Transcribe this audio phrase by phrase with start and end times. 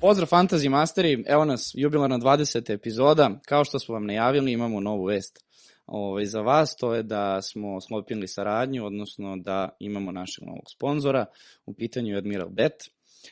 [0.00, 2.74] Pozdrav Fantasy Masteri, evo nas jubilarna 20.
[2.74, 3.40] epizoda.
[3.46, 5.44] Kao što smo vam najavili, imamo novu vest
[5.86, 11.26] ovaj, za vas, to je da smo sklopili saradnju, odnosno da imamo našeg novog sponzora,
[11.66, 12.72] u pitanju je Admiral Bet.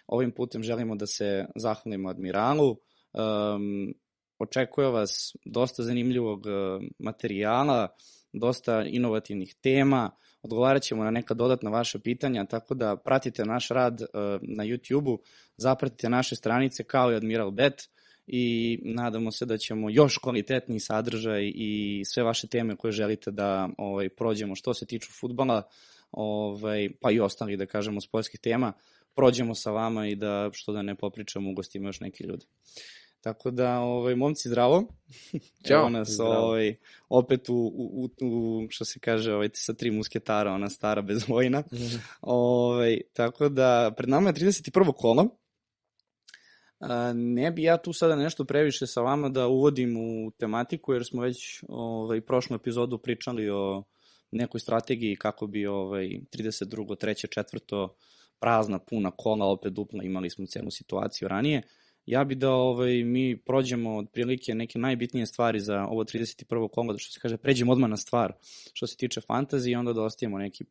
[0.06, 3.94] Ovim putem želimo da se zahvalimo Admiralu, um,
[4.38, 7.88] očekuje vas dosta zanimljivog uh, materijala,
[8.32, 10.10] dosta inovativnih tema,
[10.42, 14.08] odgovarat ćemo na neka dodatna vaša pitanja, tako da pratite naš rad uh,
[14.42, 15.18] na YouTube-u,
[15.56, 17.88] zapratite naše stranice kao i Admiral Bet
[18.26, 23.68] i nadamo se da ćemo još kvalitetniji sadržaj i sve vaše teme koje želite da
[23.78, 25.62] ovaj, prođemo što se tiču futbala,
[26.10, 28.72] ovaj, pa i ostali, da kažemo, sportskih tema,
[29.14, 32.46] prođemo sa vama i da, što da ne popričamo, ugostimo još neki ljudi.
[33.20, 34.84] Tako da, ovaj, momci, zdravo.
[35.66, 35.78] Ćao.
[35.78, 36.46] Evo nas Zdravo.
[36.46, 36.76] ovaj,
[37.08, 41.62] opet u, u, u, što se kaže, ovaj, sa tri musketara, ona stara bez vojna.
[42.20, 44.92] ovaj, tako da, pred nama je 31.
[44.92, 45.28] kolo.
[46.80, 51.04] A, ne bi ja tu sada nešto previše sa vama da uvodim u tematiku, jer
[51.04, 53.82] smo već ovaj, prošlu epizodu pričali o
[54.30, 56.64] nekoj strategiji kako bi ovaj, 32.
[57.06, 57.38] 3.
[57.68, 57.88] 4.
[58.40, 61.62] prazna, puna kola, opet dupla, imali smo celu situaciju ranije.
[62.08, 66.68] Ja bi da ovaj, mi prođemo otprilike neke najbitnije stvari za ovo 31.
[66.68, 68.32] kolo, da što se kaže, pređemo odmah na stvar
[68.72, 70.64] što se tiče fantazije i onda da ostavimo neki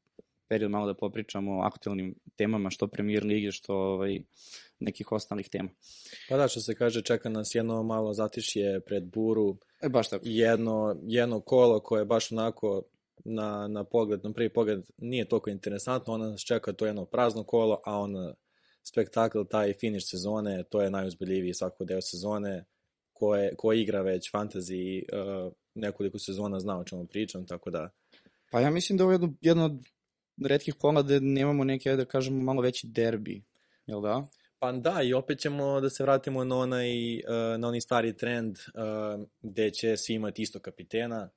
[0.47, 4.19] period malo da popričamo o aktualnim temama, što premier lige, što ovaj,
[4.79, 5.69] nekih ostalih tema.
[6.29, 10.23] Pa da, što se kaže, čeka nas jedno malo zatišje pred buru, E, baš tako.
[10.27, 12.83] jedno, jedno kolo koje je baš onako
[13.25, 17.43] na, na pogled, na prvi pogled nije toliko interesantno, onda nas čeka to jedno prazno
[17.43, 18.15] kolo, a on
[18.87, 22.65] spektakl, taj finiš sezone, to je najuzbiljiviji svako deo sezone,
[23.13, 27.89] ko, je, ko igra već fantasy uh, nekoliko sezona zna o čemu pričam, tako da
[28.51, 29.85] Pa ja mislim da je ovo jedno, jedno od
[30.45, 33.43] redkih kola da nemamo neke, da kažemo, malo veći derbi,
[33.85, 34.27] jel da?
[34.59, 38.57] Pa da, i opet ćemo da se vratimo na onaj, uh, na onaj stari trend
[38.57, 41.29] uh, gde će svi imati isto kapitena.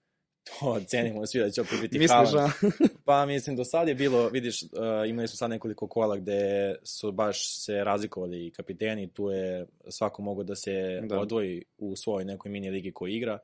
[0.61, 2.53] To cenimo svi da će opet biti Misliš, Haaland.
[2.62, 2.69] a?
[3.05, 4.69] Pa mislim, do sad je bilo, vidiš, uh,
[5.09, 10.43] imali su sad nekoliko kola gde su baš se razlikovali kapiteni, tu je svako mogo
[10.43, 11.21] da se Da.
[11.21, 13.38] odvoji u svojoj nekoj mini ligi koji igra.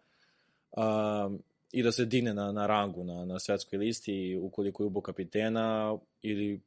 [0.77, 5.01] Um, i da se digne na, na rangu na, na svetskoj listi ukoliko je ubo
[5.01, 6.61] kapitena ili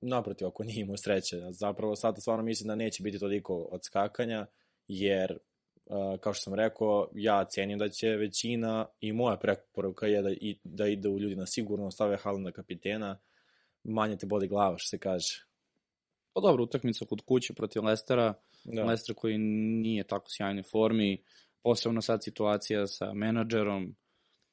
[0.00, 1.36] naprotiv ako nije imao sreće.
[1.50, 4.46] Zapravo sad stvarno mislim da neće biti toliko odskakanja
[4.88, 5.38] jer
[6.20, 10.58] kao što sam rekao, ja cenim da će većina i moja preporuka je da, i,
[10.64, 13.18] da ide u ljudi na sigurno, stave Haalanda kapitena,
[13.84, 15.44] manje te boli glava, što se kaže.
[16.32, 18.34] Pa dobro, utakmica kod kuće protiv Lestera,
[18.64, 18.84] Da.
[18.84, 21.22] Lester koji nije tako sjajnoj formi,
[21.62, 23.96] posebno sad situacija sa menadžerom,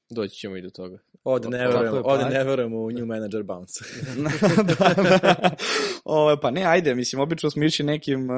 [0.10, 0.98] Doći ćemo i do toga.
[1.24, 2.38] Ovde ne Tako verujem, je, pa ovde ajde.
[2.38, 3.80] ne verujem u new manager bounce.
[4.78, 5.50] da, da.
[6.04, 8.36] Ovo, pa ne, ajde, mislim, obično smo išli nekim uh,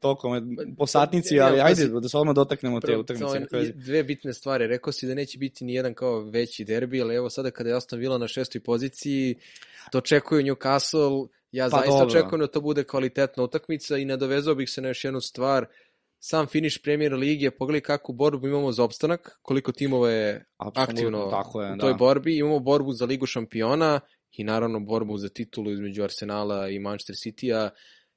[0.00, 3.46] tokom po satnici, ali ajde, da se odmah dotaknemo te utakmice.
[3.74, 4.66] dve bitne stvari.
[4.66, 7.76] Rekao si da neće biti ni jedan kao veći derbi, ali evo sada kada je
[7.76, 9.38] Aston Villa na šestoj poziciji,
[9.92, 12.06] dočekuju Newcastle, ja Pa zaista dobro.
[12.06, 15.66] očekujem da to bude kvalitetna utakmica i nadovezao bih se na još jednu stvar.
[16.22, 21.30] Sam finiš Premier Lige, pogledaj kakvu borbu imamo za opstanak, koliko timova je Apsolutno, aktivno
[21.30, 21.96] tako je, u toj da.
[21.96, 22.36] borbi.
[22.36, 24.00] Imamo borbu za Ligu šampiona
[24.32, 27.70] i naravno borbu za titulu između Arsenala i Manchester City-a.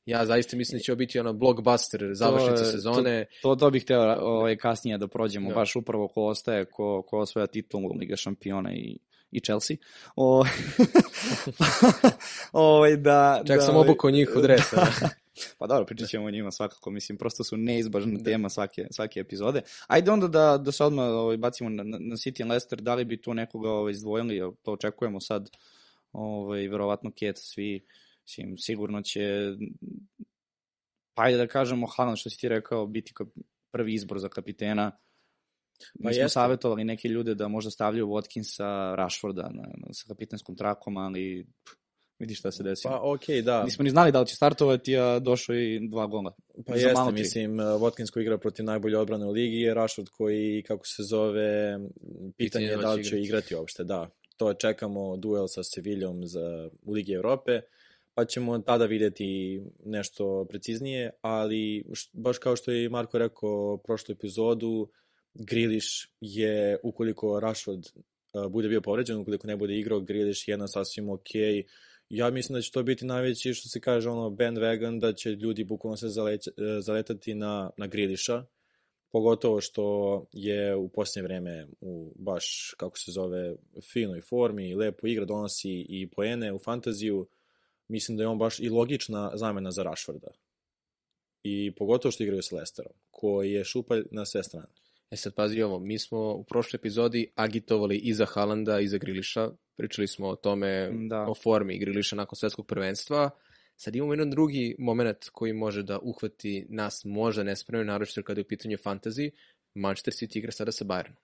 [0.05, 3.25] Ja zaista mislim da će biti ono blockbuster završnice je- sezone.
[3.41, 5.53] To, to bih hteo ovaj, kasnije da prođemo, Da.
[5.53, 5.59] da.
[5.59, 8.97] baš upravo ko ostaje, ko, ko osvaja titulu Liga šampiona i
[9.31, 9.77] i Chelsea.
[10.15, 10.43] O,
[12.53, 14.85] ovaj, da, Čak da, sam ovaj, obukao njih od resa.
[15.57, 19.61] Pa dobro, pričat ćemo o njima svakako, mislim, prosto su neizbažna tema svake, svake epizode.
[19.87, 23.05] Ajde onda da, da se odmah ovaj, bacimo na, na City and Leicester, da li
[23.05, 25.49] bi tu nekoga ovaj, izdvojili, to očekujemo sad,
[26.11, 27.85] ovaj, verovatno Kec, svi,
[28.25, 29.53] mislim, sigurno će,
[31.13, 33.27] pa ajde da kažemo, Haaland, što si ti rekao, biti kao
[33.71, 34.91] prvi izbor za kapitena.
[35.93, 36.29] Mi Pa smo jeste.
[36.29, 41.82] savjetovali neke ljude da možda stavljaju Watkinsa, Rashforda na, na, sa kapitenskom trakom, ali pff,
[42.23, 42.91] vidi šta se desilo.
[42.93, 43.63] Pa okej, okay, da.
[43.63, 46.33] Nismo ni znali da li će startovati, a došao je i dva gola.
[46.65, 50.09] Pa Za jeste, malo mislim, Watkins koji igra protiv najbolje odbrane u ligi je Rashford
[50.09, 51.79] koji, kako se zove,
[52.37, 54.09] pitanje je da li će igrati uopšte, da.
[54.37, 57.61] To čekamo duel sa Seviljom za, u Ligi Evrope,
[58.13, 63.77] pa ćemo tada videti nešto preciznije, ali š- baš kao što je i Marko rekao
[63.77, 64.89] prošlu epizodu,
[65.33, 67.83] Griliš je, ukoliko Rashford
[68.33, 71.63] uh, bude bio povređen, ukoliko ne bude igrao, Griliš je jedna sasvim okej
[72.09, 75.63] ja mislim da će to biti najveći, što se kaže, ono, bandwagon, da će ljudi
[75.63, 78.45] bukvalno se zaleć, e, zaletati na, na Griliša,
[79.11, 83.55] pogotovo što je u posljednje vreme u baš, kako se zove,
[83.93, 87.27] finoj formi, lepo igra, donosi i poene u fantaziju,
[87.87, 90.27] mislim da je on baš i logična zamena za Rashforda.
[91.43, 94.82] I pogotovo što igraju s Lesterom, koji je šupalj na sve strane.
[95.13, 98.97] E sad pazi ovo, mi smo u prošloj epizodi agitovali i za Halanda i za
[98.97, 101.25] Griliša, pričali smo o tome, da.
[101.29, 103.29] o formi Griliša nakon svetskog prvenstva,
[103.75, 108.45] sad imamo jedan drugi moment koji može da uhvati nas možda nespremno, naročito kada je
[108.45, 109.29] u pitanju fantasy,
[109.75, 111.15] Manchester City igra sada sa Bayernom.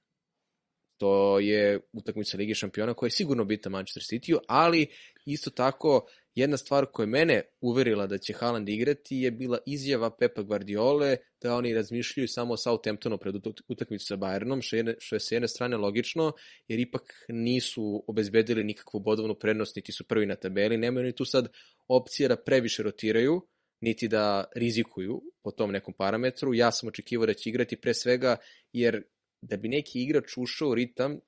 [0.97, 4.87] To je utakmica Lige šampiona koja je sigurno bitna Manchester City, ali
[5.25, 6.07] isto tako
[6.39, 11.17] jedna stvar koja je mene uverila da će Haaland igrati je bila izjava Pepa Guardiole
[11.41, 13.35] da oni razmišljaju samo o Southamptonu pred
[13.67, 16.31] utakmicu sa Bayernom, što je, što je s jedne strane logično,
[16.67, 21.25] jer ipak nisu obezbedili nikakvu bodovnu prednost, niti su prvi na tabeli, nemaju ni tu
[21.25, 21.47] sad
[21.87, 23.41] opcije da previše rotiraju,
[23.81, 26.53] niti da rizikuju po tom nekom parametru.
[26.53, 28.37] Ja sam očekivao da će igrati pre svega
[28.73, 29.03] jer
[29.41, 31.19] da bi neki igrač ušao u ritam,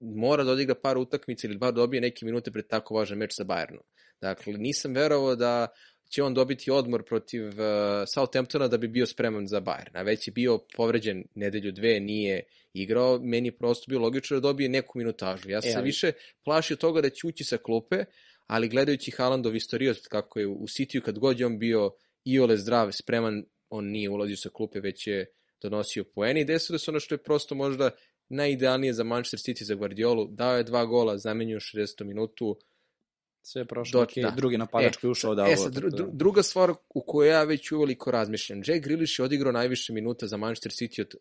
[0.00, 3.44] mora da odigra par utakmica ili bar dobije neke minute pred tako važan meč sa
[3.44, 3.82] Bayernom.
[4.20, 5.68] Dakle, nisam verovao da
[6.10, 7.54] će on dobiti odmor protiv uh,
[8.14, 9.90] Southamptona da bi bio spreman za Bayern.
[9.92, 12.42] A već je bio povređen nedelju dve, nije
[12.72, 15.50] igrao, meni je prosto bio logično da dobije neku minutažu.
[15.50, 15.84] Ja sam e, ali...
[15.84, 16.12] više
[16.44, 18.04] plašio toga da će ući sa klupe,
[18.46, 21.90] ali gledajući Haalandov istorijot kako je u Cityu kad god je on bio
[22.24, 25.26] iole zdrav, spreman, on nije ulazio sa klupe, već je
[25.62, 27.90] donosio poeni desilo se ono što je prosto možda
[28.30, 32.04] najidealnije za Manchester City za Guardiolu, dao je dva gola, zamenio 60.
[32.04, 32.56] minutu,
[33.42, 34.30] sve je prošlo, okay, da.
[34.30, 35.46] drugi napadač e, koji ušao da...
[35.48, 39.24] E, sad, dru, dru, druga stvar u kojoj ja već uveliko razmišljam, Jack Grealish je
[39.24, 41.14] odigrao najviše minuta za Manchester City od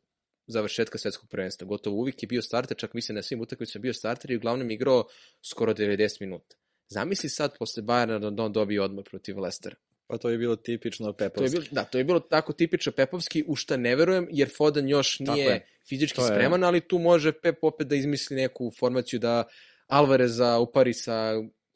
[0.47, 1.67] završetka svetskog prvenstva.
[1.67, 5.07] Gotovo uvijek je bio starter, čak mislim na svim utakmicama bio starter i uglavnom igrao
[5.41, 6.55] skoro 90 minuta.
[6.87, 9.75] Zamisli sad posle Bayerna da on dobije odmor protiv Leicestera.
[10.09, 11.39] Pa to je bilo tipično Pepovski.
[11.39, 14.49] To je bilo, da, to je bilo tako tipično Pepovski, u šta ne verujem, jer
[14.57, 19.43] Foden još nije fizički spreman, ali tu može Pep opet da izmisli neku formaciju da
[19.87, 21.33] Alvareza upari sa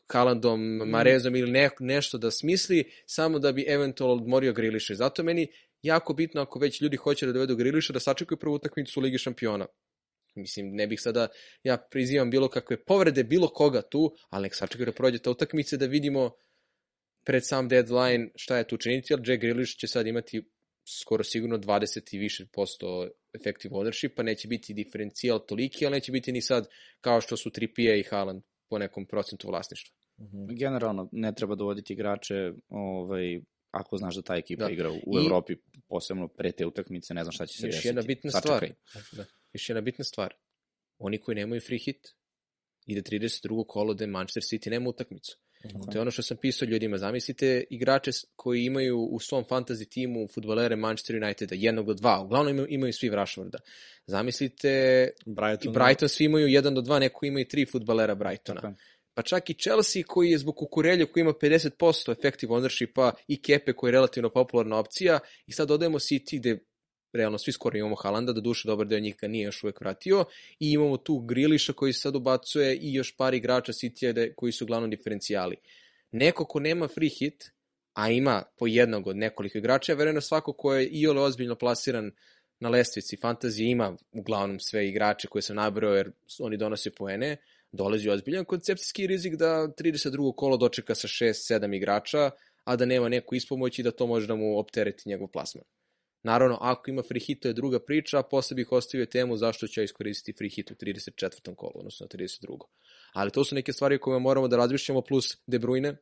[0.07, 0.89] Kalandom, mm.
[0.89, 4.95] Marezom ili ne, nešto da smisli, samo da bi eventualno odmorio Griliša.
[4.95, 5.47] Zato meni
[5.81, 9.17] jako bitno ako već ljudi hoće da dovedu Griliša, da sačekaju prvu utakmicu u Ligi
[9.17, 9.65] šampiona.
[10.35, 11.27] Mislim, ne bih sada,
[11.63, 15.77] ja prizivam bilo kakve povrede, bilo koga tu, ali nek sačekaju da prođe ta utakmica
[15.77, 16.31] da vidimo
[17.23, 20.43] pred sam deadline šta je tu činiti, jer Jack Grealish će sad imati
[21.01, 26.11] skoro sigurno 20 i više posto effective ownership, pa neće biti diferencijal toliki, ali neće
[26.11, 26.67] biti ni sad
[27.01, 29.95] kao što su Trippier i Haaland po nekom procentu vlasništva.
[30.17, 30.57] -hmm.
[30.59, 33.41] Generalno, ne treba dovoditi igrače ovaj,
[33.71, 34.71] ako znaš da ta ekipa da.
[34.71, 35.25] igra u, I...
[35.25, 35.55] Evropi,
[35.87, 37.87] posebno pre te utakmice, ne znam šta će se još desiti.
[37.87, 38.73] Jedna bitna Sačekaj.
[38.85, 39.03] stvar.
[39.11, 39.25] Da.
[39.53, 40.33] Još jedna bitna stvar.
[40.97, 42.07] Oni koji nemaju free hit,
[42.85, 43.65] ide 32.
[43.67, 45.37] kolo da Manchester City nema utakmicu.
[45.63, 45.91] Okay.
[45.91, 46.97] To je ono što sam pisao ljudima.
[46.97, 52.21] Zamislite igrače koji imaju u svom fantasy timu futbolere Manchester Uniteda, jednog do dva.
[52.21, 53.57] Uglavnom imaju, imaju svi Rashforda.
[54.07, 58.61] Zamislite Brighton, i Brighton svi imaju jedan do dva, neko ima i tri futbolera Brightona.
[58.61, 58.73] Okay.
[59.13, 63.73] Pa čak i Chelsea koji je zbog kukurelja koji ima 50% effective ownershipa i Kepe
[63.73, 66.59] koji je relativno popularna opcija i sad dodajemo City gde
[67.13, 70.25] realno svi skoro imamo Halanda, da duše dobar deo njih nije još uvek vratio
[70.59, 74.65] i imamo tu Griliša koji se sad ubacuje i još par igrača City koji su
[74.65, 75.55] uglavnom diferencijali.
[76.11, 77.51] Neko ko nema free hit,
[77.93, 81.21] a ima po jednog od nekoliko igrača, ja verujem da svako ko je i ole
[81.21, 82.11] ozbiljno plasiran
[82.59, 87.37] na lestvici fantazije ima uglavnom sve igrače koje sam nabrao jer oni donose poene,
[87.71, 90.35] dolazi ozbiljan koncepcijski rizik da 32.
[90.35, 92.31] kolo dočeka sa 6-7 igrača,
[92.63, 95.65] a da nema neku ispomoć i da to može da mu optereti njegov plasman.
[96.23, 99.67] Naravno, ako ima free hit, to je druga priča, a posle bih ostavio temu zašto
[99.67, 101.55] ću ja iskoristiti free hit u 34.
[101.55, 102.57] kolu, odnosno na 32.
[103.13, 105.95] Ali to su neke stvari koje moramo da razmišljamo, plus De Bruyne,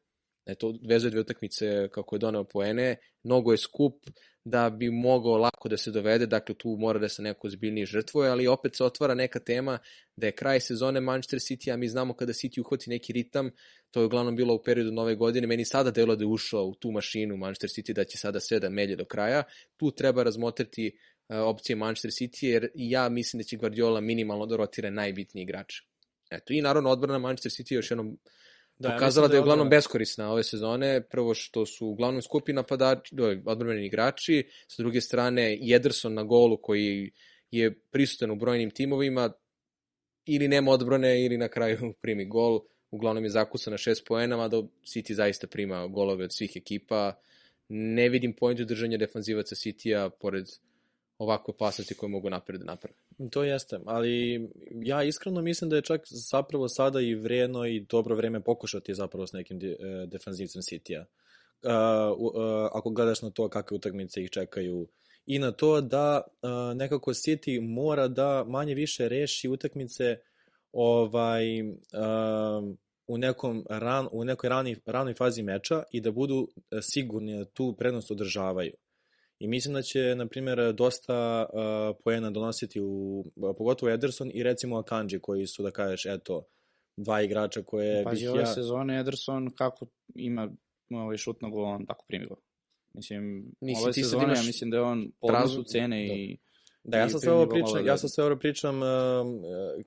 [0.46, 4.10] Eto, vezuje dve utakmice kako je doneo poene, mnogo je skup
[4.46, 8.30] da bi mogao lako da se dovede, dakle tu mora da se neko zbiljnije žrtvuje,
[8.30, 9.80] ali opet se otvara neka tema
[10.16, 13.52] da je kraj sezone Manchester City, a mi znamo kada City uhvati neki ritam,
[13.92, 16.76] to je uglavnom bilo u periodu nove godine, meni sada delo da je ušao u
[16.76, 19.44] tu mašinu Manchester City da će sada sve da melje do kraja,
[19.78, 20.92] tu treba razmotriti
[21.30, 25.74] uh, opcije Manchester City, jer ja mislim da će Guardiola minimalno da rotira najbitniji igrač.
[26.32, 28.18] Eto, i naravno odbrana Manchester City još jednom
[28.82, 31.02] da, pokazala da je da uglavnom beskorisna ove sezone.
[31.02, 37.12] Prvo što su uglavnom skupi napadači, odbrani igrači, sa druge strane Jederson na golu koji
[37.52, 39.32] je prisutan u brojnim timovima,
[40.26, 42.60] ili nema odbrane ili na kraju primi gol.
[42.92, 47.14] Uglavnom je zakusan na šest poena, mada City zaista prima golove od svih ekipa.
[47.70, 50.46] Ne vidim pojentu držanja defanzivaca City-a pored
[51.18, 52.98] ovakve opasnosti koje mogu napred da naprave.
[53.30, 56.02] To jeste, ali ja iskreno mislim da je čak
[56.32, 59.76] zapravo sada i vredno i dobro vreme pokušati zapravo s nekim e,
[60.08, 61.06] defanzivcem City-a.
[61.64, 61.70] Uh,
[62.72, 64.88] ako gledaš na to kakve utakmice ih čekaju
[65.26, 66.22] i na to da
[66.76, 70.18] nekako City mora da manje više reši utakmice
[70.72, 71.46] ovaj
[73.08, 76.48] u nekom ran, u nekoj rani, ranoj fazi meča i da budu
[76.82, 78.74] sigurni da tu prednost održavaju
[79.42, 83.24] I mislim da će, na primjer, dosta uh, poena donositi u,
[83.58, 86.44] pogotovo Ederson i recimo Akanji, koji su, da kažeš, eto,
[86.98, 88.32] dva igrača koje pa, bih ja...
[88.32, 90.50] ove sezone Ederson kako ima
[90.90, 92.38] ovaj šut na gol, on tako primi gol.
[92.94, 94.40] Mislim, Nisi, ove sezone, imaš...
[94.40, 95.28] ja mislim da je on po
[95.68, 96.14] cene da.
[96.14, 96.38] i
[96.84, 98.88] Da, ja sam sve ovo pričam, ja sam sve ovo pričam uh,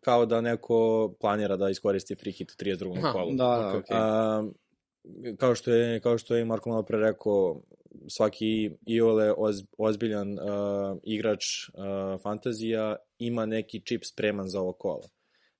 [0.00, 3.12] kao da neko planira da iskoristi free hit u 32.
[3.12, 3.30] kolu.
[3.30, 4.44] Da, da, okay.
[4.44, 7.60] uh, kao što je kao što je Marko malo pre rekao,
[8.08, 15.08] svaki iole oz, ozbiljan uh, igrač uh, fantazija ima neki čip spreman za ovo kolo.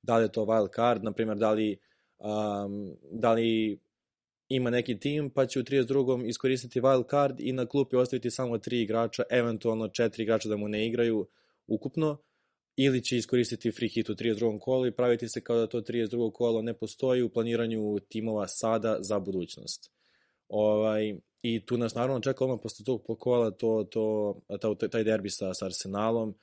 [0.02, 1.78] Da li je to wild card, na primjer, da li,
[2.18, 3.80] um, da li
[4.48, 6.28] ima neki tim, pa će u 32.
[6.28, 10.68] iskoristiti wild card i na klupi ostaviti samo tri igrača, eventualno četiri igrača da mu
[10.68, 11.26] ne igraju
[11.66, 12.18] ukupno,
[12.76, 14.58] ili će iskoristiti free hit u 32.
[14.60, 16.32] kolu i praviti se kao da to 32.
[16.32, 19.90] kolo ne postoji u planiranju timova sada za budućnost.
[20.48, 25.30] Ovaj, I tu nas naravno čeka odmah posle tog kola to, to, to, taj derbi
[25.30, 26.34] sa, sa Arsenalom,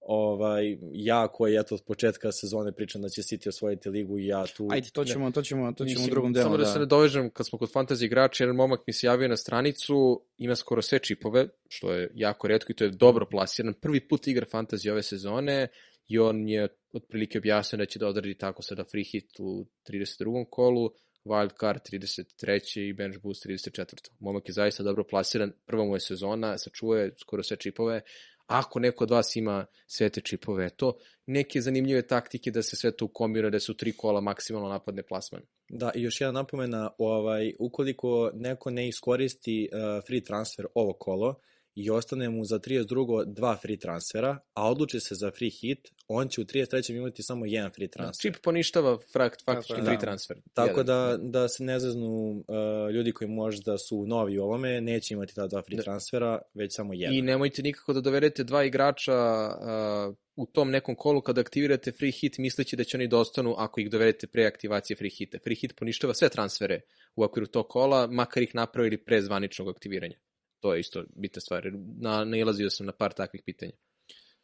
[0.00, 4.44] ovaj, ja koji eto od početka sezone pričam da će City osvojiti ligu i ja
[4.56, 4.68] tu...
[4.70, 6.44] Ajde, to ćemo, to ćemo, to ćemo Mislim, u drugom delu.
[6.44, 9.06] Samo da, da se ne dovežem, kad smo kod fantasy igrača, jedan momak mi se
[9.06, 13.26] javio na stranicu, ima skoro sve čipove, što je jako redko i to je dobro
[13.30, 13.74] plasiran.
[13.74, 15.68] Prvi put igra fantasy ove sezone
[16.08, 20.44] i on je otprilike objasnio da će da odradi tako sada free hit u 32.
[20.50, 20.90] kolu,
[21.24, 22.80] wild card 33.
[22.80, 24.10] i bench boost 34.
[24.18, 28.02] Momak je zaista dobro plasiran, prva mu je sezona, sačuje skoro sve čipove,
[28.46, 32.96] Ako neko od vas ima sve te čipove, to neke zanimljive taktike da se sve
[32.96, 35.44] to kombinuje, da su tri kola maksimalno napadne plasmane.
[35.68, 41.40] Da, i još jedna napomena, ovaj, ukoliko neko ne iskoristi uh, free transfer ovo kolo,
[41.74, 43.24] i ostane mu za 32.
[43.26, 46.96] dva free transfera, a odluči se za free hit, on će u 33.
[46.96, 48.32] imati samo jedan free da, transfer.
[48.32, 49.86] Čip poništava frakt, faktički da.
[49.86, 50.36] free transfer.
[50.54, 55.14] Tako da, da se ne zaznu uh, ljudi koji možda su novi u ovome, neće
[55.14, 55.82] imati ta dva free da.
[55.82, 57.16] transfera, već samo jedan.
[57.16, 62.10] I nemojte nikako da dovedete dva igrača uh, u tom nekom kolu kada aktivirate free
[62.10, 65.38] hit misleći da će oni da ostanu ako ih dovedete pre aktivacije free hita.
[65.44, 66.80] Free hit poništava sve transfere
[67.16, 70.16] u okviru tog kola, makar ih napravili pre zvaničnog aktiviranja.
[70.62, 71.70] To je isto bitna stvar.
[72.00, 73.72] Na, nailazio sam na par takvih pitanja.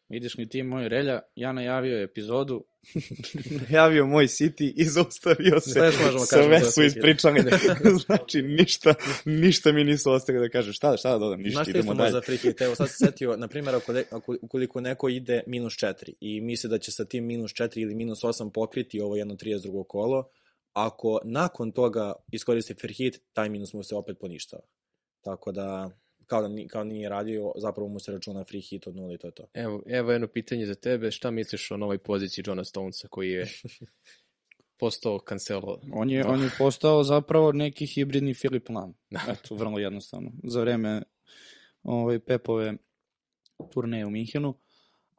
[0.08, 2.64] Vidiš mi ti moj relja, ja najavio epizodu,
[3.68, 5.70] najavio moj City i zaustavio se.
[5.70, 5.92] Sve,
[6.26, 7.40] sve su ispričali.
[8.06, 8.94] znači, ništa,
[9.24, 10.72] ništa mi nisu ostali da kažem.
[10.72, 12.10] Šta, šta da dodam, ništa, Znaš idemo dalje.
[12.10, 13.74] Znaš što je Evo sad se setio, na primjer,
[14.10, 17.94] ako, ukoliko neko ide minus 4 i misli da će sa tim minus 4 ili
[17.94, 19.84] minus 8 pokriti ovo jedno 32.
[19.88, 20.30] kolo,
[20.72, 24.62] ako nakon toga iskoristi fair hit, taj minus mu se opet poništava.
[25.20, 25.90] Tako da,
[26.28, 29.18] kao da, kao da nije radio, zapravo mu se računa free hit od nula i
[29.18, 29.44] to je to.
[29.54, 33.46] Evo, evo jedno pitanje za tebe, šta misliš o novoj poziciji Johna Stonesa koji je
[34.80, 35.80] postao Cancelo?
[35.92, 38.94] On je, on je postao zapravo neki hibridni Filip Lam.
[39.10, 39.20] Da.
[39.28, 40.30] Eto, vrlo jednostavno.
[40.44, 41.02] Za vreme
[41.82, 42.74] ovaj, Pepove
[43.72, 44.54] turneje u Minhenu.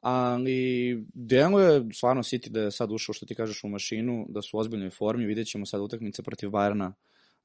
[0.02, 4.58] Ali deluje stvarno City da je sad ušao, što ti kažeš, u mašinu, da su
[4.58, 5.26] u ozbiljnoj formi.
[5.26, 6.92] Vidjet ćemo sad utakmice protiv Bayerna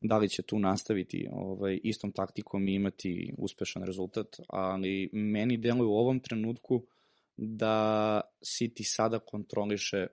[0.05, 5.87] da li će tu nastaviti ovaj, istom taktikom i imati uspešan rezultat, ali meni deluje
[5.87, 6.87] u ovom trenutku
[7.37, 10.07] da City sada kontroliše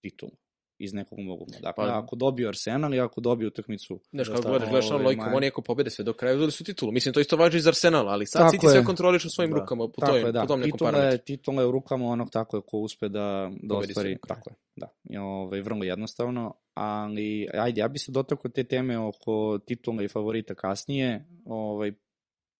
[0.00, 0.30] titul
[0.78, 1.46] iz nekog mogu.
[1.62, 4.00] Dakle, pa, ako dobiju Arsenal i ako dobiju utakmicu...
[4.10, 6.92] Znaš, kako gledaš, gledaš ono lojkom, oni ako pobede sve do kraja, uzeli su titulu.
[6.92, 8.72] Mislim, to isto važi iz Arsenala, ali sad tako City je.
[8.72, 9.60] sve kontroliš u svojim da.
[9.60, 10.40] rukama, po, toj, je, da.
[10.40, 11.24] po tom nekom parametru.
[11.24, 14.18] Titula je u rukama onog tako je ko uspe da, da ostvari.
[14.28, 14.88] Tako je, da.
[15.10, 20.08] I, ovaj, vrlo jednostavno, ali ajde, ja bi se dotakao te teme oko titula i
[20.08, 21.26] favorita kasnije.
[21.44, 21.92] Ovaj,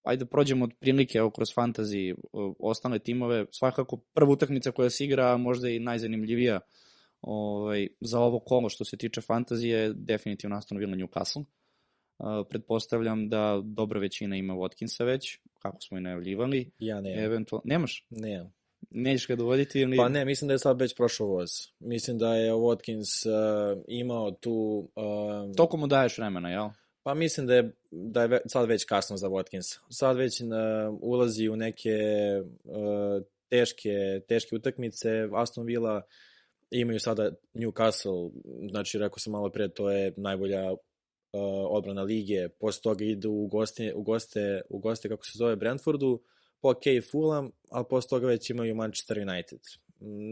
[0.03, 2.15] ajde da prođemo od prilike evo, kroz fantasy
[2.59, 3.47] ostale timove.
[3.51, 6.61] Svakako prva utakmica koja se igra, možda i najzanimljivija
[7.27, 11.45] ovaj, za ovo kolo što se tiče fantazije, definitivno Aston Villa Newcastle.
[12.19, 16.71] Uh, pretpostavljam da dobra većina ima Watkinsa već, kako smo i najavljivali.
[16.79, 17.25] Ja ne.
[17.25, 17.63] Eventual...
[17.65, 18.07] Nemaš?
[18.11, 18.51] Ne.
[18.91, 19.97] Nećeš ga dovoditi ili...
[19.97, 21.51] Pa ne, mislim da je sad već prošao voz.
[21.81, 24.89] Mislim da je Watkins uh, imao tu...
[24.97, 26.69] Uh, Toliko mu daješ vremena, jel?
[27.03, 29.79] Pa mislim da je, da je sad već kasno za Watkins.
[29.91, 30.49] Sad već uh,
[31.01, 31.99] ulazi u neke
[32.65, 35.29] uh, teške, teške utakmice.
[35.33, 36.03] Aston Villa
[36.71, 38.31] imaju sada Newcastle,
[38.71, 40.79] znači rekao sam malo pre, to je najbolja uh,
[41.71, 46.23] odbrana lige, posle toga idu u goste, u goste, u goste kako se zove Brentfordu,
[46.61, 49.61] po ok Fulham, a posle toga već imaju Manchester United.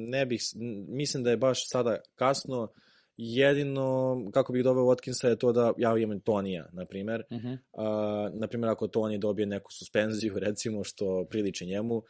[0.09, 0.43] Ne bih,
[0.89, 2.69] mislim da je baš sada kasno,
[3.17, 7.23] Jedino, kako bih doveo Watkinsa je to da ja imam Tonija, na primer.
[7.31, 7.59] Uh -huh.
[7.73, 11.97] uh, na primer, ako Toni dobije neku suspenziju, recimo, što priliči njemu.
[11.97, 12.05] Uh,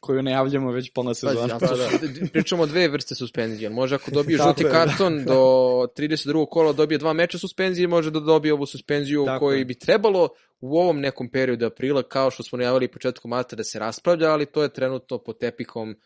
[0.00, 1.58] Koju ne javljamo već polna sezona.
[1.58, 2.26] Pa, da, da.
[2.32, 3.70] Pričamo dve vrste suspenzije.
[3.70, 5.34] Može ako dobije žuti je, karton do
[5.96, 6.46] 32.
[6.48, 9.64] kola dobije dva meča suspenzije, može da dobije ovu suspenziju Tako koji je.
[9.64, 10.28] bi trebalo
[10.60, 14.46] u ovom nekom periodu aprila, kao što smo najavili početkom marta da se raspravlja, ali
[14.46, 15.96] to je trenutno pod tepikom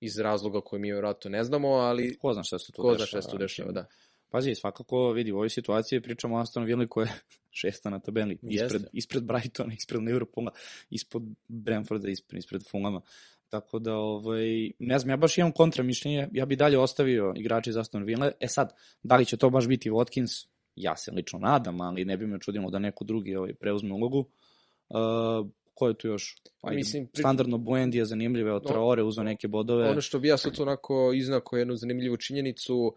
[0.00, 2.18] iz razloga koje mi vjerojatno ne znamo, ali...
[2.18, 2.96] Ko zna šta se tu ko dešava.
[2.96, 3.86] Ko zna šta se tu dešava, da.
[4.30, 7.12] Pazi, svakako vidi, u ovoj situaciji pričamo o Aston Villa koja je
[7.60, 10.50] šesta na tabeli, ispred, ispred Brightona, ispred Liverpoola,
[10.90, 13.00] ispod Brentforda, ispred, ispred Fulhama.
[13.48, 17.70] Tako da, ovaj, ne znam, ja baš imam kontra mišljenje, ja bi dalje ostavio igrače
[17.70, 18.30] iz Aston Villa.
[18.40, 20.46] E sad, da li će to baš biti Watkins?
[20.74, 24.18] Ja se lično nadam, ali ne bi me čudilo da neko drugi ovaj, preuzme ulogu.
[24.88, 26.36] Uh, ko je tu još?
[26.62, 27.22] Ajde, Mislim, pri...
[27.22, 29.90] standardno Buendi je zanimljive, od Traore uzao neke bodove.
[29.90, 32.96] Ono što bi ja sad onako iznako jednu zanimljivu činjenicu,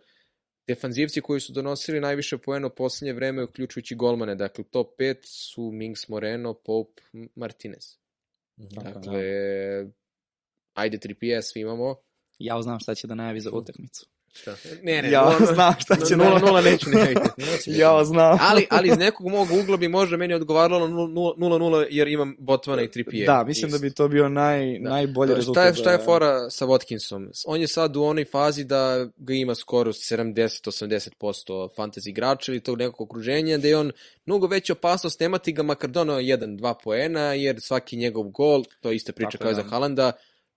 [0.67, 5.71] defanzivci koji su donosili najviše poena u poslednje vreme, uključujući golmane, dakle top 5 su
[5.71, 7.01] Mings Moreno, Pope,
[7.35, 7.97] Martinez.
[8.55, 9.21] Dakle, dakle
[9.83, 9.91] da.
[10.73, 11.95] ajde 3PS svi imamo.
[12.39, 14.12] Ja znam šta će da najavi za utakmicu.
[14.33, 14.55] Šta?
[14.83, 17.13] Ne, ne, ja nula, znam šta će 0-0 neću ne
[17.67, 18.37] ja znam.
[18.41, 22.87] ali, ali iz nekog mog ugla bi možda meni odgovaralo 0-0 jer imam Botmana i
[22.87, 23.81] 3 Da, mislim Just.
[23.81, 24.89] da bi to bio naj, da.
[24.89, 25.63] najbolji da, rezultat.
[25.63, 27.43] Šta je, šta je fora sa Watkinsom?
[27.45, 31.09] On je sad u onoj fazi da ga ima skoro 70-80%
[31.77, 33.91] fantasy igrača ili tog nekog okruženja, da je on
[34.25, 38.95] mnogo veća opasnost nemati ga makar donao 1-2 poena, jer svaki njegov gol, to je
[38.95, 40.11] ista priča Tako kao je za Halanda,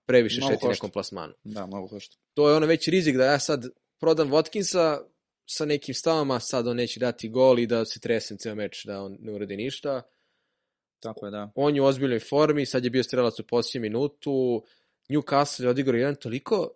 [0.07, 1.33] previše mnogo šeti nekom plasmanu.
[1.43, 2.17] Da, mnogo košta.
[2.33, 3.65] To je ono već rizik da ja sad
[3.99, 4.99] prodam Watkinsa
[5.45, 9.01] sa nekim stavama, sad on neće dati gol i da se tresem ceo meč, da
[9.01, 10.01] on ne uradi ništa.
[10.99, 11.51] Tako je, da.
[11.55, 14.63] On je u ozbiljnoj formi, sad je bio strelac u posljednjem minutu,
[15.09, 16.69] Newcastle je odigrao jedan toliko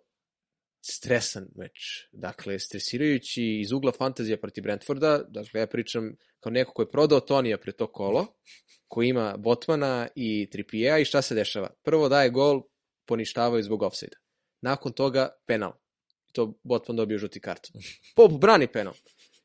[0.80, 2.08] stresan meč.
[2.12, 7.20] Dakle, stresirajući iz ugla fantazija protiv Brentforda, dakle, ja pričam kao neko ko je prodao
[7.20, 8.26] Tonija pre to kolo,
[8.88, 11.70] koji ima Botmana i Trippier i šta se dešava?
[11.82, 12.62] Prvo daje gol,
[13.06, 14.16] poništavaju zbog offside.
[14.60, 15.72] Nakon toga penal.
[16.32, 17.80] To Botman dobio žuti karton.
[18.16, 18.94] Pop brani penal.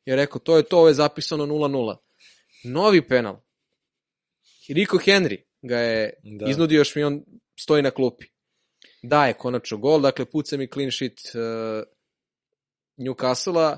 [0.04, 1.96] Je rekao, to je to, ovo je zapisano 0-0.
[2.64, 3.40] Novi penal.
[4.68, 6.46] Rico Henry ga je da.
[6.50, 7.24] iznudio, još mi on
[7.60, 8.26] stoji na klupi.
[9.02, 11.82] Daje konačno gol, dakle puca mi clean sheet uh,
[12.96, 13.76] Newcastle-a,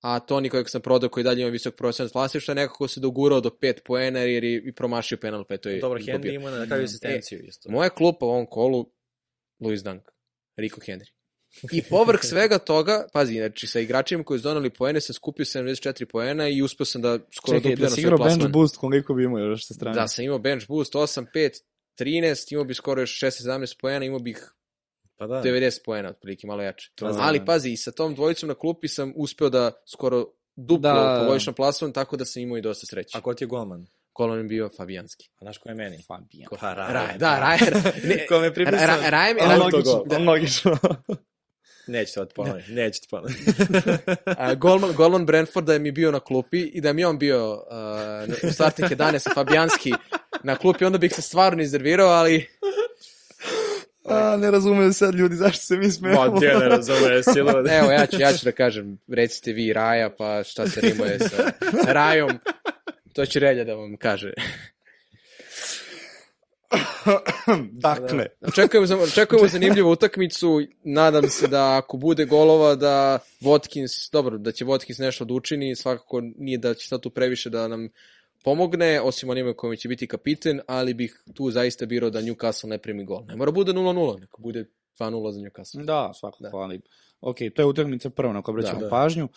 [0.00, 3.50] a Toni kojeg sam prodao koji dalje ima visok procent vlasništva nekako se dogurao do
[3.50, 5.80] 5 poena jer je i promašio penal petoj.
[5.80, 7.70] Dobro, Henry ima na kraju asistenciju e, isto.
[7.70, 8.92] Moja klupa u ovom kolu
[9.62, 10.02] Luis Dunk,
[10.56, 11.10] Rico Henry.
[11.72, 16.04] I povrh svega toga, pazi, znači sa igračima koji su donali poene sam skupio 74
[16.04, 18.24] poena i uspeo sam da skoro Čekaj, dupljeno da sve plasmane.
[18.24, 19.94] Čekaj, da si igrao bench boost, koliko bi imao još sa strane?
[19.94, 21.60] Da, sam imao bench boost, 8, 5,
[21.98, 24.54] 13, imao bi skoro još 6-17 poena, imao bih
[25.16, 25.42] pa da.
[25.42, 26.90] 90 poena, otprilike, malo jače.
[26.94, 27.44] To, Ali da.
[27.44, 31.18] pazi, i sa tom dvojicom na klupi sam uspeo da skoro duplo da.
[31.20, 33.18] pogodišnjam plasman, tako da sam imao i dosta sreće.
[33.18, 33.86] A ko ti je golman?
[34.12, 35.28] Kolon je bio Fabijanski.
[35.40, 36.02] A znaš ko je meni?
[36.06, 36.48] Fabijan.
[36.60, 36.92] Pa, Raje.
[36.92, 37.60] Raje, da, Raje.
[38.08, 38.86] Ne, ko me pripisao?
[38.86, 39.40] Raje, Raje mi...
[39.40, 40.18] Raje, logično, da.
[40.18, 40.78] logično.
[41.86, 43.44] Nećete od ponoviti, nećete ponoviti.
[44.62, 48.52] golman, golman Brentforda je mi bio na klupi i da mi on bio uh, u
[48.52, 49.92] startnih 11 Fabijanski
[50.42, 52.48] na klupi, onda bih se stvarno iznervirao, ali...
[54.04, 56.20] A, ne razumeju sad ljudi zašto se mi smemo.
[56.20, 57.50] Ma, gdje ne razumeju, silo.
[57.50, 61.52] Evo, ja ću, ja ću da kažem, recite vi Raja, pa šta se rimuje sa
[61.92, 62.30] Rajom.
[63.12, 64.32] To će Relja da vam kaže.
[67.72, 68.26] dakle.
[68.40, 70.60] Da, očekujemo, očekujemo zanimljivu utakmicu.
[70.84, 75.76] Nadam se da ako bude golova da Watkins, dobro, da će Watkins nešto da učini,
[75.76, 77.88] svakako nije da će sad tu previše da nam
[78.44, 82.78] pomogne, osim onima kojima će biti kapiten, ali bih tu zaista birao da Newcastle ne
[82.78, 83.24] primi gol.
[83.28, 84.64] Ne mora bude 0-0, neko bude
[84.98, 85.84] 2-0 za Newcastle.
[85.84, 86.56] Da, svakako, da.
[86.56, 86.80] ali
[87.20, 88.90] ok, to je utakmica prva na kojoj obraćamo da, da.
[88.90, 89.28] pažnju.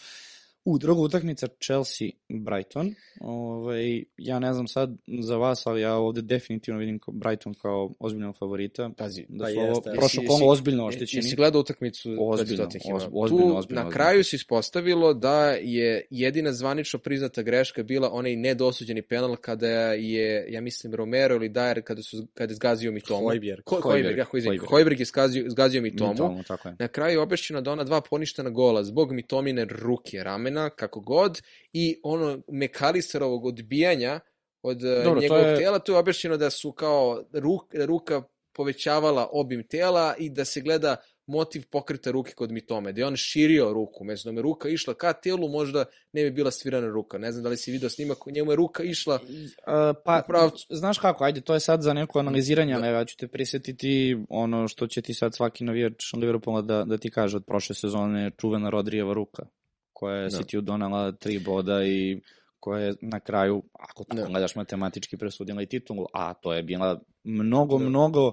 [0.66, 2.94] U, druga utakmica Chelsea-Brighton.
[3.22, 4.90] Ovaj, ja ne znam sad
[5.22, 8.90] za vas, ali ja ovde definitivno vidim Brighton kao ozbiljnog favorita.
[8.98, 11.26] Pazi, da pa su ovo prošlo kolo ozbiljno oštećeni.
[11.26, 12.10] Jesi gledao utakmicu?
[12.20, 13.84] Ozbiljno, ozbiljno, ozbiljno, ozbiljno.
[13.84, 19.68] Na kraju se ispostavilo da je jedina zvanično priznata greška bila onaj nedosuđeni penal kada
[19.94, 23.28] je, ja mislim, Romero ili Dyer kada, su, kada je zgazio Mitomu.
[23.28, 23.64] Hojbjerg.
[23.64, 24.62] Ko, Hojbjerg, ja, Hojbjerg.
[24.70, 26.12] Hojbjerg je zgazio, zgazio Mitomu.
[26.12, 26.76] Mitomu tako je.
[26.80, 31.00] Na kraju je objašnjeno da ona dva poništena gola zbog Mitomine ruke, ramena, vremena, kako
[31.00, 31.42] god,
[31.74, 34.20] i ono Mekalisterovog odbijanja
[34.64, 35.58] od e, Dobro, njegovog je...
[35.58, 38.24] tela, tu je objašnjeno da su kao ruk, ruka
[38.56, 40.96] povećavala obim tela i da se gleda
[41.28, 45.14] motiv pokreta ruke kod Mitome, da je on širio ruku, mesto da ruka išla ka
[45.14, 47.18] telu, možda ne bi bila svirana ruka.
[47.18, 50.52] Ne znam da li si vidio snimak, njemu je ruka išla uh, pa, upravo...
[50.70, 52.86] znaš kako, ajde, to je sad za neko analiziranje, da.
[52.86, 57.12] ja ću te prisjetiti ono što će ti sad svaki navijač Liverpoola da, da ti
[57.12, 59.46] kaže od prošle sezone čuvena Rodrijeva ruka
[59.96, 60.30] koja je no.
[60.30, 62.22] City donala tri boda i
[62.60, 64.30] koja je na kraju, ako tako no.
[64.30, 67.90] gledaš matematički, presudila i titulu, a to je bila mnogo, no.
[67.90, 68.32] mnogo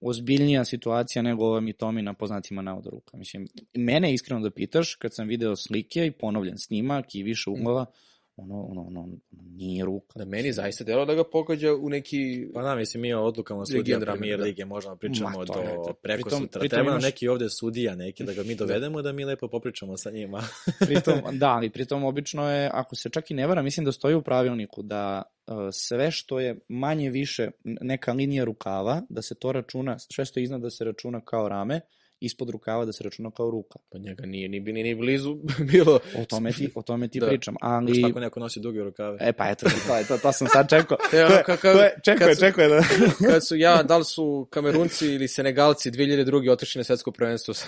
[0.00, 3.16] ozbiljnija situacija nego ova Mitomina poznatima navoda ruka.
[3.16, 7.82] Mislim, mene iskreno da pitaš, kad sam video slike i ponovljen snimak i više uglova,
[7.82, 10.18] mm ono, ono, ono, nije ruka.
[10.18, 12.48] Da meni zaista delo da ga pogađa u neki...
[12.54, 14.44] Pa da, mislim, mi o odlukama sudija premier da.
[14.44, 16.60] lige možemo da pričamo Ma, do je, preko pritom, sutra.
[16.60, 17.02] Pritom Treba imaš...
[17.02, 20.42] neki ovde sudija neki da ga mi dovedemo da mi lepo popričamo sa njima.
[20.88, 24.14] pritom, da, ali pritom obično je, ako se čak i ne vara, mislim da stoji
[24.14, 29.52] u pravilniku da uh, sve što je manje više neka linija rukava, da se to
[29.52, 31.80] računa, sve što je iznad da se računa kao rame,
[32.24, 33.78] ispod rukava da se računa kao ruka.
[33.92, 35.36] Pa njega nije ni, ni, ni blizu
[35.72, 36.00] bilo.
[36.18, 37.26] O tome ti, o tome ti da.
[37.26, 37.54] pričam.
[37.60, 37.94] Ali...
[37.94, 39.18] Šta ako neko nosi duge rukave?
[39.20, 40.96] E pa eto, to, to, to sam sad čekao.
[41.20, 42.82] Evo, ka, ka, je, čekao je, čekao je da...
[43.30, 46.50] kad su ja, da li su kamerunci ili senegalci 2002.
[46.50, 47.66] otišli na svetsko prvenstvo sa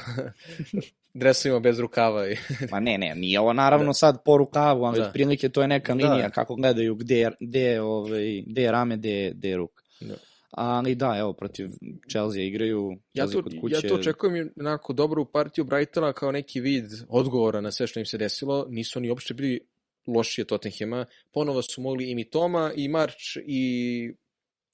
[1.15, 2.29] dresovima bez rukava.
[2.29, 2.37] I...
[2.71, 3.93] Ma ne, ne, nije ovo naravno da.
[3.93, 5.11] sad po rukavu, ali da.
[5.13, 6.05] prilike to je neka da.
[6.05, 9.83] linija kako gledaju gde, gde, ovaj, gde je rame, gde, gde je ruka.
[10.01, 10.15] Da.
[10.51, 11.69] Ali da, evo, protiv
[12.11, 13.75] Chelsea igraju ja to, kod kuće.
[13.75, 18.07] Ja to očekujem onako dobru partiju Brightona kao neki vid odgovora na sve što im
[18.07, 18.67] se desilo.
[18.69, 19.61] Nisu oni uopšte bili
[20.07, 21.07] lošije Tottenhema.
[21.33, 24.13] Ponovo su mogli i Mitoma, i March, i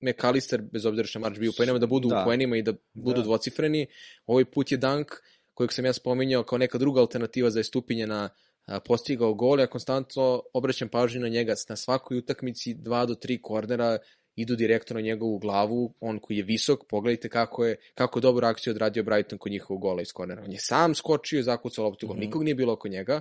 [0.01, 2.21] McAllister, bez obzira što je March bio u poenima, da budu da.
[2.21, 3.23] u poenima i da budu da.
[3.23, 3.87] dvocifreni.
[4.27, 5.07] Ovaj put je Dunk,
[5.55, 8.29] kojeg sam ja spominjao kao neka druga alternativa za istupinje na
[8.85, 13.99] postigao gol, ja konstantno obraćam pažnju na njega na svakoj utakmici dva do tri kornera
[14.37, 18.47] idu direktno na njegovu glavu, on koji je visok, pogledajte kako je, kako je dobru
[18.47, 20.43] akciju odradio Brighton kod njihovog gola iz kornera.
[20.43, 22.19] On je sam skočio i zakucao loptu mm -hmm.
[22.19, 23.21] nikog nije bilo oko njega.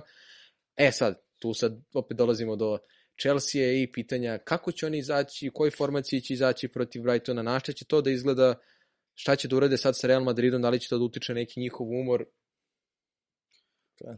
[0.76, 2.78] E sad, tu sad opet dolazimo do
[3.20, 7.60] Chelsea i pitanja kako će oni izaći, u kojoj formaciji će izaći protiv Brightona, na
[7.60, 8.54] šta će to da izgleda,
[9.14, 11.60] šta će da urade sad sa Real Madridom, da li će to da utiče neki
[11.60, 12.24] njihov umor,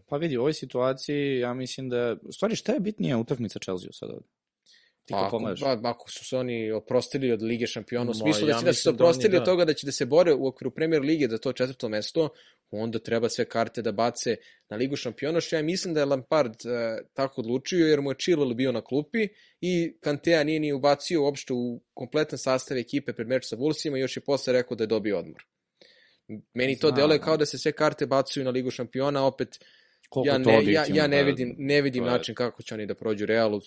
[0.09, 4.11] Pa vidi, u ovoj situaciji, ja mislim da, stvari, šta je bitnije utakmica Chelsea sad
[4.11, 4.27] ovde?
[5.05, 8.55] Ti pa, ako, pa, ako su se oni oprostili od Lige šampiona, u smislu ja
[8.55, 10.71] da će da se oprostili da od toga da će da se bore u okviru
[10.71, 12.29] Premier Lige za to četvrto mesto,
[12.71, 14.37] onda treba sve karte da bace
[14.69, 18.15] na Ligu šampiona, što ja mislim da je Lampard uh, tako odlučio, jer mu je
[18.15, 19.29] Chilwell bio na klupi
[19.61, 24.01] i Kantea nije ni ubacio uopšte u kompletan sastav ekipe pred meč sa Wolvesima i
[24.01, 25.45] još je posle rekao da je dobio odmor.
[26.55, 29.59] Meni to deluje kao da se sve karte bacaju na Ligu šampiona, opet
[30.09, 33.27] Koliko ja ne, ja, ja ne vidim, ne vidim način kako će oni da prođu
[33.27, 33.61] Realu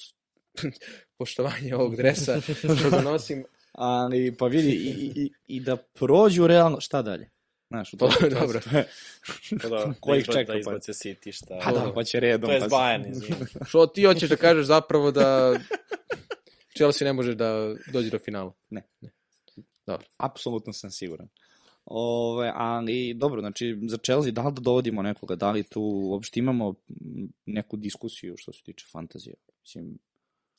[1.17, 2.41] poštovanje ovog dresa
[2.79, 3.43] što ga nosim.
[3.71, 7.29] Ali, pa vidi, i, i, i da prođu realno, šta dalje?
[7.69, 8.59] Znaš, to, to, dobro.
[8.71, 8.87] Je,
[9.61, 10.51] pa da, ko ih čeka?
[10.51, 11.59] Da izbace City, šta?
[11.63, 12.49] Pa da, pa će redom.
[12.49, 13.45] To je pa izvini.
[13.65, 15.59] Što ti hoćeš da kažeš zapravo da
[16.77, 18.53] Chelsea ne može da dođe do finala?
[18.69, 18.81] Ne.
[19.01, 19.09] ne.
[19.85, 20.07] Dobro.
[20.17, 21.27] Apsolutno sam siguran.
[21.85, 26.39] Ove, ali dobro, znači za Chelsea da li da dovodimo nekoga, da li tu uopšte
[26.39, 26.73] imamo
[27.45, 29.35] neku diskusiju što se tiče fantazije?
[29.61, 29.97] Mislim,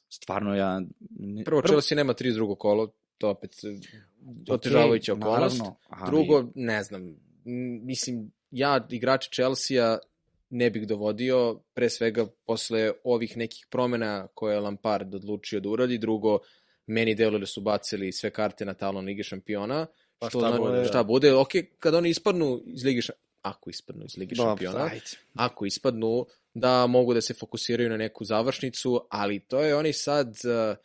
[0.08, 0.82] stvarno ja...
[1.18, 1.44] Ne...
[1.44, 2.56] Prvo, Chelsea nema 32.
[2.58, 3.56] kolo, to opet
[4.50, 5.58] otežavajuća okay, okolnost.
[5.58, 6.10] Naravno, ali...
[6.10, 7.16] Drugo, ne znam,
[7.84, 9.98] mislim, ja igrače Chelsea-a
[10.50, 15.98] ne bih dovodio, pre svega posle ovih nekih promena koje je Lampard odlučio da uradi,
[15.98, 16.38] drugo,
[16.86, 19.86] meni deluje da su bacili sve karte na talon Lige šampiona,
[20.18, 21.04] pa što šta, bude, šta da.
[21.04, 24.90] bude, ok, kada oni ispadnu iz Lige šampiona, ako ispadnu iz Lige šampiona,
[25.34, 30.28] ako ispadnu, da mogu da se fokusiraju na neku završnicu, ali to je oni sad
[30.28, 30.76] uh,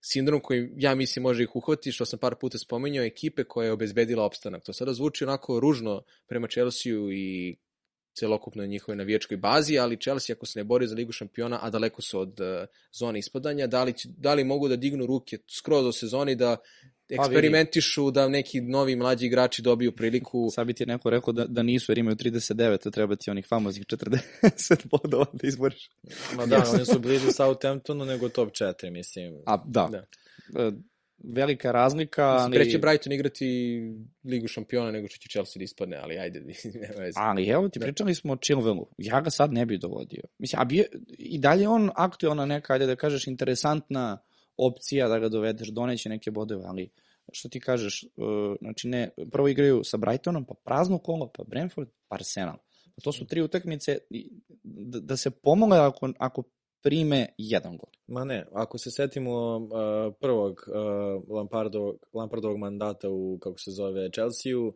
[0.00, 3.72] sindrom koji ja mislim može ih uhvati, što sam par puta spomenuo, ekipe koja je
[3.72, 4.62] obezbedila opstanak.
[4.64, 7.56] To sada zvuči onako ružno prema Chelsea i
[8.14, 12.02] celokupnoj njihovoj navijačkoj bazi, ali Chelsea ako se ne bori za ligu šampiona, a daleko
[12.02, 12.46] su od uh,
[12.92, 16.56] zone ispadanja, da li, da li mogu da dignu ruke skroz do sezoni da
[17.20, 20.48] eksperimentišu da neki novi mlađi igrači dobiju priliku.
[20.54, 23.46] Sad bi ti neko rekao da, da nisu jer imaju 39, a treba ti onih
[23.48, 25.90] famoznih 40 bodova da izboriš.
[26.36, 29.34] Ma da, oni su bliži Southamptonu nego top 4, mislim.
[29.46, 29.88] A, da.
[29.90, 30.06] da.
[30.62, 30.72] E,
[31.24, 32.24] velika razlika.
[32.24, 32.56] Ali...
[32.56, 33.80] Preće Brighton igrati
[34.24, 36.40] Ligu šampiona nego što će Chelsea da ispadne, ali ajde.
[36.74, 37.84] nema ali evo ti da.
[37.84, 38.84] pričali smo o Chilwellu.
[38.98, 40.22] Ja ga sad ne bih dovodio.
[40.38, 40.84] Mislim, a bi,
[41.18, 44.18] i dalje on aktualna neka, ajde da kažeš, interesantna
[44.66, 46.90] opcija da ga dovedeš, doneće neke bodove, ali
[47.32, 51.88] što ti kažeš, uh, znači ne, prvo igraju sa Brightonom, pa prazno kolo, pa Brentford,
[52.08, 52.56] pa Arsenal.
[52.94, 53.98] Pa to su tri utakmice
[54.62, 56.42] da, da se pomogle ako, ako
[56.82, 57.90] prime jedan gol.
[58.06, 64.10] Ma ne, ako se setimo uh, prvog uh, Lampardovog, Lampardovog mandata u, kako se zove,
[64.10, 64.74] Chelsea-u,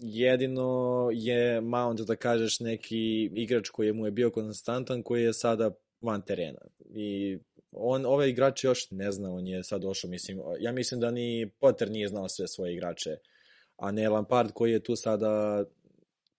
[0.00, 5.70] jedino je Mount, da kažeš, neki igrač koji mu je bio konstantan, koji je sada
[6.00, 6.60] van terena.
[6.94, 7.38] I
[7.72, 11.50] on, ovaj igrač još ne zna, on je sad došao, mislim, ja mislim da ni
[11.60, 13.16] Potter nije znao sve svoje igrače,
[13.76, 15.64] a ne Lampard koji je tu sada,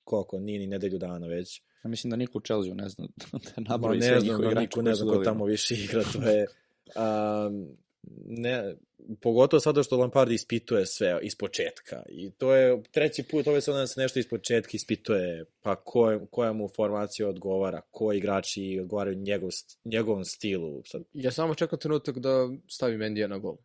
[0.04, 1.62] koliko, nije ni nedelju dana već.
[1.84, 3.08] Ja mislim da niko u Chelsea ne zna
[3.56, 5.46] da nabroji ne sve znam, njihove da igrače niko koji ne su zna ko tamo
[5.46, 6.48] više igra, to je...
[6.96, 7.78] Um,
[8.26, 8.76] ne,
[9.22, 12.04] pogotovo sada što Lampard ispituje sve iz početka.
[12.10, 16.20] I to je treći put ove sezone da se nešto iz početka ispituje, pa ko,
[16.32, 19.50] koja mu formacija odgovara, koji igrači odgovaraju njegov,
[19.86, 20.82] njegovom stilu.
[20.86, 23.58] Sad, Ja samo čekam trenutak da stavi Mendija na gol.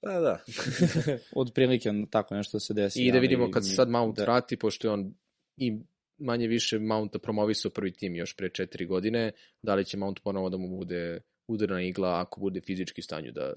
[0.00, 0.44] pa da.
[1.40, 3.02] Od prilike tako nešto se desi.
[3.02, 5.14] I da vidimo kad se sad Mount da, vrati, pošto je on
[5.56, 5.78] i
[6.18, 10.48] manje više Mounta promovisao prvi tim još pre četiri godine, da li će Mount ponovo
[10.48, 13.52] da mu bude udarna igla ako bude fizički stanju da...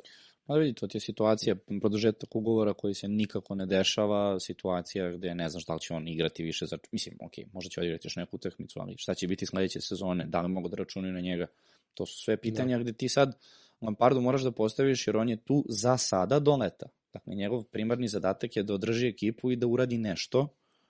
[0.45, 5.36] Pa vidi, to ti je situacija, produžetak ugovora koji se nikako ne dešava, situacija gde
[5.36, 6.78] ne znaš da li će on igrati više za...
[6.91, 10.41] Mislim, ok, možda će odigrati još neku utakmicu, ali šta će biti sledeće sezone, da
[10.41, 11.47] li mogu da računaju na njega,
[11.93, 12.84] to su sve pitanja Da.
[12.84, 13.38] gde ti sad
[13.82, 16.89] Lampardu moraš da postaviš jer on je tu za sada do leta.
[17.13, 20.47] Dakle, njegov primarni zadatak je da održi ekipu i da uradi nešto.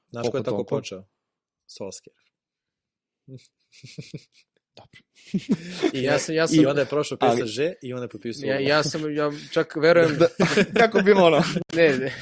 [0.10, 0.76] Znaš ko je tako toliko?
[0.76, 1.04] počeo?
[1.66, 2.18] Solskjaer.
[4.80, 5.02] Dobro.
[5.94, 8.48] I, Ja sam- ja sam- I onda je prošao ali- PSG i onda je potpisao.
[8.48, 10.28] Ja, ja sam, ja čak verujem da,
[10.80, 11.44] Kako bi ono?
[11.76, 12.14] ne, ne,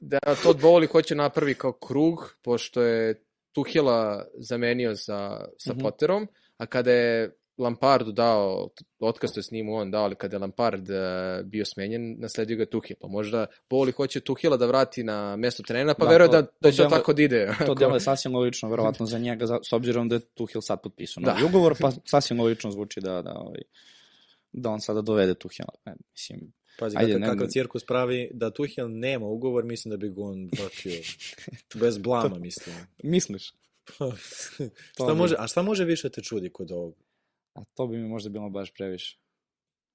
[0.00, 5.28] da to Bowley hoće napravi kao krug, pošto je Tuhela zamenio sa,
[5.58, 5.80] sa Mhm.
[5.80, 8.68] Potterom, a kada je Lampardu dao,
[9.00, 10.96] otkaz to je s njim on dao, ali kada je Lampard uh,
[11.44, 12.96] bio smenjen, nasledio ga je Tuhel.
[13.00, 16.70] Pa možda Bowley hoće Tuhela da vrati na mesto trenera, pa Da, veruje da, da
[16.72, 17.54] će to tako da ide.
[17.66, 20.82] To delo je sasvim logično, verovatno za njega, za, s obzirom da je Tuhil sad
[20.82, 21.46] potpisao novi Da.
[21.48, 23.60] ugovor, pa sasvim logično zvuči da, da, ovaj,
[24.52, 25.72] da on sada dovede Tuhila.
[25.86, 29.96] E, mislim, Pazi, Ajde, kakav, ne- kakav cirkus pravi, da Tuchel nema ugovor, mislim da
[29.96, 31.02] bi ga on vratio.
[31.80, 32.76] Bez blama, mislim.
[33.02, 33.52] misliš?
[34.94, 37.05] šta bi- može, a šta može više te čudi kod ovog?
[37.56, 39.18] A to bi mi možda bilo baš previše.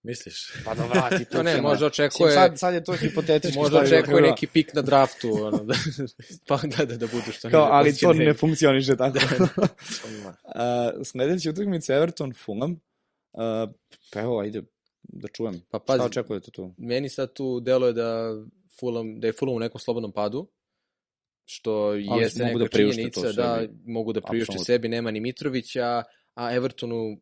[0.03, 0.51] Misliš?
[0.65, 1.69] Pa da vrati Pa ne, Tuhila.
[1.69, 3.59] možda očekuje, sad, sad je to hipotetički.
[3.59, 5.73] možda očekuje neki pik na draftu, ono, da,
[6.47, 9.19] pa gleda da budu što Kao, ali to ne funkcioniše tako.
[10.23, 10.29] Ma.
[10.29, 12.71] uh, sledeća utakmica Everton Fulham.
[12.71, 13.39] Uh,
[14.13, 14.61] pa evo, ajde
[15.03, 15.53] da čujem.
[15.69, 16.73] Pa Šta pazi, očekujete tu?
[16.77, 18.31] meni sad tu deluje da
[18.79, 20.47] Fulham, da je Fulham u nekom slobodnom padu,
[21.45, 23.73] što Ali jeste mogu neka da činjenica, to da sebi.
[23.85, 26.03] mogu da priušte sebi, nema ni Mitrovića,
[26.41, 27.17] a Evertonu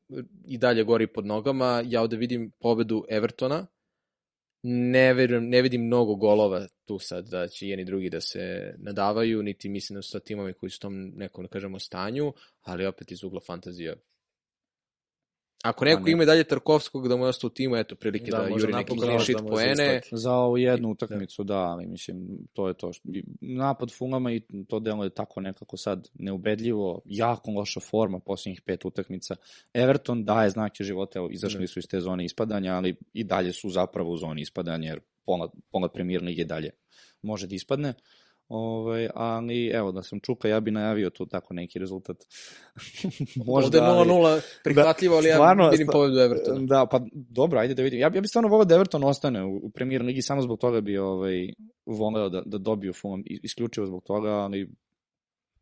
[0.48, 1.84] i dalje gori pod nogama.
[1.86, 3.68] Ja ovde vidim pobedu Evertona,
[4.64, 9.44] ne, verujem, ne vidim mnogo golova tu sad da će jedni drugi da se nadavaju,
[9.44, 12.86] niti mislim da su to timovi koji su u tom nekom, da kažemo, stanju, ali
[12.86, 13.96] opet iz ugla fantazija.
[15.64, 16.12] Ako neko ne.
[16.12, 18.96] ima dalje Tarkovskog da mu je ostao u timu, eto, prilike Da, da, juri neki
[18.98, 20.02] clean da sheet se poene.
[20.12, 22.94] Za ovu jednu utakmicu, da, ali mislim, to je to.
[22.94, 23.10] što-
[23.42, 28.86] Napad Fulama i to delo je tako nekako sad neubedljivo, jako loša forma posljednjih pet
[28.86, 29.36] utakmica.
[29.74, 33.70] Everton daje znake života, evo, izašli su iz te zone ispadanja, ali i dalje su
[33.70, 36.70] zapravo u zoni ispadanja, jer pola, pola premier lige dalje
[37.22, 37.94] može da ispadne.
[38.50, 42.18] Ovaj, ali evo da sam Čuka, ja bi najavio tu tako neki rezultat.
[43.46, 46.60] Možda je ali- 0-0 prihvatljivo, ali ja stvarno, vidim sta- pobedu Evertona.
[46.66, 48.00] Da, pa dobro, ajde da vidim.
[48.00, 50.82] Ja, ja bih stvarno volao da Everton ostane u, u premier ligi, samo zbog toga
[50.82, 51.54] bi ovaj,
[51.86, 54.70] voleo da, da dobiju Fulham, isključivo zbog toga, ali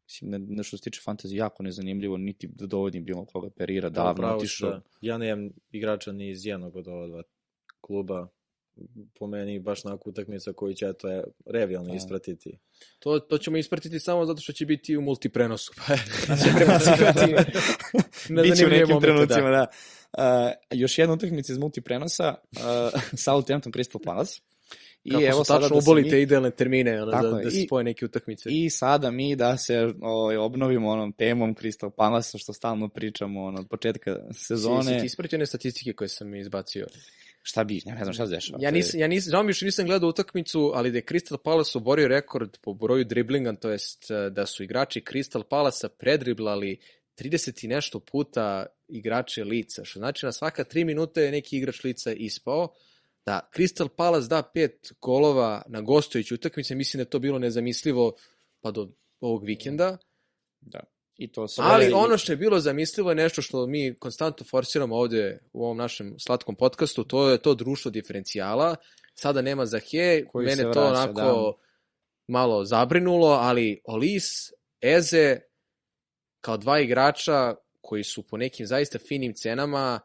[0.07, 3.89] mislim, ne, ne što se tiče fantazije, jako nezanimljivo, niti da dovodim bilo koga perira,
[3.89, 4.69] davno pravo si, otišao.
[4.69, 4.81] da.
[5.01, 7.23] Ja nemam igrača ni iz jednog od ova dva
[7.81, 8.27] kluba.
[9.19, 11.95] Po meni baš onako utakmica koju će eto, je, revijalno Da.
[11.95, 12.57] ispratiti.
[12.99, 15.71] To, to ćemo ispratiti samo zato što će biti u multiprenosu.
[16.27, 17.31] Pa će prebacivati
[18.29, 19.65] na Biće u nekim momente, trenucima, da.
[20.13, 20.51] da.
[20.73, 24.39] Uh, još jedna utakmica iz multiprenosa, uh, Southampton Crystal Palace.
[25.03, 27.43] I Kako evo sada tačno da mi- te idealne termine, Tako da, je.
[27.43, 28.49] da se spoje neke utakmice.
[28.49, 33.59] I sada mi da se ovaj, obnovimo onom temom Crystal Palace što stalno pričamo ono,
[33.59, 34.83] od početka Si, sezone.
[34.83, 36.87] si ti ispraćene statistike koje sam izbacio.
[37.47, 38.59] Šta bi, ne znam šta se dešava.
[38.61, 41.77] Ja nisam, ja nisam, žao mi što nisam gledao utakmicu, ali da je Crystal Palace
[41.77, 46.79] oborio rekord po broju driblinga, to jest eh, da su igrači Crystal Palace predriblali
[47.19, 51.83] 30 i nešto puta igrače lica, što znači na svaka 3 minuta je neki igrač
[51.83, 52.73] lica ispao,
[53.25, 58.15] da Crystal Palace da pet golova na gostujući utakmice, mislim da to bilo nezamislivo
[58.61, 59.97] pa do ovog vikenda,
[60.61, 60.79] Da.
[61.17, 64.45] I to sve ali i- ono što je bilo zamislivo je nešto što mi konstantno
[64.49, 68.75] forsiramo ovde u ovom našem slatkom podcastu, to je to društvo diferencijala.
[69.13, 71.63] Sada nema Zahe, Koji mene se to vraća, onako da.
[72.27, 74.23] malo zabrinulo, ali Olis,
[74.81, 75.39] Eze,
[76.41, 79.99] kao dva igrača koji su po nekim zaista finim cenama,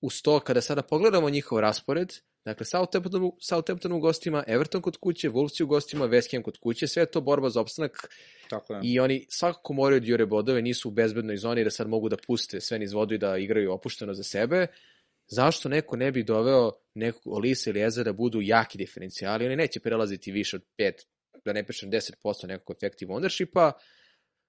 [0.00, 2.12] uz to kada sada pogledamo njihov raspored,
[2.44, 6.86] dakle Southampton, Southampton u gostima, Everton kod kuće, Wolves u gostima, West Ham kod kuće,
[6.86, 8.08] sve to borba za opstanak
[8.50, 8.80] Tako je.
[8.84, 12.16] i oni svakako moraju da jure bodove, nisu u bezbednoj zoni da sad mogu da
[12.26, 14.66] puste sve niz vodu i da igraju opušteno za sebe.
[15.26, 19.46] Zašto neko ne bi doveo nekog Olisa ili Eza da budu jaki diferencijali?
[19.46, 20.92] Oni neće prelaziti više od 5,
[21.44, 23.72] da ne pričam 10% nekog effective ownershipa.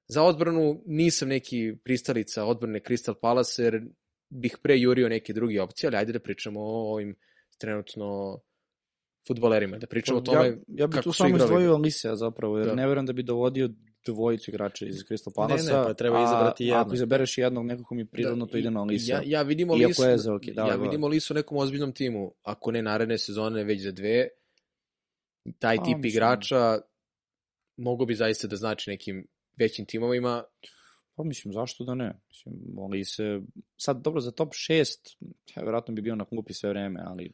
[0.07, 3.81] Za odbranu nisam neki pristalica odbrane Crystal Palace, jer
[4.29, 7.15] bih pre jurio neke druge opcije, ali ajde da pričamo o ovim
[7.57, 8.39] trenutno
[9.27, 12.67] futbolerima, da pričamo o pa tome ja, ja bih tu samo izdvojio Lisea zapravo, jer
[12.67, 12.75] da.
[12.75, 13.69] ne verujem da bi dovodio
[14.05, 15.63] dvojicu igrača iz Crystal Palace.
[15.63, 16.85] Ne, ne, pa treba izabrati jednog.
[16.85, 19.13] Ako izabereš jednog, nekako mi prirodno da, to ide na Lisa.
[19.13, 21.91] Ja, ja vidimo Lisu, je za, okay, da, ja da, vidimo Lisu u nekom ozbiljnom
[21.91, 24.27] timu, ako ne naredne sezone, već za dve,
[25.59, 26.79] taj pa, tip mislim, igrača
[27.77, 30.43] mogo bi zaista da znači nekim većim timovima.
[31.15, 32.19] Pa mislim, zašto da ne?
[32.27, 33.41] Mislim, mogli se...
[33.77, 35.15] Sad, dobro, za top 6,
[35.55, 37.31] ja, vjerojatno bi bio na klupi sve vreme, ali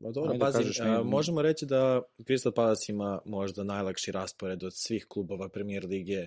[0.00, 4.72] Ma dobro, Ajde, pazi, a, možemo reći da Crystal Palace ima možda najlakši raspored od
[4.74, 6.26] svih klubova premier lige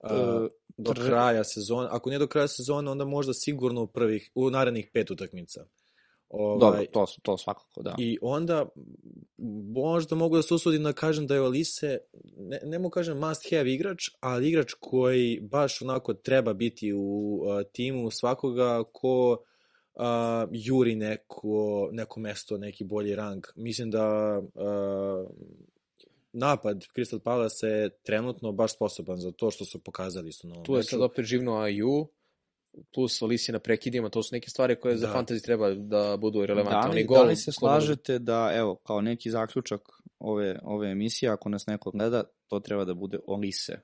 [0.00, 1.88] a, do kraja sezona.
[1.90, 5.64] Ako nije do kraja sezona, onda možda sigurno u prvih, u narednih pet utakmica.
[6.32, 7.94] Ovaj, Dobro, to, to svakako, da.
[7.98, 8.66] I onda
[9.74, 11.98] možda mogu da se usudim da kažem da je Olise,
[12.36, 16.98] ne, ne mogu kažem must have igrač, ali igrač koji baš onako treba biti u
[16.98, 19.44] uh, timu svakoga ko
[19.94, 20.04] uh,
[20.50, 23.46] juri neko, neko mesto, neki bolji rang.
[23.56, 25.30] Mislim da uh,
[26.32, 30.76] napad Crystal Palace je trenutno baš sposoban za to što su pokazali su na Tu
[30.76, 32.08] je sad opet živno AU,
[32.94, 34.98] plus Alicija na prekidima, to su neke stvari koje da.
[34.98, 36.88] za fantasy treba da budu relevantne.
[36.88, 39.80] Da li, gol, da li se slažete da, evo, kao neki zaključak
[40.18, 43.80] ove, ove emisije, ako nas neko gleda, to treba da bude Olise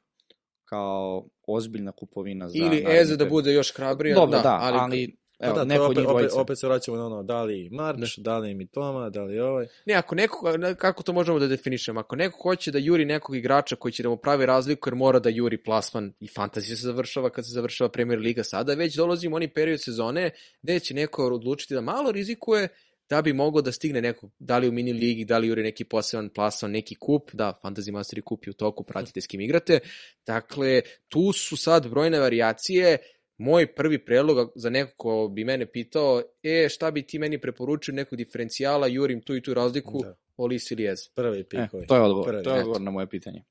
[0.65, 2.55] kao ozbiljna kupovina za...
[2.59, 4.15] Ili Eze da bude još hrabrija.
[4.15, 7.07] Dobro, da, da ali, ali Evo, pa da, neko opet, opet, opet se vraćamo na
[7.07, 8.23] ono, da li Marč, ne.
[8.23, 9.67] da li Mitoma, da li ovaj.
[9.87, 12.01] Ne, ako neko, kako to možemo da definišemo?
[12.01, 15.19] Ako neko hoće da juri nekog igrača koji će da mu pravi razliku jer mora
[15.19, 19.37] da juri plasman i fantazija se završava kad se završava Premier Liga sada, već dolazimo
[19.37, 20.31] oni period sezone
[20.63, 22.69] gde će neko odlučiti da malo rizikuje
[23.11, 25.85] da bi mogao da stigne neko, da li u mini ligi, da li juri neki
[25.85, 29.81] poseban plasman, neki kup, da, Fantasy Mastery kup je u toku, pratite s kim igrate.
[30.27, 32.99] Dakle, tu su sad brojne varijacije,
[33.39, 37.95] moj prvi predlog za neko ko bi mene pitao, e, šta bi ti meni preporučio
[37.95, 40.17] nekog diferencijala, jurim tu i tu razliku, da.
[40.37, 41.09] Olis ili Ez.
[41.15, 41.61] Prvi pik.
[41.61, 42.43] E, to je odgovor, prvi.
[42.43, 43.43] to je odgovor na moje pitanje.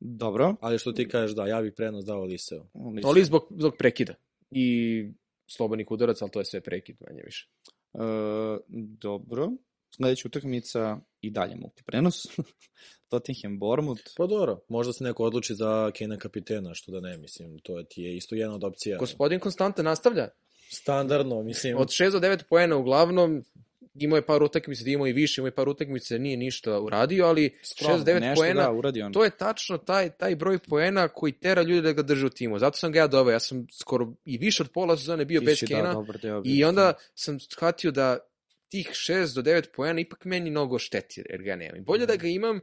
[0.00, 0.56] Dobro.
[0.60, 2.64] Ali što ti kažeš, da, ja bih prednost dao Oliseu.
[2.72, 4.14] Olis, Olis zbog, zbog prekida.
[4.50, 5.08] I
[5.46, 7.48] slobodnih udarac, ali to je sve prekid, manje više.
[7.94, 7.98] E,
[9.00, 9.52] dobro.
[9.96, 12.26] Sledeća utakmica i dalje multiprenos.
[13.10, 14.02] Tottenham Bournemouth.
[14.16, 18.02] Pa dobro, možda se neko odluči za Kena kapitena, što da ne, mislim, to ti
[18.02, 18.98] je isto jedna od opcija.
[18.98, 20.28] Gospodin Konstanta nastavlja.
[20.70, 21.76] Standardno, mislim.
[21.78, 23.44] Od 6 do 9 poena uglavnom,
[23.94, 27.26] imao je par utakmica, da imao i više, imao je par utakmica, nije ništa uradio,
[27.26, 31.32] ali 6 do 9 poena, da, uradio to je tačno taj, taj broj poena koji
[31.32, 32.58] tera ljude da ga drže u timu.
[32.58, 35.50] Zato sam ga ja doveo, ja sam skoro i više od pola sezone bio Viši,
[35.50, 36.04] bez da, Kena
[36.44, 38.18] i onda sam shvatio da
[38.68, 41.76] tih 6 do 9 poena ipak meni mnogo šteti, jer ga nemam.
[41.76, 42.60] I bolje da ga imam,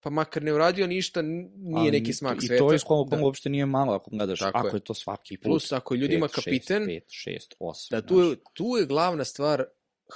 [0.00, 2.54] pa makar ne uradio ništa, nije Ali, neki smak i sveta.
[2.54, 3.22] I to iz Kongo da.
[3.22, 4.78] uopšte nije malo ako gledaš, Tako ako je.
[4.78, 5.44] je to svaki put.
[5.44, 9.24] Plus, ako je ljudima 5, kapiten, 5, 6, 8, da tu, je, tu je glavna
[9.24, 9.64] stvar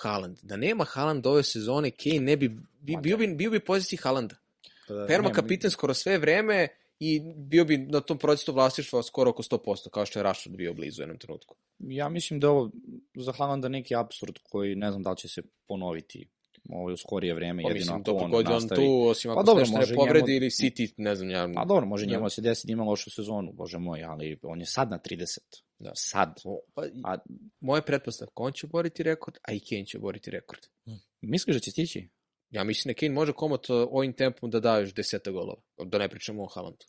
[0.03, 0.39] Haaland.
[0.43, 2.49] Da nema Haaland ove sezone, Kane ne bi,
[2.81, 4.37] bi bio, bi, bio bi poziciji Haalanda.
[4.89, 6.69] Pa da, Perma kapiten skoro sve vreme,
[7.01, 10.75] i bio bi na tom procesu vlastištva skoro oko 100%, kao što je Rashford bio
[10.75, 11.57] blizu u jednom trenutku.
[11.79, 12.71] Ja mislim da je ovo
[13.15, 16.29] za Haalanda neki absurd koji ne znam da li će se ponoviti
[16.69, 18.81] ovo u skorije vreme, pa, jedino mislim, ako on nastavi.
[18.81, 20.37] on tu, osim ako pa, dobro, ne povredi njemu...
[20.37, 21.49] ili City, ne znam ja.
[21.55, 24.61] Pa dobro, može njemu da se desi da ima lošu sezonu, bože moj, ali on
[24.61, 25.39] je sad na 30.
[25.79, 25.93] Da.
[25.95, 26.41] Sad.
[26.45, 27.19] O, pa, a,
[27.61, 30.61] moje pretpostavke, on će boriti rekord, a i Kane će boriti rekord.
[31.21, 32.09] Misliš da će stići?
[32.51, 35.61] Ja mislim da Kane može komot ovim tempom da da još deseta golova.
[35.85, 36.87] Da ne pričamo o Haalandu.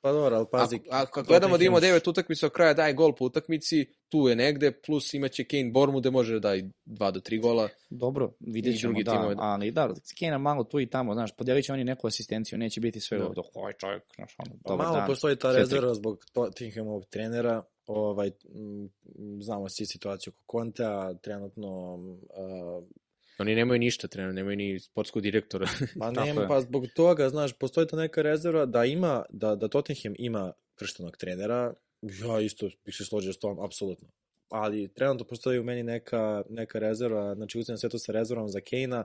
[0.00, 0.80] Pa dobro, ali pazi...
[0.90, 4.72] A, ako gledamo da ima devet utakmica, kraja daje gol po utakmici, tu je negde,
[4.86, 7.68] plus imaće Kane Bormu da može da daje 2 do 3 gola.
[7.90, 9.34] Dobro, vidjet ćemo da, timove.
[9.38, 13.00] ali da, Kane malo tu i tamo, znaš, podijelit će oni neku asistenciju, neće biti
[13.00, 13.28] sve da.
[13.28, 15.06] dok ovaj čovjek, znaš, ono, pa dobar malo dan.
[15.06, 18.90] postoji ta rezerva zbog Tottenhamovog trenera, ovaj, m,
[19.40, 22.84] znamo svi situaciju oko Konta, trenutno uh,
[23.38, 25.68] Oni nemaju ništa trenutno, nemaju ni sportskog direktora.
[26.00, 30.14] Pa nema, pa zbog toga, znaš, postoji ta neka rezerva da ima, da, da Tottenham
[30.18, 34.08] ima krštenog trenera, ja isto bih se složio s tom, apsolutno.
[34.48, 38.60] Ali trenutno postoji u meni neka, neka rezerva, znači uzem sve to sa rezervom za
[38.60, 39.04] Kejna,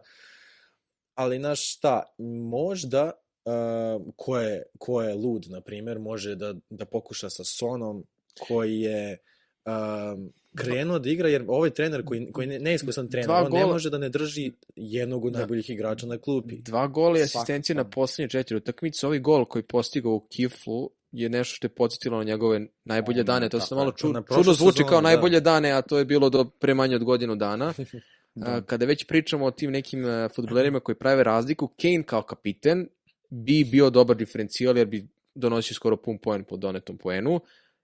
[1.16, 2.04] ali znaš šta,
[2.50, 3.12] možda
[3.46, 8.06] uh, ko, je, ko je lud, na primjer, može da, da pokuša sa Sonom,
[8.48, 9.18] koji je
[9.66, 13.62] um, krenuo da igra, jer ovaj trener koji, koji ne, neiskusan trener, Dva on gola...
[13.62, 15.40] ne može da ne drži jednog od da.
[15.40, 16.58] najboljih igrača na klupi.
[16.62, 19.08] Dva gola i asistencije na poslednje četiri utakmice.
[19.08, 23.50] Ovaj gol koji postigao u Kiflu je nešto što je podsjetilo na njegove najbolje dane.
[23.50, 25.02] To se malo ču, čudno zvuči kao da.
[25.02, 27.74] najbolje dane, a to je bilo do pre manje od godinu dana.
[28.36, 28.62] da.
[28.62, 32.88] Kada već pričamo o tim nekim e, futbolerima koji prave razliku, Kane kao kapiten
[33.30, 37.40] bi bio dobar diferencijal jer bi donosi skoro pun poen po donetom poenu.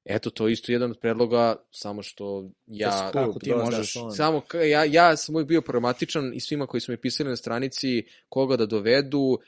[0.05, 3.09] Eto, to je isto jedan od predloga, samo što ja...
[3.13, 3.93] Kako ti možeš...
[4.15, 4.41] Samo,
[4.71, 8.57] ja, ja sam uvijek bio pragmatičan i svima koji su mi pisali na stranici koga
[8.57, 9.39] da dovedu,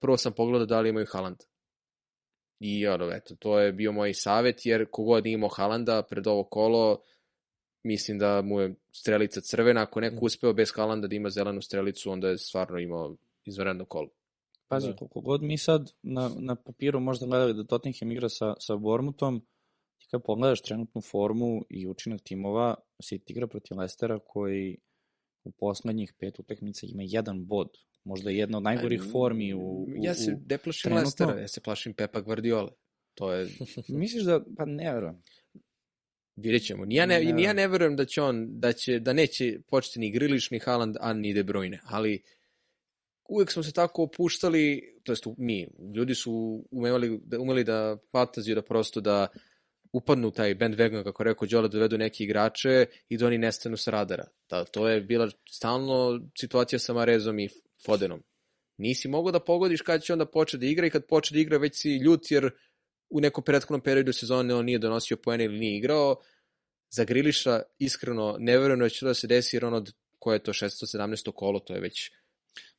[0.00, 1.36] prvo sam pogledao da li imaju Haaland.
[2.60, 7.02] I ono, eto, to je bio moj savet, jer kogod imao Halanda pred ovo kolo,
[7.82, 9.82] mislim da mu je strelica crvena.
[9.82, 10.24] Ako neko mhm.
[10.24, 14.08] uspeo bez Halanda da ima zelenu strelicu, onda je stvarno imao izvanredno kolo.
[14.68, 14.96] Pazi, da.
[14.96, 19.46] koliko god mi sad na, na papiru možda gledali da Tottenham igra sa, sa Bormutom,
[20.04, 24.76] ti kad pogledaš trenutnu formu i učinak timova, City igra protiv Lestera koji
[25.44, 27.68] u poslednjih pet utakmica ima jedan bod.
[28.04, 31.60] Možda je jedna od najgorih formi u, u Ja se ne plašim Lestera, ja se
[31.60, 32.72] plašim Pepa Guardiola.
[33.14, 33.48] To je...
[33.88, 35.22] Misliš da, pa ne verujem.
[36.36, 36.84] Vidjet ćemo.
[36.88, 40.10] Ja ne, ne, ja ne verujem da će on, da, će, da neće početi ni
[40.10, 42.22] Griliš, ni Haaland, a ni De Bruyne, ali
[43.28, 48.54] uvek smo se tako opuštali, to jest mi, ljudi su umeli da, umeli da fantaziju
[48.54, 49.26] da prosto da
[49.94, 53.90] upadnu taj bandwagon, kako rekao Đola, da dovedu neki igrače i da oni nestanu sa
[53.90, 54.24] radara.
[54.50, 57.48] Da, to je bila stalno situacija sa Marezom i
[57.86, 58.22] Fodenom.
[58.78, 61.58] Nisi mogao da pogodiš kad će onda početi da igra i kad počne da igra
[61.58, 62.50] već si ljut jer
[63.10, 66.16] u nekom prethodnom periodu sezone on nije donosio poene ili nije igrao.
[66.90, 70.42] Za Griliša iskreno ne verujem da će da se desi jer on od koje je
[70.42, 71.32] to 617.
[71.34, 72.10] kolo, to je već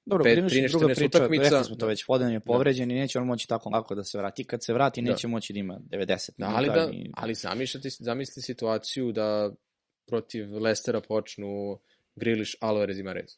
[0.06, 2.45] Dobro, Pet, 13, druga priča, utakmica, rekli smo to već, Foden je da.
[2.45, 2.95] povređen da.
[2.95, 4.43] i neće on moći tako lako da se vrati.
[4.43, 5.12] Kad se vrati, da.
[5.12, 5.32] neće da.
[5.32, 7.12] moći da ima 90 da, ali, da, i...
[7.14, 9.51] ali zamislite, zamislite situaciju da
[10.08, 11.80] protiv Lestera počnu
[12.16, 13.38] Griliš, Alvarez i Marez.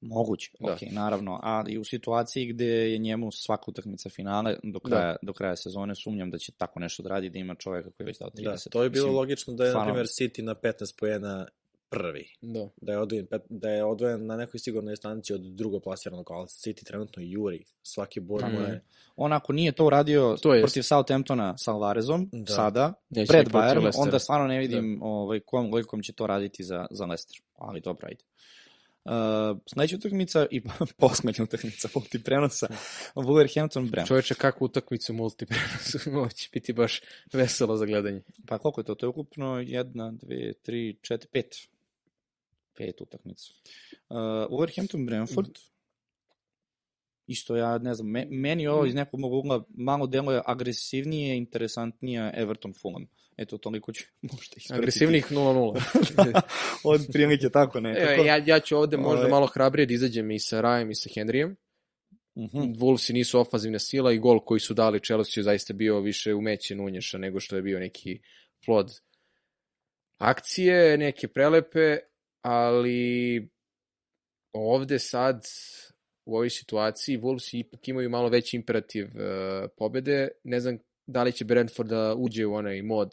[0.00, 0.72] Moguće, da.
[0.72, 4.88] ok, naravno, ali u situaciji gde je njemu svaka utakmica finale do da.
[4.88, 5.18] kraja, da.
[5.22, 8.06] do kraja sezone, sumnjam da će tako nešto da radi, da ima čoveka koji je
[8.06, 8.44] već dao 30.
[8.44, 11.46] Da, to je bilo Mislim, logično da je, na primjer, City na 15 pojena
[11.90, 12.28] prvi.
[12.40, 12.68] Da.
[12.80, 16.84] Da je odvojen, da je odvojen na nekoj sigurnoj stanci od drugo plasiranog, ali City
[16.84, 17.64] trenutno juri.
[17.82, 18.84] Svaki bod mu je...
[19.16, 22.52] On ako nije to uradio to je protiv Southamptona sa Alvarezom, da.
[22.52, 25.06] sada, Neće pred Bayern, onda stvarno ne vidim da.
[25.06, 27.40] ovaj, kom logikom će to raditi za, za Leicester.
[27.56, 28.24] Ali dobro, ajde.
[29.04, 29.12] Uh,
[29.66, 30.62] sledeća utakmica i
[31.00, 32.66] poslednja utakmica multiprenosa
[33.14, 34.08] Wolverhampton Brentford.
[34.08, 35.98] Čoveče, kakvu utakmicu multiprenosa?
[36.16, 37.00] Ovo će biti baš
[37.32, 38.22] veselo za gledanje.
[38.46, 38.94] Pa koliko je to?
[38.94, 41.68] To je ukupno jedna, dve, tri, četiri, pet
[42.76, 43.52] pet utakmica.
[44.08, 44.16] Uh,
[44.50, 45.70] Wolverhampton Brentford, mm.
[47.26, 52.32] isto ja ne znam, me, meni ovo iz nekog mog ugla malo deluje agresivnije, interesantnije
[52.36, 53.06] Everton Fulham.
[53.36, 54.74] Eto, toliko ću možda ispratiti.
[54.74, 56.40] Agresivnih 0-0.
[56.84, 57.96] Od prilike tako ne.
[57.98, 61.10] Evo, ja, ja ću ovde možda malo hrabrije da izađem i sa Rajem i sa
[61.14, 61.56] Henrijem.
[62.34, 62.50] Uh.
[62.50, 62.78] -huh.
[62.78, 66.80] Wolvesi nisu ofanzivna sila i gol koji su dali Chelsea je zaista bio više umećen
[66.80, 68.20] unješa nego što je bio neki
[68.64, 69.00] plod
[70.18, 71.98] akcije, neke prelepe,
[72.42, 73.48] ali
[74.52, 75.46] ovde sad
[76.24, 80.28] u ovoj situaciji Wolves ipak imaju malo veći imperativ uh, pobede.
[80.44, 83.10] Ne znam da li će Brentford da uđe u onaj mod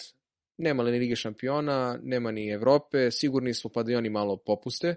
[0.57, 4.95] nema li ni Lige šampiona, nema ni Evrope, sigurni smo pa da oni malo popuste.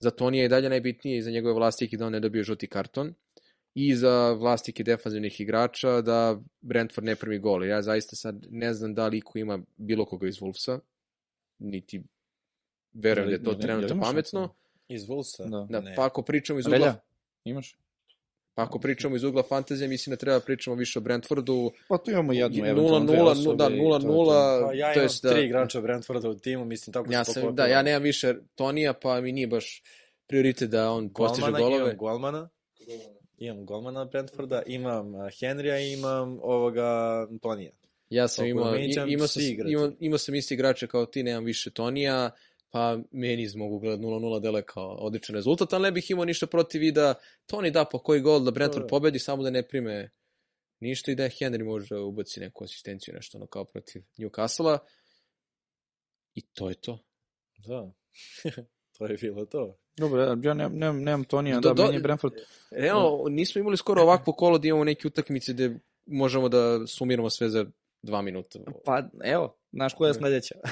[0.00, 3.14] Za Tonija je dalje najbitnije i za njegove vlastike da on ne dobije žuti karton
[3.74, 7.64] i za vlastike defanzivnih igrača da Brentford ne primi gol.
[7.64, 10.80] Ja zaista sad ne znam da li ko ima bilo koga iz Wolvesa,
[11.58, 12.02] niti
[12.96, 14.54] verujem da je to trenutno pametno.
[14.88, 15.66] Iz Wolvesa?
[15.68, 15.80] Da.
[15.80, 16.78] da pa ako pričamo iz ugla...
[16.78, 16.94] Relja,
[17.44, 17.76] imaš?
[18.54, 21.72] Pa ako pričamo iz ugla fantazije, mislim da treba pričamo više o Brentfordu.
[21.88, 24.66] Pa tu imamo jednu, 0-0, da, 0-0.
[24.66, 27.82] Pa ja imam jest, tri igrača Brentforda u timu, mislim tako ja sam, Da, ja
[27.82, 29.82] nemam više Tonija, pa mi nije baš
[30.26, 31.76] prioritet da on postiže golove.
[31.76, 32.48] Imam Golmana,
[33.38, 37.70] imam Golmana Brentforda, imam Henrya i imam ovoga Tonija.
[38.10, 38.76] Ja sam imao,
[39.06, 42.30] imao, sam, imao, imao sam isti igrače kao ti, nemam više Tonija,
[42.70, 46.46] pa meni iz mogu gledati 0-0 dele kao odličan rezultat, ali ne bih imao ništa
[46.46, 47.14] protiv i da
[47.46, 50.10] Toni da po koji gol da Brentford pobedi, samo da ne prime
[50.80, 54.78] ništa i da Henry može ubaci neku asistenciju, nešto ono kao protiv Newcastle-a.
[56.34, 56.98] I to je to.
[57.66, 57.92] Da.
[58.98, 59.78] to je bilo to.
[59.96, 62.34] Dobro, ja nemam, nemam, nemam Tonija, da, do, meni je Brentford...
[62.70, 67.48] Evo, nismo imali skoro ovakvo kolo da imamo neke utakmice gde možemo da sumiramo sve
[67.48, 67.66] za
[68.02, 68.58] dva minuta.
[68.84, 70.54] Pa, evo, znaš koja je sledeća?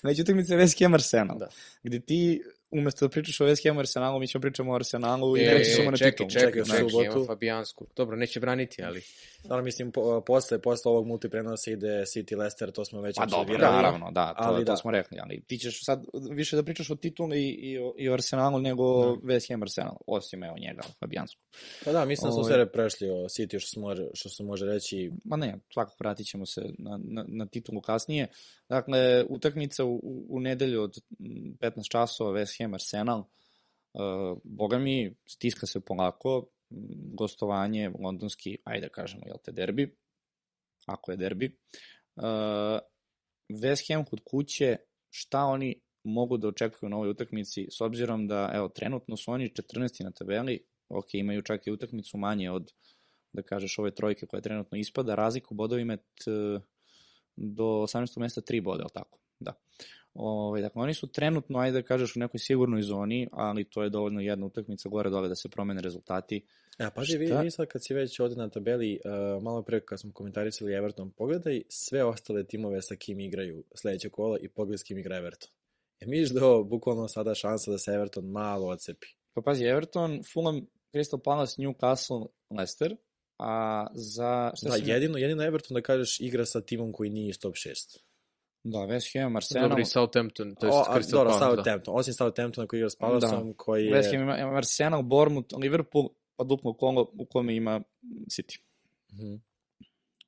[0.00, 1.38] sledeća utakmica je Ham Arsenal.
[1.38, 1.48] Da.
[1.82, 5.40] Gde ti umesto da pričaš o West Hamu Arsenalu, mi ćemo pričamo o Arsenalu i
[5.40, 6.28] e, neće samo na titul.
[6.28, 7.86] Čekaj, čekaj, čekaj, čekaj, Fabijansku.
[7.96, 9.02] Dobro, neće braniti, ali...
[9.40, 13.58] Stvarno mislim, po, posle, posle ovog multiprenosa ide City Leicester, to smo već pa dobro,
[13.58, 14.76] da, naravno, da, to, ali to da.
[14.76, 18.08] smo rekli, ali ti ćeš sad više da pričaš o titulu i, i, o, i
[18.08, 19.12] o Arsenalu nego da.
[19.12, 21.40] West Ham Arsenal, osim evo njega, Fabijansku.
[21.84, 24.42] Pa da, mislim da smo ovaj- sve prešli o City, što se može, što se
[24.42, 25.12] može reći.
[25.24, 28.26] Ma ne, svakako vratit ćemo se na, na, na titulu kasnije.
[28.68, 33.24] Dakle, utakmica u, u nedelju od 15 časova West Ham Arsenal,
[33.94, 36.46] Uh, boga mi, stiska se polako,
[37.14, 39.96] gostovanje, londonski, ajde da kažemo, jel te derbi,
[40.86, 41.56] ako je derbi.
[42.16, 42.24] Uh,
[43.48, 44.76] West Ham kod kuće,
[45.10, 49.50] šta oni mogu da očekuju na ovoj utakmici, s obzirom da, evo, trenutno su oni
[49.50, 50.04] 14.
[50.04, 52.72] na tabeli, ok, imaju čak i utakmicu manje od,
[53.32, 55.96] da kažeš, ove trojke koja trenutno ispada, razliku bodovima
[57.36, 58.20] do 18.
[58.20, 59.18] mesta 3 boda, ali tako?
[59.40, 59.52] Da.
[60.14, 63.90] Ovaj, dakle, oni su trenutno, ajde da kažeš, u nekoj sigurnoj zoni, ali to je
[63.90, 66.44] dovoljno jedna utakmica gore dole da se promene rezultati.
[66.78, 70.00] Ja, paži, vidi, vidi sad kad si već ovde na tabeli, uh, malo pre kad
[70.00, 74.82] smo komentarisali Everton, pogledaj sve ostale timove sa kim igraju sledeće kola i pogledaj s
[74.82, 75.50] kim igra Everton.
[76.00, 79.06] E misliš da je bukvalno sada šansa da se Everton malo odcepi?
[79.34, 82.96] Pa pazi, Everton, Fulham, Crystal Palace, Newcastle, Leicester,
[83.38, 84.52] a za...
[84.56, 87.98] Šta da, jedino, jedino Everton da kažeš igra sa timom koji nije iz top 6.
[88.70, 89.68] Da, West Ham, Arsenal.
[89.68, 91.38] Dobri Southampton, to je Crystal Dobro, da.
[91.38, 91.98] Southampton, da.
[91.98, 93.54] osim Southamptona koji igra s Palaceom, da.
[93.56, 93.92] koji je...
[93.92, 97.80] West Ham ima Arsenal, Bournemouth, Liverpool, pa duplo kolo u kome ima
[98.26, 98.60] City.
[99.12, 99.40] Mm -hmm.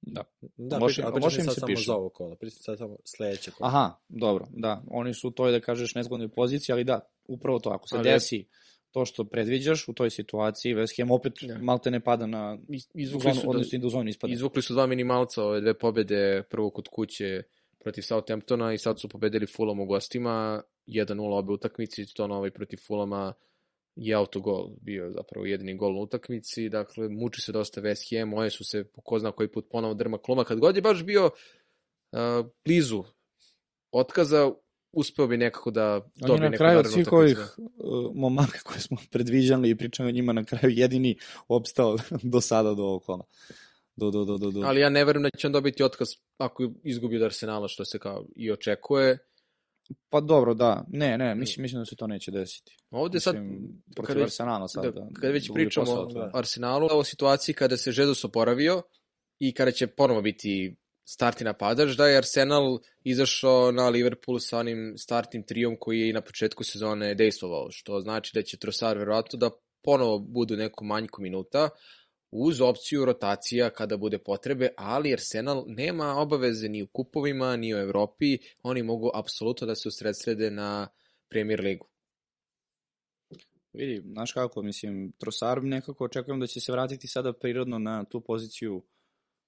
[0.02, 0.24] Da.
[0.56, 1.84] Da, loše, pričam, loše im se samo piše.
[1.86, 3.68] za ovo kola, pričam sad samo sledeće kola.
[3.68, 4.82] Aha, dobro, da.
[4.90, 8.04] Oni su u toj, da kažeš, nezgodnoj poziciji, ali da, upravo to, ako se ali,
[8.04, 8.46] desi
[8.90, 11.58] to što predviđaš u toj situaciji, West Ham opet ja.
[11.58, 12.58] malte ne pada na
[12.94, 14.32] izvukli zonu, su, odnosno da, do zonu ispada.
[14.32, 17.42] Izvukli su dva minimalca, ove dve pobede, prvo kod kuće
[17.80, 22.50] protiv Southamptona i sad su pobedili Fulham u gostima, 1-0 obe utakmici, to na ovaj
[22.50, 23.32] protiv Fulhama
[23.96, 28.50] je autogol bio zapravo jedini gol na utakmici, dakle muči se dosta West Ham, moje
[28.50, 31.26] su se po ko zna koji put ponovo drma kloma, kad god je baš bio
[31.26, 33.04] uh, blizu
[33.92, 34.52] otkaza,
[34.92, 36.98] uspeo bi nekako da dobije neku narednu utakmicu.
[36.98, 40.44] Na kraju od svih ovih uh, momaka koje smo predviđali i pričali o njima na
[40.44, 41.18] kraju jedini
[41.48, 41.96] opstao
[42.32, 43.24] do sada do ovog kola.
[43.96, 44.60] Do, do, do, do, do.
[44.64, 47.98] Ali ja ne verujem da će on dobiti otkaz ako izgubi od Arsenala, što se
[47.98, 49.18] kao i očekuje.
[50.08, 50.84] Pa dobro, da.
[50.88, 52.76] Ne, ne, mislim, mislim da se to neće desiti.
[52.90, 53.34] Ovde mislim,
[53.96, 56.30] sad, kad već, Arsenala sad, da, da, kad već pričamo o da.
[56.34, 58.82] Arsenalu, o situaciji kada se Jesus oporavio
[59.38, 64.94] i kada će ponovo biti startni napadač, da je Arsenal izašao na Liverpool sa onim
[64.98, 69.38] startnim trijom koji je i na početku sezone dejstvovao, što znači da će Trossard verovatno
[69.38, 69.50] da
[69.82, 71.68] ponovo budu neku manjku minuta,
[72.30, 77.78] uz opciju rotacija kada bude potrebe, ali Arsenal nema obaveze ni u kupovima, ni u
[77.78, 80.88] Evropi, oni mogu apsolutno da se usredsrede na
[81.28, 81.86] Premier ligu.
[83.72, 88.20] Vidi, znaš kako, mislim, Trossard nekako očekujem da će se vratiti sada prirodno na tu
[88.20, 88.82] poziciju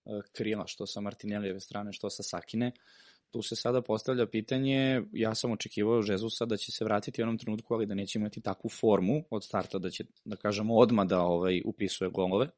[0.04, 2.72] e, krila, što sa Martinelijeve strane, što sa Sakine.
[3.30, 7.38] Tu se sada postavlja pitanje, ja sam očekivao Žezusa da će se vratiti u onom
[7.38, 11.20] trenutku, ali da neće imati takvu formu od starta, da će, da kažemo, odma da
[11.20, 12.48] ovaj, upisuje golove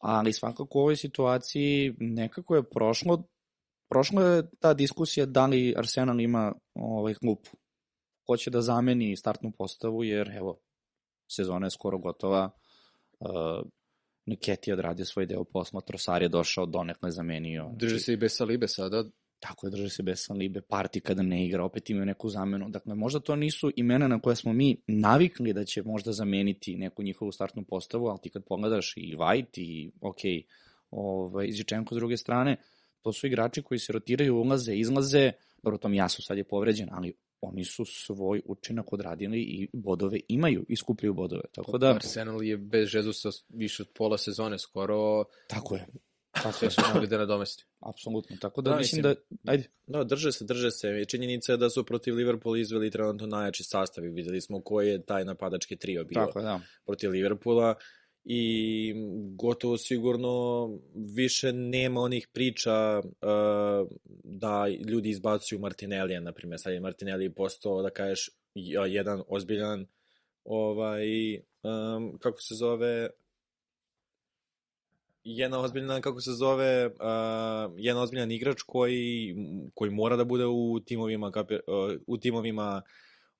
[0.00, 3.22] ali svakako u ovoj situaciji nekako je prošlo,
[3.90, 7.50] prošlo je ta diskusija da li Arsenal ima ovaj klupu.
[8.26, 10.60] Ko će da zameni startnu postavu, jer evo,
[11.30, 12.50] sezona je skoro gotova,
[13.20, 13.68] uh,
[14.26, 17.70] Niketi odradio svoj deo posla, Trosar je došao, donekle zamenio.
[17.76, 19.04] Drži znači, se i bez Salibe sada,
[19.40, 22.68] Tako je, drže se bez Libe, Parti kada ne igra, opet imaju neku zamenu.
[22.68, 27.02] Dakle, možda to nisu imena na koje smo mi navikli da će možda zameniti neku
[27.02, 30.20] njihovu startnu postavu, ali ti kad pogledaš i White i, ok,
[30.90, 32.56] ovaj, Zičenko s druge strane,
[33.02, 35.32] to su igrači koji se rotiraju, ulaze, izlaze,
[35.62, 40.64] dobro, tom Jasu sad je povređen, ali oni su svoj učinak odradili i bodove imaju,
[40.68, 41.42] iskupljuju bodove.
[41.52, 41.94] Tako da...
[41.94, 45.24] Arsenal je bez Žezusa više od pola sezone skoro.
[45.48, 45.86] Tako je.
[46.52, 47.64] Sve su mogli da nadomesti.
[47.80, 49.14] Apsolutno, tako da, da mislim da,
[49.46, 49.68] ajde.
[49.86, 51.04] Da, drže se, drže se.
[51.08, 55.02] Činjenica je da su protiv Liverpoola izveli trenutno najjači sastav i videli smo koji je
[55.02, 56.60] taj napadački trio bio tako, da.
[56.84, 57.74] protiv Liverpoola
[58.24, 58.94] i
[59.36, 63.88] gotovo sigurno više nema onih priča uh,
[64.24, 68.30] da ljudi izbacuju Martinellija, na primjer, sad je Martinelli postao, da kažeš,
[68.88, 69.86] jedan ozbiljan
[70.44, 73.10] ovaj, um, kako se zove,
[75.24, 76.92] jedna ozbiljna, kako se zove, uh,
[77.76, 79.34] jedan ozbiljan igrač koji,
[79.74, 81.60] koji mora da bude u timovima, kapi, uh,
[82.06, 82.82] u timovima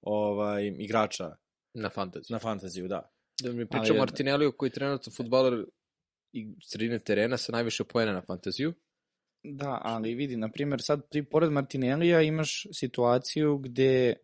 [0.00, 1.36] ovaj, igrača.
[1.74, 2.34] Na fantaziju.
[2.34, 3.10] Na fantaziju, da.
[3.42, 5.64] Da mi pričam Martinelliju koji je trenutno futbaler
[6.32, 8.72] i sredine terena sa najviše poena na fantaziju.
[9.42, 14.14] Da, ali vidi, na primjer, sad ti pored Martinellija imaš situaciju gde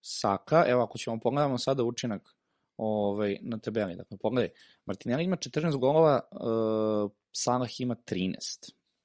[0.00, 2.37] Saka, evo ako ćemo pogledamo sada učinak
[2.78, 3.96] ovaj, na tabeli.
[3.96, 4.50] Dakle, pogledaj,
[4.84, 8.34] Martinelli ima 14 golova, uh, Salah ima 13,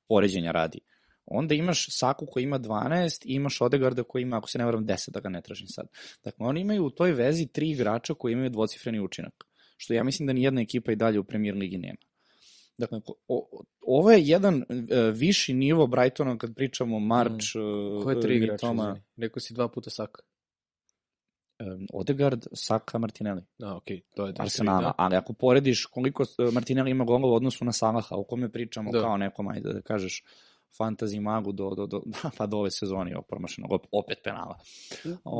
[0.08, 0.80] poređenja radi.
[1.26, 4.86] Onda imaš Saku koji ima 12 i imaš Odegarda koji ima, ako se ne varam,
[4.86, 5.88] 10, da ga ne tražim sad.
[6.24, 9.44] Dakle, oni imaju u toj vezi tri igrača koji imaju dvocifreni učinak.
[9.78, 11.98] Što ja mislim da ni jedna ekipa i dalje u premier ligi nema.
[12.78, 14.66] Dakle, o, ovo je jedan uh,
[15.14, 18.04] viši nivo Brightona kad pričamo March, mm.
[18.04, 18.68] Ko je tri igrača?
[19.16, 20.22] Neko si dva puta Saka.
[21.60, 23.42] Um, Odegaard, Saka, Martinelli.
[23.64, 24.94] A, okej, okay, to je Arsenala, da.
[24.98, 29.02] ali ako porediš koliko Martinelli ima golova u odnosu na Salaha, o kome pričamo da.
[29.02, 30.24] kao nekom, ajde da kažeš,
[30.78, 32.02] fantasy magu do, do, do,
[32.38, 34.58] pa do ove sezone promašenog, opet penala.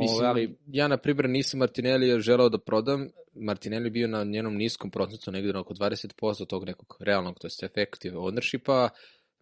[0.00, 0.58] Mislim, ali...
[0.66, 3.08] Ja, na primjer, nisam Martinelli želeo da prodam.
[3.34, 7.66] Martinelli bio na njenom niskom procentu, negde na oko 20% tog nekog realnog, to je
[7.66, 8.88] effective ownershipa.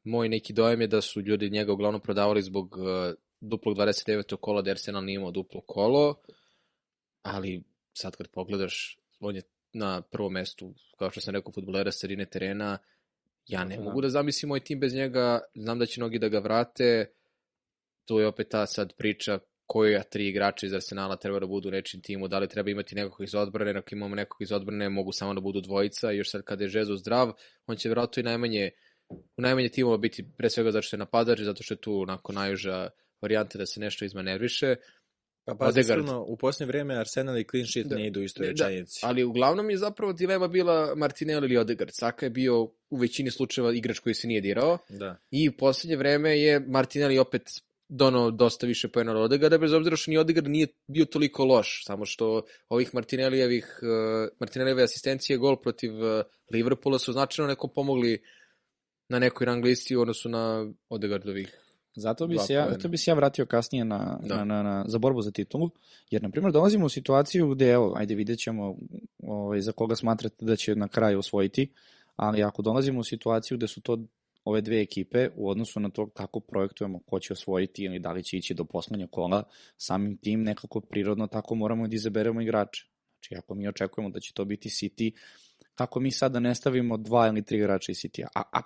[0.05, 4.37] Moj neki dojem je da su ljudi njega uglavnom prodavali zbog uh, duplog 29.
[4.37, 6.15] kola, da Arsenal nije imao duplo kolo,
[7.23, 7.63] ali
[7.93, 9.43] sad kad pogledaš, on je
[9.73, 12.79] na prvom mestu, kao što sam rekao, futbolera sredine terena,
[13.47, 13.83] Ja ne da.
[13.83, 17.11] mogu da zamislim moj tim bez njega, znam da će mnogi da ga vrate,
[18.05, 21.73] to je opet ta sad priča koja tri igrača iz Arsenala treba da budu u
[21.73, 25.13] nečim timu, da li treba imati nekog iz odbrane, ako imamo nekog iz odbrane, mogu
[25.13, 27.33] samo da budu dvojica, još sad kada je Žezo zdrav,
[27.67, 28.71] on će vjerojatno i najmanje,
[29.09, 32.33] u najmanje timova biti pre svega zato što je napadač, zato što je tu onako
[32.33, 34.77] najuža varijante da se nešto izmanerviše,
[35.45, 37.97] Pa pa sigurno, u posljednje vreme Arsenal i clean sheet da.
[37.97, 38.53] ne idu u istoj.
[38.53, 38.69] Da,
[39.03, 41.91] ali uglavnom je zapravo dilema bila Martinelli ili Odegaard.
[41.95, 44.79] Saka je bio u većini slučajeva igrač koji se nije dirao.
[44.89, 45.17] Da.
[45.31, 47.43] I u posljednje vreme je Martinelli opet
[47.89, 51.85] donao dosta više pojena od Odegaarda, bez obzira što ni Odegaard nije bio toliko loš,
[51.87, 56.23] samo što ovih Martinellijevih, uh, Martinellijeve asistencije gol protiv uh,
[56.53, 58.23] Liverpoola su značajno nekom pomogli
[59.09, 61.62] na nekoj rang listi u odnosu na Odegaardovih
[61.95, 64.37] Zato bi, se ja, zato bi se ja vratio kasnije na, da.
[64.37, 65.71] na, na, na, za borbu za titulu,
[66.11, 68.77] jer, na primjer, dolazimo u situaciju gde, evo, ajde vidjet ćemo
[69.23, 71.73] ovaj, za koga smatrate da će na kraju osvojiti,
[72.17, 73.99] ali ako dolazimo u situaciju gde su to
[74.45, 78.25] ove dve ekipe u odnosu na to kako projektujemo ko će osvojiti ili da li
[78.25, 79.43] će ići do poslednjeg kola,
[79.77, 82.87] samim tim nekako prirodno tako moramo da izaberemo igrače.
[83.13, 85.13] Znači, ako mi očekujemo da će to biti City,
[85.75, 88.29] kako mi sada ne stavimo dva ili tri igrača iz City-a?
[88.35, 88.63] A, a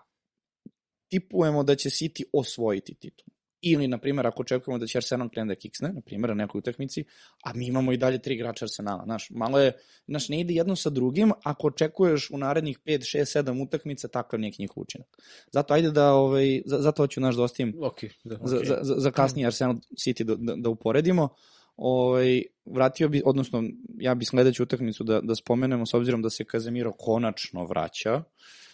[1.08, 3.26] tipujemo da će City osvojiti titul.
[3.60, 6.58] Ili, na primjer, ako očekujemo da će Arsenal krene da kiksne, na primjer, na nekoj
[6.58, 7.04] utakmici,
[7.44, 9.04] a mi imamo i dalje tri igrača Arsenala.
[9.04, 9.72] Znaš, malo je,
[10.08, 14.40] znaš, ne ide jedno sa drugim, ako očekuješ u narednih 5, 6, 7 utakmica, takav
[14.40, 15.08] neki njihov učinak.
[15.52, 18.66] Zato ajde da, ovaj, zato hoću naš dostim da okay, da, okay.
[18.66, 21.28] za, za, za kasnije Arsenal City da, da, da uporedimo.
[21.76, 23.62] Ovaj, vratio bi, odnosno,
[23.98, 28.65] ja bi sledeću utakmicu da, da spomenemo, s obzirom da se Kazemiro konačno vraća, Uh,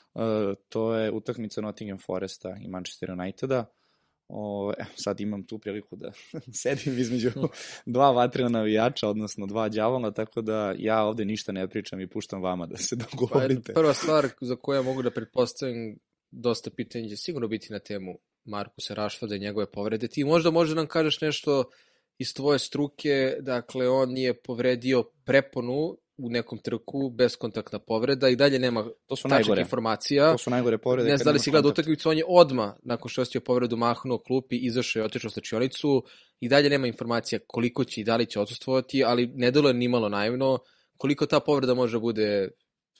[0.68, 3.64] to je utakmica Nottingham Foresta i Manchester Uniteda.
[4.28, 6.12] O, evo, sad imam tu priliku da
[6.62, 7.30] sedim između
[7.86, 12.42] dva vatrena navijača, odnosno dva đavola, tako da ja ovde ništa ne pričam i puštam
[12.42, 13.72] vama da se dogovorite.
[13.72, 15.98] Pa, prva stvar za koju ja mogu da pretpostavim
[16.30, 20.08] dosta pitanja će sigurno biti na temu Markusa Rašfada i njegove povrede.
[20.08, 21.64] Ti možda može nam kažeš nešto
[22.18, 28.58] iz tvoje struke, dakle on je povredio preponu u nekom trku, beskontaktna povreda i dalje
[28.58, 30.32] nema to su najgore informacija.
[30.32, 31.10] To su najgore povrede.
[31.10, 34.18] Ne znam da li si gledao utakmicu, on je odma nakon što je povredu mahnuo
[34.18, 36.04] klupi, izašao i otišao slačionicu
[36.40, 39.88] i dalje nema informacija koliko će i da li će odsustvovati, ali ne deluje ni
[39.88, 40.58] malo naivno
[40.96, 42.48] koliko ta povreda može bude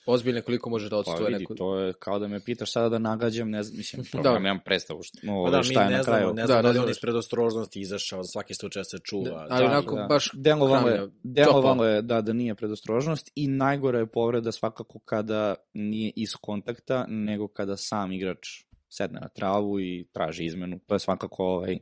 [0.05, 1.55] ozbiljne koliko može da odstoje pa, vidi, neko...
[1.55, 4.39] to je kao da me pitaš sada da nagađam, ne znam, mislim, da.
[4.39, 6.33] nemam predstavu šta, no, pa da, šta je na kraju.
[6.33, 9.29] Ne znamo, da, da, da, da, iz predostrožnosti izašao, svaki slučaj se čuva.
[9.29, 10.05] Da, ali onako, da.
[10.09, 15.55] baš delovalo je, delovalo je da, da nije predostrožnost i najgore je povreda svakako kada
[15.73, 18.47] nije iz kontakta, nego kada sam igrač
[18.89, 20.79] sedne na travu i traži izmenu.
[20.87, 21.77] To je svakako ovaj,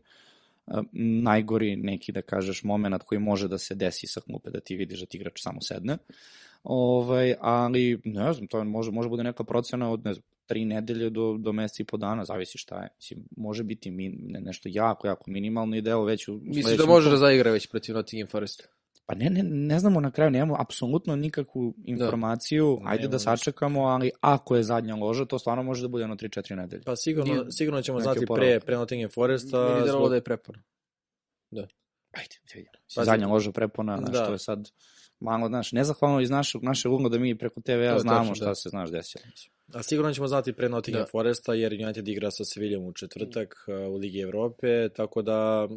[1.24, 5.00] najgori neki, da kažeš, moment koji može da se desi sa klupe, da ti vidiš
[5.00, 5.98] da ti igrač samo sedne.
[6.64, 11.10] Ovaj, ali, ne znam, to može, može bude neka procena od, ne znam, tri nedelje
[11.10, 12.90] do, do meseca i po dana, zavisi šta je.
[12.98, 16.86] Mislim, može biti min, ne, nešto jako, jako minimalno i deo već u Misliš da
[16.86, 18.64] može da zaigra već protiv Nottingham Foresta?
[19.06, 22.90] Pa ne, ne, ne znamo na kraju, nemamo apsolutno nikakvu informaciju, da.
[22.90, 26.56] ajde da sačekamo, ali ako je zadnja loža, to stvarno može da bude ono 3-4
[26.56, 26.84] nedelje.
[26.84, 29.70] Pa sigurno, Nije, sigurno ćemo znati pre, pre Nottingham Foresta.
[29.70, 30.10] Meni da zbog...
[30.10, 30.64] da je prepona.
[31.52, 31.68] Da.
[32.12, 32.72] Ajde, vidimo.
[32.96, 34.24] Pa, zadnja loža prepona, da.
[34.24, 34.70] što je sad
[35.22, 38.56] malo, znaš, nezahvalno iz našeg, naše ugla da mi preko TV-a znamo tačno, šta da.
[38.56, 39.24] se, znaš, desilo.
[39.74, 41.10] A sigurno ćemo znati pre Nottingham da.
[41.12, 43.72] Foresta, jer United igra sa Seviljom u četvrtak mm.
[43.72, 45.72] uh, u Ligi Evrope, tako da uh,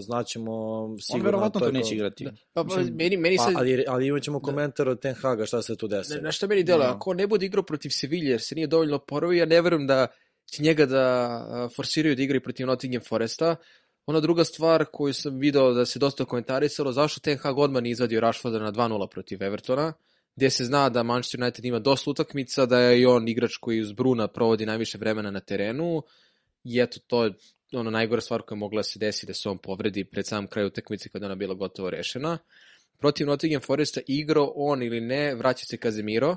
[0.00, 0.52] znaćemo
[1.00, 1.20] sigurno...
[1.20, 2.24] On verovatno to, to neće igrati.
[2.24, 2.30] Da.
[2.52, 3.52] Pa, pa, meni, meni pa, se...
[3.56, 4.44] ali, ali imat ćemo da.
[4.44, 6.20] komentar od Ten Haga šta se tu desilo.
[6.22, 6.94] Na šta meni delo, da.
[6.94, 10.06] ako ne bude igrao protiv Sevilje, jer se nije dovoljno porovio, ja ne verujem da
[10.52, 11.04] će njega da
[11.64, 13.56] uh, forsiraju da igra protiv Nottingham Foresta,
[14.08, 17.92] Ona druga stvar koju sam video da se dosta komentarisalo, zašto Ten Hag odmah nije
[17.92, 19.92] izvadio Rashforda na 2-0 protiv Evertona,
[20.36, 23.80] gde se zna da Manchester United ima dosta utakmica, da je i on igrač koji
[23.80, 26.02] uz Bruna provodi najviše vremena na terenu
[26.64, 27.32] i eto, to je
[27.72, 30.46] ono najgora stvar koja je mogla da se desi da se on povredi pred sam
[30.46, 32.38] kraj utakmice kada ona bila gotovo rešena.
[32.98, 36.36] Protiv Nottingham Foresta igrao on ili ne, vraća se Kazemiro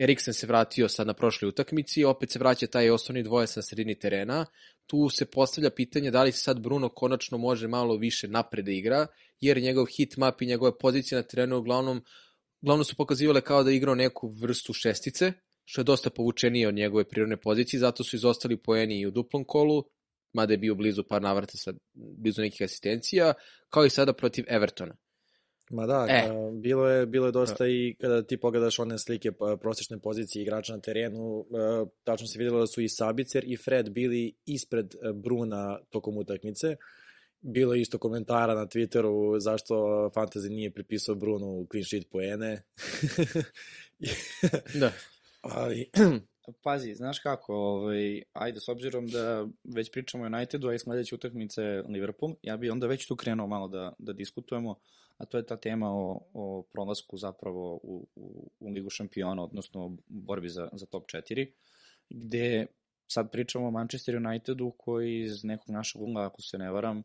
[0.00, 3.98] Eriksen se vratio sad na prošloj utakmici, opet se vraća taj osnovni dvojac na sredini
[3.98, 4.46] terena.
[4.86, 9.06] Tu se postavlja pitanje da li sad Bruno konačno može malo više napred da igra,
[9.40, 12.04] jer njegov hit map i njegove pozicije na terenu uglavnom,
[12.62, 15.32] uglavnom su pokazivale kao da igrao neku vrstu šestice,
[15.64, 19.44] što je dosta povučenije od njegove prirodne pozicije, zato su izostali poeni i u duplom
[19.44, 19.84] kolu,
[20.32, 23.34] mada je bio blizu par navrata sa blizu nekih asistencija,
[23.68, 24.96] kao i sada protiv Evertona.
[25.70, 26.30] Ma da, e.
[26.52, 30.80] bilo, je, bilo je dosta i kada ti pogledaš one slike prosečne pozicije igrača na
[30.80, 31.46] terenu,
[32.04, 36.76] tačno se vidjelo da su i Sabicer i Fred bili ispred e, Bruna tokom utakmice.
[37.40, 39.74] Bilo je isto komentara na Twitteru zašto
[40.14, 42.62] Fantasy nije pripisao Brunu clean sheet poene.
[44.80, 44.92] da.
[45.40, 45.90] Ali,
[46.62, 51.14] Pazi, znaš kako, ovaj, ajde, s obzirom da već pričamo o Unitedu, a i sledeće
[51.14, 54.74] utakmice Liverpool, ja bi onda već tu krenuo malo da, da diskutujemo,
[55.20, 59.86] a to je ta tema o, o prolasku zapravo u, u, u Ligu šampiona, odnosno
[59.86, 61.50] u borbi za, za top 4,
[62.08, 62.66] gde
[63.06, 67.02] sad pričamo o Manchester Unitedu koji iz nekog našeg ugla, ako se ne varam,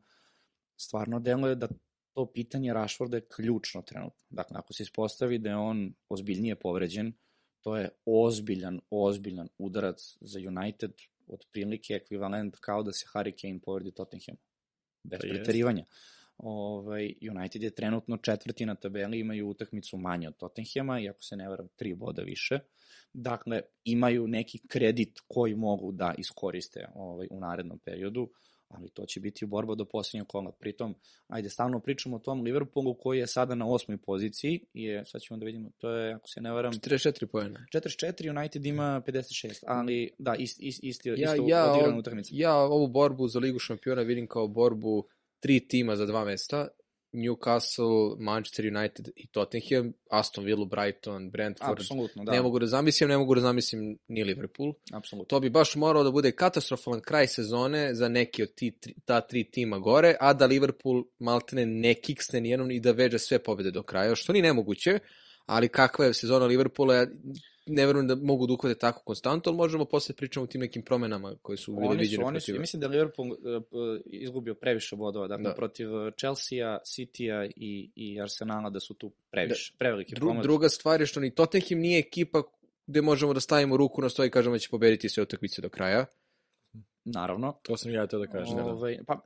[0.77, 1.67] stvarno deluje da
[2.13, 4.25] to pitanje Rashforda je ključno trenutno.
[4.29, 7.13] Dakle, ako se ispostavi da je on ozbiljnije povređen,
[7.61, 10.91] to je ozbiljan, ozbiljan udarac za United,
[11.27, 14.35] od prilike ekvivalent kao da se Harry Kane povredi Tottenham.
[15.03, 15.85] Bez pa pretarivanja.
[16.37, 21.49] Ovaj, United je trenutno četvrti na tabeli, imaju utakmicu manje od Tottenhama, iako se ne
[21.49, 22.59] varam tri boda više.
[23.13, 28.29] Dakle, imaju neki kredit koji mogu da iskoriste ovaj, u narednom periodu
[28.67, 30.51] ali to će biti borba do poslednjeg kola.
[30.51, 30.95] Pritom,
[31.27, 35.21] ajde, stalno pričamo o tom Liverpoolu koji je sada na osmoj poziciji i je, sad
[35.21, 36.73] ćemo da vidimo, to je, ako se ne varam...
[36.73, 37.65] 44 pojena.
[37.73, 42.29] 44, United ima 56, ali da, ist, ist, isti, ja, isto ja, odigranu utakmicu.
[42.33, 45.07] Ja ovu borbu za Ligu šampiona vidim kao borbu
[45.45, 46.67] tri tima za dva mesta
[47.13, 51.79] Newcastle, Manchester United i Tottenham, Aston Villa, Brighton, Brentford.
[51.79, 52.31] Apsolutno, da.
[52.31, 54.73] Ne mogu da zamislim, ne mogu da zamislim ni Liverpool.
[54.93, 55.25] Apsolutno.
[55.25, 58.73] To bi baš morao da bude katastrofalan kraj sezone za neki od ti,
[59.05, 63.39] ta tri tima gore, a da Liverpool maltene ne kiksne nijednom i da veže sve
[63.39, 64.99] pobede do kraja, što ni nemoguće,
[65.45, 67.07] ali kakva je sezona Liverpoola,
[67.65, 70.81] ne verujem da mogu da uhvate tako konstantno, ali možemo posle pričamo o tim nekim
[70.81, 72.27] promenama koje su bile viđene protiv.
[72.27, 73.37] Oni su, mislim da Liverpool uh,
[74.05, 75.55] izgubio previše bodova, dakle da.
[75.55, 75.87] protiv
[76.19, 79.77] Chelsea, City-a i, i Arsenala da su tu previše, da.
[79.77, 82.43] prevelike Dru, Druga stvar je što ni Tottenham nije ekipa
[82.87, 85.69] gde možemo da stavimo ruku na sto i kažemo da će pobediti sve utakmice do
[85.69, 86.05] kraja.
[87.05, 87.59] Naravno.
[87.63, 88.59] To sam ja teo da kažem.
[88.59, 89.21] Ove, ovaj, pa,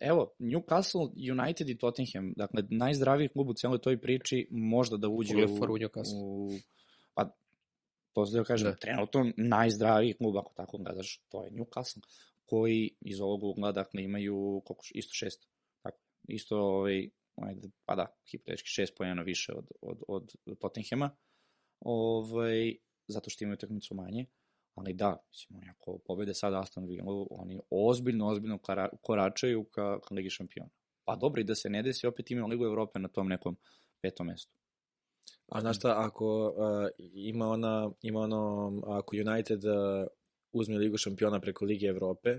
[0.00, 5.36] evo, Newcastle, United i Tottenham, dakle, najzdraviji klub u cijeloj toj priči možda da uđe
[5.36, 5.74] u, u,
[6.14, 6.50] u,
[8.14, 8.76] to da kažem, da.
[8.76, 12.02] trenutno najzdraviji klub, ako tako gledaš, to je Newcastle,
[12.44, 15.48] koji iz ovog ugla, dakle, imaju koliko, isto šest,
[15.82, 15.98] tako,
[16.28, 21.10] isto, ovaj, ajde, pa da, hipotetički šest pojena više od, od, od Tottenhama,
[21.80, 24.26] ovaj, zato što imaju utakmicu manje,
[24.74, 28.58] ali da, mislim, oni ako pobede sada Aston Villa, oni ozbiljno, ozbiljno
[29.02, 30.70] koračaju ka, ka Ligi šampiona.
[31.04, 33.56] Pa dobro, i da se ne desi, opet imaju Ligu Evrope na tom nekom
[34.00, 34.54] petom mestu.
[35.48, 40.06] A znaš šta, ako uh, ima, ona, ima ono, ako United uh,
[40.52, 42.38] uzme Ligu šampiona preko Lige Evrope,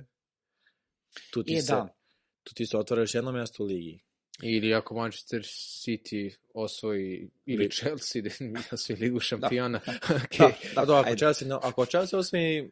[1.31, 1.95] tu ti, e, se, da.
[2.43, 3.99] tu ti se otvara još jedno mesto u Ligi.
[4.41, 8.29] Ili ako Manchester City osvoji, ili Chelsea da
[8.71, 9.81] osvoji Ligu šampiona.
[9.85, 10.75] Da, okay.
[10.75, 12.71] da, da, da, ako, Chelsea, no, ako Chelsea osvoji,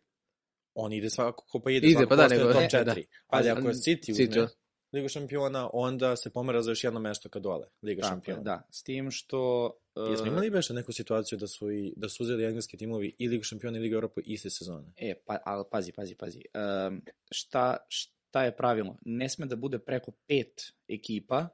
[0.74, 2.82] on ide svakako pa ide, ide pa da, nego, top 4.
[2.82, 2.96] E, da.
[3.28, 4.48] Ali ako je City uzme, City,
[4.94, 8.42] Ligu šampiona, onda se pomera za još jedno mesto ka dole, Liga Tako, šampiona.
[8.42, 9.72] Da, s tim što...
[9.96, 13.28] Uh, Jesmo imali već neku situaciju da su, i, da su uzeli engleski timovi i
[13.28, 14.94] Ligu šampiona i Ligu Evropa iste sezone?
[14.98, 16.42] E, pa, ali pazi, pazi, pazi.
[16.88, 18.98] Um, šta, šta je pravilno?
[19.06, 21.50] Ne sme da bude preko pet ekipa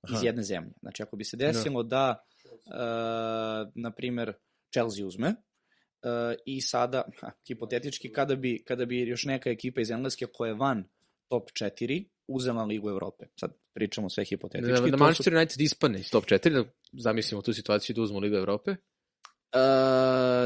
[0.00, 0.16] Aha.
[0.16, 0.72] iz jedne zemlje.
[0.80, 1.88] Znači, ako bi se desilo no.
[1.88, 4.32] da, uh, na primer,
[4.72, 9.90] Chelsea uzme, uh, i sada, ha, hipotetički, kada bi, kada bi još neka ekipa iz
[9.90, 10.84] Engleske koja je van
[11.28, 13.26] top 4, uzela Ligu Evrope.
[13.40, 14.72] Sad pričamo sve hipotetički.
[14.72, 15.36] Da, da Manchester su...
[15.36, 18.70] United ispadne iz top 4, da zamislimo tu situaciju da uzmu Ligu Evrope?
[18.70, 18.76] E,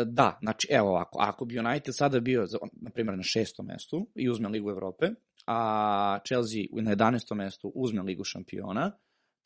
[0.05, 4.31] da, znači, evo ovako, ako bi United sada bio, na primjer, na šestom mestu i
[4.31, 5.11] uzme Ligu Evrope,
[5.47, 7.35] a Chelsea na 11.
[7.35, 8.93] mestu uzme Ligu šampiona,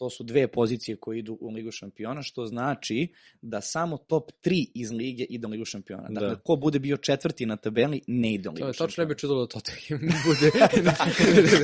[0.02, 4.66] to su dve pozicije koje idu u Ligu šampiona, što znači da samo top 3
[4.74, 6.08] iz lige ide u Ligu šampiona.
[6.08, 6.36] Dakle, da.
[6.36, 8.88] ko bude bio četvrti na tabeli, ne ide u Ligu to, šampiona.
[8.88, 10.50] Točno ne bi čudilo da Tottenham bude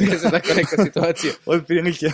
[0.11, 1.33] da se tako neka situacija.
[1.47, 2.07] Od prilike.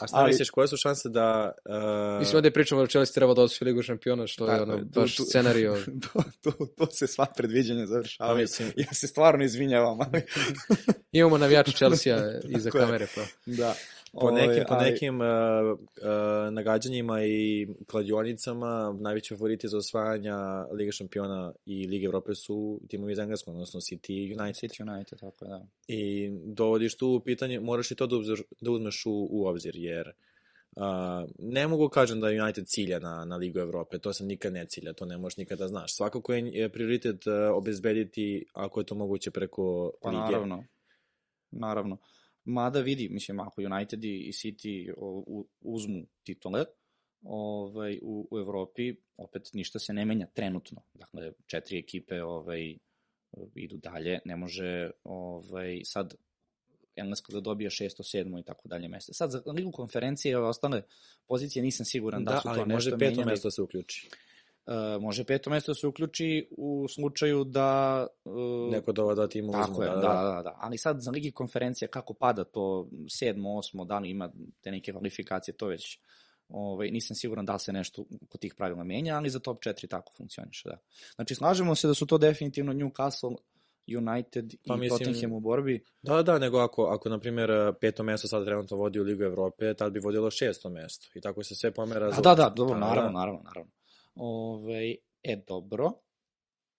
[0.00, 1.52] A šta Ali, misliš, koje su šanse da...
[1.64, 2.18] Uh...
[2.20, 5.24] Mislim, ovde pričamo da Chelsea treba da osvoji Ligu šampiona, što je ono, baš tu,
[5.24, 5.76] scenario.
[6.12, 8.42] to, to, to se sva predviđanja završavaju.
[8.42, 9.98] Mislim, ja se stvarno izvinjavam.
[10.00, 10.22] Ali...
[11.12, 13.06] Imamo navijača Chelsea iza kamere.
[13.14, 13.20] Pa.
[13.46, 13.74] Da.
[14.20, 21.52] Po nekim, po nekim uh, uh, nagađanjima i kladionicama najveći favoriti za osvajanja Liga šampiona
[21.66, 24.70] i Lige Evrope su timovi iz Engleskog, odnosno City United.
[24.70, 25.66] City United, tako da.
[25.88, 30.12] I dovodiš tu pitanje, moraš i to da, uzmeš, da uzmeš u, u obzir, jer
[30.76, 30.82] Uh,
[31.38, 34.92] ne mogu kažem da United cilja na, na Ligu Evrope, to se nikad ne cilja,
[34.92, 35.96] to ne možeš nikada da znaš.
[35.96, 40.20] Svakako je prioritet uh, obezbediti, ako je to moguće, preko pa, Lige.
[40.20, 40.64] naravno,
[41.50, 41.98] naravno.
[42.46, 44.92] Mada vidi, mislim, ako United i City
[45.60, 46.64] uzmu titule
[47.22, 50.82] ovaj, u, u Evropi, opet ništa se ne menja trenutno.
[50.94, 52.78] Dakle, četiri ekipe ovaj,
[53.54, 56.14] idu dalje, ne može ovaj, sad
[56.96, 59.12] Engleska da dobija šesto, sedmo i tako dalje mesta.
[59.12, 60.82] Sad za ligu konferencije i ove ostale
[61.26, 62.68] pozicije nisam siguran da, da su to nešto menjali.
[62.68, 64.08] Da, ali može peto mesto da se uključi.
[64.66, 68.06] Uh, može peto mesto da se uključi u slučaju da...
[68.24, 69.84] Uh, Neko da ova da timu tako uzmu.
[69.84, 70.56] Je, da, da, da, da, da.
[70.60, 74.92] Ali sad za ligi konferencija kako pada to sedmo, osmo, da li ima te neke
[74.92, 75.98] kvalifikacije, to već
[76.48, 80.12] ovaj, nisam siguran da se nešto kod tih pravila menja, ali za top 4 tako
[80.16, 80.78] funkcioniše, da.
[81.14, 83.36] Znači, slažemo se da su to definitivno Newcastle,
[83.86, 85.84] United pa, i mislim, Tottenham u borbi.
[86.02, 87.50] Da, da, nego ako, ako na primjer,
[87.80, 91.06] peto mesto sad trenutno vodi u Ligu Evrope, tad bi vodilo šesto mesto.
[91.14, 92.10] I tako se sve pomera.
[92.10, 93.18] Da, da, da, dobro, da, naravno, da.
[93.18, 93.70] naravno, naravno.
[94.16, 95.92] Ove, e, dobro.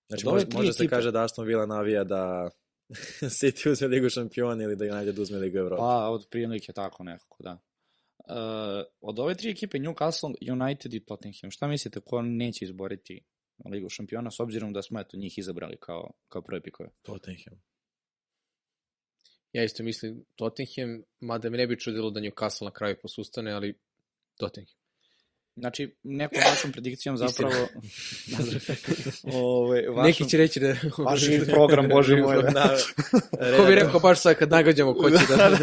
[0.08, 2.50] Znači, može, može se kaže da Aston Villa navija da
[3.40, 5.80] City uzme Ligu šampiona ili da United uzme Ligu Evrope.
[5.80, 7.58] Pa, od prilike tako nekako, da.
[8.18, 13.24] Uh, od ove tri ekipe, Newcastle, United i Tottenham, šta mislite, ko neće izboriti
[13.72, 16.90] Ligu šampiona, s obzirom da smo eto, njih izabrali kao, kao prve pikove?
[17.02, 17.62] Tottenham.
[19.54, 23.80] Ja isto mislim Tottenham, mada me ne bi čudilo da Newcastle na kraju posustane, ali
[24.36, 24.87] Tottenham.
[25.58, 27.54] Znači, nekom vašom predikcijom zapravo...
[29.34, 30.04] Ove, vašom...
[30.04, 30.76] Neki će reći da...
[30.98, 32.44] Vaš program, bože moj.
[32.54, 32.78] Da,
[33.58, 35.58] ko bi rekao baš sad kad nagađamo ko će da...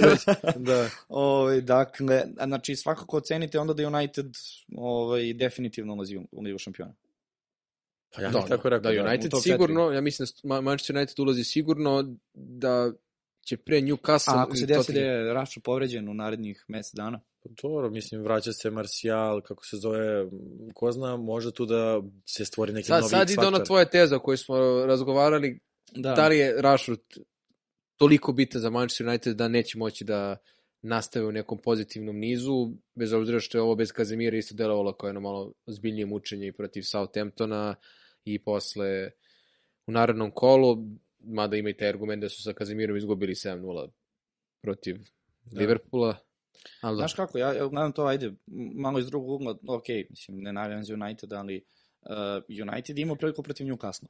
[0.57, 0.91] da.
[1.09, 4.27] Ove, dakle, znači, svakako ocenite onda da United
[4.77, 6.95] ove, definitivno ulazi u Ligu šampiona.
[8.15, 8.93] Pa ja da, tako rekao.
[8.93, 12.93] Da, United da, sigurno, ja mislim da Manchester United ulazi sigurno da
[13.41, 14.33] će pre Newcastle...
[14.33, 17.21] A ako se desi da je Rašo povređen u narednih mesec dana?
[17.45, 20.27] Dobro, mislim, vraća se Martial, kako se zove,
[20.75, 24.19] ko zna, može tu da se stvori neki sad, novi Sad ide ona tvoja teza
[24.19, 25.61] koju smo razgovarali,
[25.93, 27.01] da, da li je Rashford
[27.97, 30.37] toliko bitan za Manchester United da neće moći da
[30.83, 35.09] nastave u nekom pozitivnom nizu, bez obzira što je ovo bez Kazemira isto delovalo kao
[35.09, 37.75] jedno malo zbiljnije mučenje i protiv Southamptona
[38.25, 39.11] i posle
[39.87, 40.77] u narodnom kolu,
[41.19, 43.91] mada ima i taj argument da su sa Kazemirom izgubili 7-0
[44.63, 44.97] protiv
[45.45, 45.61] da.
[45.61, 46.24] Liverpoola.
[46.81, 48.33] Ali Znaš kako, ja, ja gledam to, ajde,
[48.75, 51.65] malo iz drugog ugla, ok, mislim, ne navijam za United, ali
[52.01, 54.09] uh, United ima priliku protiv Newcastle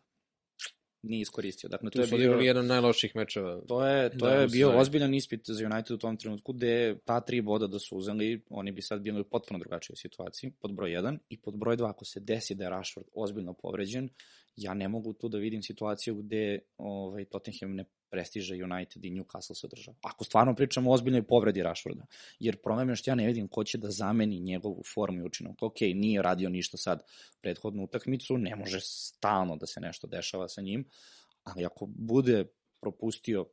[1.04, 1.68] nije iskoristio.
[1.68, 3.60] Dakle, to, to je bio jedan od najloših mečeva.
[3.68, 4.80] To je, to da, je bio sve.
[4.80, 8.72] ozbiljan ispit za United u tom trenutku, gde ta tri boda da su uzeli, oni
[8.72, 12.04] bi sad bili u potpuno drugačijoj situaciji, pod broj 1 i pod broj 2, ako
[12.04, 14.08] se desi da je Rashford ozbiljno povređen,
[14.56, 17.84] ja ne mogu tu da vidim situaciju gde ovaj, Tottenham ne
[18.14, 19.96] prestiže United i Newcastle se održava.
[20.02, 22.06] Ako stvarno pričamo o ozbiljnoj povredi Rashforda,
[22.38, 22.56] jer
[22.88, 25.62] je što ja ne vidim ko će da zameni njegovu formu i učinak.
[25.62, 27.02] Ok, nije radio ništa sad
[27.40, 30.84] prethodnu utakmicu, ne može stalno da se nešto dešava sa njim,
[31.44, 32.44] ali ako bude
[32.80, 33.46] propustio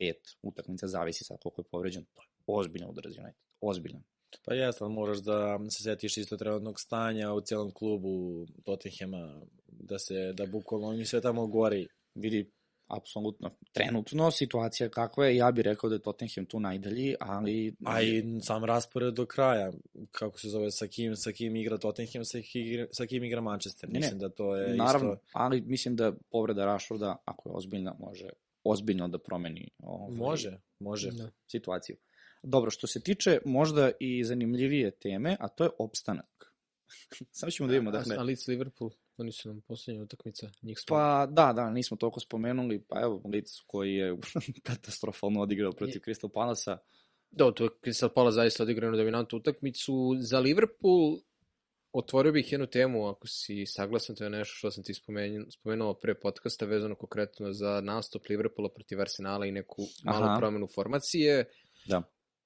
[0.00, 3.42] 4-5 utakmica, zavisi sad koliko je povređen, to je ozbiljan udar United.
[3.60, 4.02] Ozbiljan.
[4.44, 10.32] Pa ali moraš da se setiš isto trenutnog stanja u celom klubu Tottenhama, da se,
[10.32, 11.86] da bukvalno oni sve tamo gori.
[12.14, 12.50] Vidi,
[12.88, 13.50] apsolutno.
[13.72, 17.74] Trenutno situacija kakva je, ja bih rekao da je Tottenham tu najdalji, ali...
[17.84, 19.72] A i sam raspored do kraja,
[20.10, 23.90] kako se zove, sa kim, sa kim igra Tottenham, sa, igra, sa kim igra Manchester.
[23.90, 25.26] Ne, mislim da to je naravno, isto...
[25.32, 28.28] ali mislim da povreda Rashforda, ako je ozbiljna, može
[28.64, 31.10] ozbiljno da promeni ovaj, može, može.
[31.10, 31.30] Da.
[31.46, 31.96] situaciju.
[32.42, 36.54] Dobro, što se tiče možda i zanimljivije teme, a to je opstanak.
[37.38, 37.90] Samo ćemo da vidimo.
[37.90, 38.90] Dakle, a Leeds Liverpool?
[39.18, 40.50] Oni su nam poslednja utakmica.
[40.62, 40.96] Njih smo...
[40.96, 42.84] Pa da, da, nismo toliko spomenuli.
[42.88, 44.16] Pa evo, Leeds koji je
[44.68, 46.78] katastrofalno odigrao protiv Crystal Palasa.
[47.30, 50.16] Da, to je Crystal Palace zaista odigrao dominantnu utakmicu.
[50.20, 51.18] Za Liverpool
[51.92, 55.94] otvorio bih jednu temu, ako si saglasan, to je nešto što sam ti spomenuo, spomenuo
[55.94, 60.36] pre podcasta, vezano konkretno za nastup Liverpoola protiv Arsenala i neku malu Aha.
[60.38, 61.44] promenu formacije.
[61.86, 62.02] Da.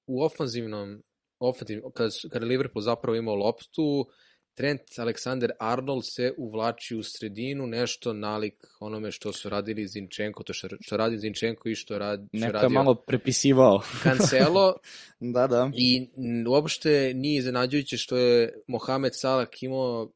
[0.07, 1.03] U ofanzivnom,
[1.39, 4.05] ofanzivnom kada, kada Liverpool zapravo imao loptu,
[4.53, 10.67] Trent Alexander-Arnold se uvlači u sredinu, nešto nalik onome što su radili Zinčenko, to što,
[10.81, 12.69] što radi Zinčenko i što, radi, što Neko radio...
[12.69, 13.81] malo prepisivao.
[14.03, 14.75] Cancelo.
[15.19, 15.71] da, da.
[15.75, 16.07] I
[16.47, 20.11] uopšte nije iznenađujuće što je Mohamed Salah imao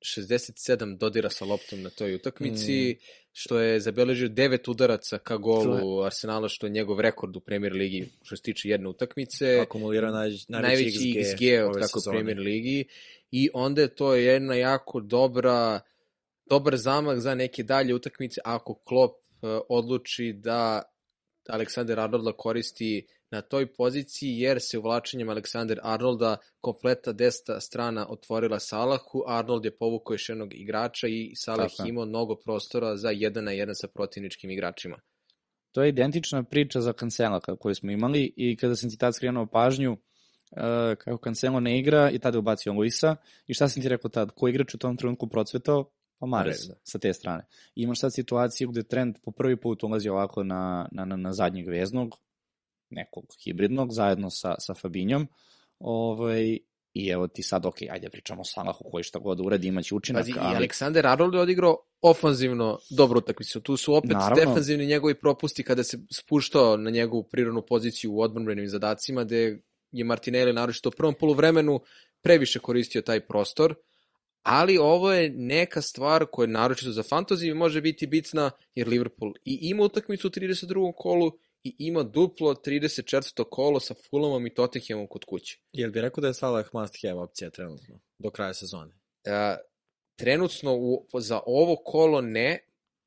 [0.00, 3.02] 67 dodira sa loptom na toj utakmici, mm.
[3.32, 8.08] što je zabeležio devet udaraca ka golu Arsenala, što je njegov rekord u Premier Ligi,
[8.22, 9.60] što se tiče jedne utakmice.
[9.60, 12.00] Akumulira naj, najveći, najveći XG, XG od kako.
[12.10, 12.84] Premier Ligi.
[13.30, 15.80] I onda je to jedna jako dobra,
[16.50, 20.82] dobar zamah za neke dalje utakmice ako Klopp uh, odluči da
[21.48, 28.58] Aleksander Arnolda koristi na toj poziciji jer se uvlačenjem Aleksander Arnolda kompleta desna strana otvorila
[28.58, 31.88] Salahu, Arnold je povukao još jednog igrača i Salah Tako.
[31.88, 35.00] imao mnogo prostora za jedan na jedan sa protivničkim igračima.
[35.72, 39.46] To je identična priča za Cancela koju smo imali i kada sam ti tad skrenuo
[39.46, 39.96] pažnju,
[40.50, 44.10] uh, kako Cancelo ne igra i tada je ubacio Luisa i šta sam ti rekao
[44.10, 45.90] tad, ko igrač u tom trenutku procvetao?
[46.18, 46.74] Pa Mares, da.
[46.84, 47.46] sa te strane.
[47.74, 51.32] I imaš sad situaciju gde trend po prvi put ulazi ovako na, na, na, na
[51.32, 52.16] zadnjeg veznog,
[52.90, 55.28] nekog hibridnog, zajedno sa, sa Fabinjom,
[55.78, 56.58] ovaj,
[56.94, 60.20] I evo ti sad, ok, ajde pričamo o Salahu koji šta god uradi, imaće učinak.
[60.20, 60.54] Pazi, ali...
[60.54, 63.60] i Aleksander Arnold je odigrao ofanzivno dobro utakmicu.
[63.60, 64.34] Tu su opet Naravno.
[64.34, 69.62] defanzivni njegovi propusti kada se spuštao na njegovu prirodnu poziciju u odbrbenim zadacima, gde
[69.92, 71.80] je Martinelli naročito u prvom polovremenu
[72.22, 73.74] previše koristio taj prostor,
[74.42, 79.32] ali ovo je neka stvar koja je naročito za fantasy može biti bitna, jer Liverpool
[79.44, 80.92] i ima utakmicu u 32.
[80.96, 81.32] kolu
[81.64, 83.44] i ima duplo 34.
[83.50, 85.58] kolo sa Fulhamom i Tottenhamom kod kuće.
[85.72, 88.92] Jel bi rekao da je Salah must have opcija trenutno, do kraja sezone?
[89.24, 89.56] E,
[90.16, 92.58] trenutno u, za ovo kolo ne,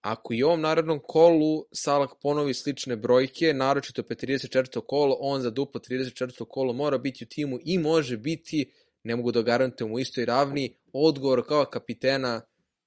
[0.04, 4.82] ako i ovom narodnom kolu Salah ponovi slične brojke, naročito opet 34.
[4.88, 6.46] kolo, on za duplo 34.
[6.50, 8.72] kolo mora biti u timu i može biti,
[9.04, 12.42] ne mogu da garantujem u istoj ravni, odgovor kao kapitena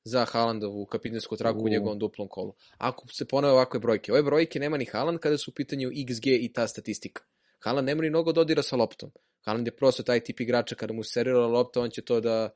[0.04, 2.54] za Haalandovu kapitensku traku u, u njegovom duplom kolu.
[2.78, 6.26] Ako se ponove ovakve brojke, ove brojke nema ni Haaland kada su u pitanju XG
[6.26, 7.22] i ta statistika.
[7.64, 9.10] Haaland nema ni mnogo dodira sa loptom.
[9.40, 12.50] Haaland je prosto taj tip igrača kada mu se servirala lopta, on će to da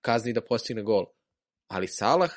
[0.00, 1.06] kazni da postigne gol.
[1.68, 2.30] Ali Salah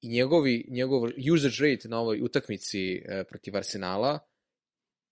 [0.00, 1.02] i njegovi, njegov
[1.34, 4.18] usage rate na ovoj utakmici e, protiv Arsenala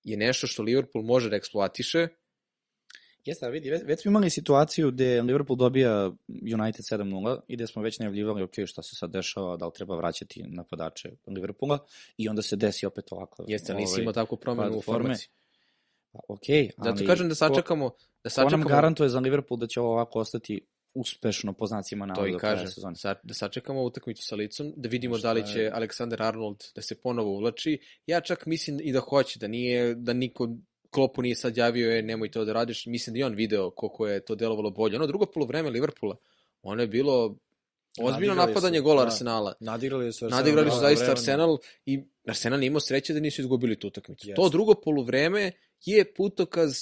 [0.05, 2.09] je nešto što Liverpool može da eksploatiše
[3.29, 7.99] Jeste, vidi, već smo imali situaciju gde Liverpool dobija United 7-0 i gde smo već
[7.99, 11.79] najavljivali, ok, šta se sad dešava, da li treba vraćati napadače Liverpoola
[12.17, 13.45] i onda se desi opet ovako.
[13.49, 15.29] Jeste, ali nisi ovaj, imao takvu promenu u formaciji.
[16.13, 16.71] Pa, ok, ali...
[16.85, 17.91] Zato kažem da sačekamo...
[18.25, 18.63] Da sačekamo...
[18.63, 20.67] Ko nam garantuje za Liverpool da će ovo ovako ostati
[21.01, 25.19] uspešno po znacima na to i kaže, sa, da sačekamo utakmicu sa licom, da vidimo
[25.19, 25.73] da li će je...
[25.73, 27.79] Alexander Arnold da se ponovo uvlači.
[28.07, 30.49] Ja čak mislim i da hoće, da nije, da niko
[30.91, 32.87] Klopu nije sad javio, je, nemoj to da radiš.
[32.87, 34.97] Mislim da i on video koliko je to delovalo bolje.
[34.97, 36.17] Ono drugo polovreme Liverpoola,
[36.63, 37.37] ono je bilo
[38.01, 39.55] ozbiljno napadanje gola da, Arsenala.
[39.61, 40.41] Nadigrali su Arsenal.
[40.41, 44.29] Nadigrali su zaista Arsenal i Arsenal imao sreće da nisu izgubili tu utakmicu.
[44.29, 44.37] Yes.
[44.37, 45.53] To drugo polovreme
[45.85, 46.73] je putokaz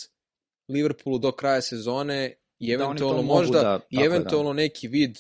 [0.69, 4.57] Liverpoolu do kraja sezone i da eventualno da možda da, i eventualno da.
[4.57, 5.19] neki vid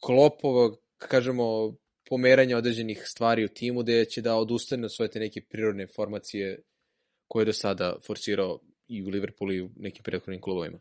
[0.00, 1.74] Klopova, kažemo,
[2.08, 6.62] pomeranja određenih stvari u timu gde će da odustane od svoje te neke prirodne formacije
[7.28, 10.78] koje je do sada forsirao i u Liverpoolu i u nekim prethodnim klubovima.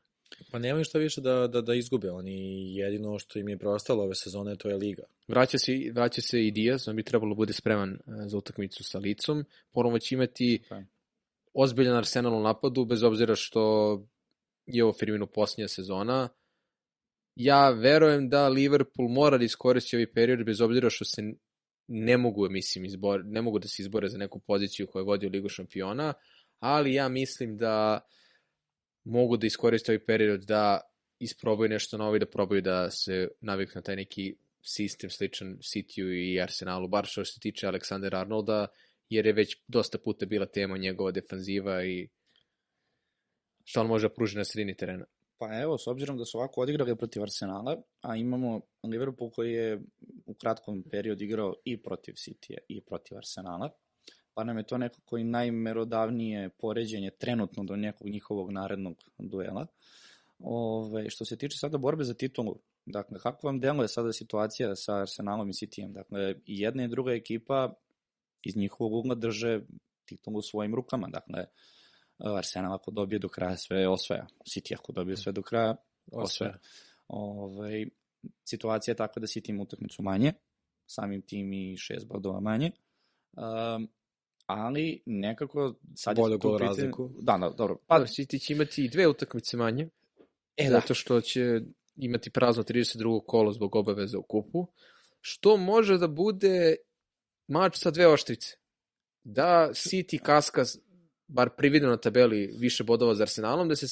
[0.51, 4.15] Pa nema što više da, da, da izgube, oni jedino što im je preostalo ove
[4.15, 5.03] sezone to je Liga.
[5.27, 8.83] Vraća se, vraća se i Diaz, on bi trebalo da bude spreman e, za utakmicu
[8.83, 10.85] sa licom, ponovo će imati okay.
[11.53, 14.03] ozbiljan arsenal u napadu, bez obzira što
[14.67, 16.29] je ovo Firminu posljednja sezona.
[17.35, 21.21] Ja verujem da Liverpool mora da iskoristi ovaj period, bez obzira što se
[21.87, 25.29] ne mogu, mislim, izbor, ne mogu da se izbore za neku poziciju koja vodi u
[25.29, 26.13] Ligu šampiona,
[26.59, 27.99] ali ja mislim da
[29.03, 30.81] mogu da iskoriste ovaj period da
[31.19, 36.11] isprobaju nešto novo i da probaju da se naviknu na taj neki sistem sličan Cityu
[36.13, 38.67] i Arsenalu, bar što se tiče Aleksandra Arnolda,
[39.09, 42.09] jer je već dosta puta bila tema njegova defanziva i
[43.67, 45.05] što on može da pružiti na sredini terena.
[45.37, 49.81] Pa evo, s obzirom da su ovako odigrali protiv Arsenala, a imamo Liverpool koji je
[50.25, 53.69] u kratkom periodu igrao i protiv City i protiv Arsenala,
[54.33, 59.67] pa nam je to nekako i najmerodavnije poređenje trenutno do nekog njihovog narednog duela.
[60.39, 64.95] Ove, što se tiče sada borbe za titulu, dakle, kako vam deluje sada situacija sa
[64.95, 65.91] Arsenalom i Cityjem?
[65.91, 67.73] Dakle, i jedna i druga ekipa
[68.43, 69.61] iz njihovog ugla drže
[70.05, 71.45] titulu u svojim rukama, dakle,
[72.17, 75.75] Arsenal ako dobije do kraja sve osvaja, City ako dobije sve do kraja
[76.11, 76.57] osvaja.
[77.07, 77.85] Ovaj,
[78.43, 80.33] situacija je takva da City ima utakmicu manje,
[80.85, 82.71] samim tim i šest bodova manje.
[83.31, 83.89] Um,
[84.45, 87.09] ali nekako sad Bolje je tu razliku.
[87.21, 87.77] Da, da, dobro.
[87.87, 89.89] Pa, City će imati dve utakmice manje,
[90.57, 90.69] e, da.
[90.69, 91.61] zato što će
[91.95, 93.25] imati prazno 32.
[93.25, 94.67] kolo zbog obaveza u kupu,
[95.21, 96.75] što može da bude
[97.47, 98.55] mač sa dve oštrice.
[99.23, 100.63] Da City kaska
[101.27, 103.87] bar prividno na tabeli više bodova za Arsenalom, da se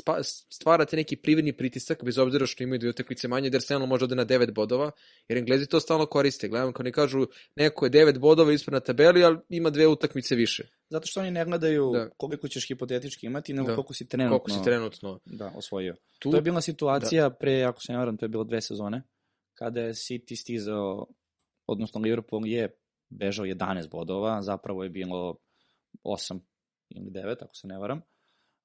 [0.50, 4.16] stvarate neki prividni pritisak, bez obzira što imaju dve utakmice manje, da Arsenal može ode
[4.16, 4.92] na 9 bodova,
[5.28, 6.48] jer Englezi to stalno koriste.
[6.48, 10.36] Gledam kao ne kažu, neko je 9 bodova ispred na tabeli, ali ima dve utakmice
[10.36, 10.68] više.
[10.90, 12.10] Zato što oni ne gledaju da.
[12.18, 13.76] koliko ćeš hipotetički imati, nego da.
[13.76, 15.20] koliko si trenutno, koliko si trenutno.
[15.26, 15.96] Da, osvojio.
[16.20, 17.36] Tu, to je bila situacija da.
[17.36, 19.02] pre, ako se ne varam, to je bilo dve sezone,
[19.54, 21.08] kada je City stizao,
[21.68, 22.78] odnosno Liverpool je
[23.10, 25.36] bežao 11 bodova, zapravo je bilo
[26.04, 26.40] 8
[26.90, 28.02] ili 9, ako se ne varam,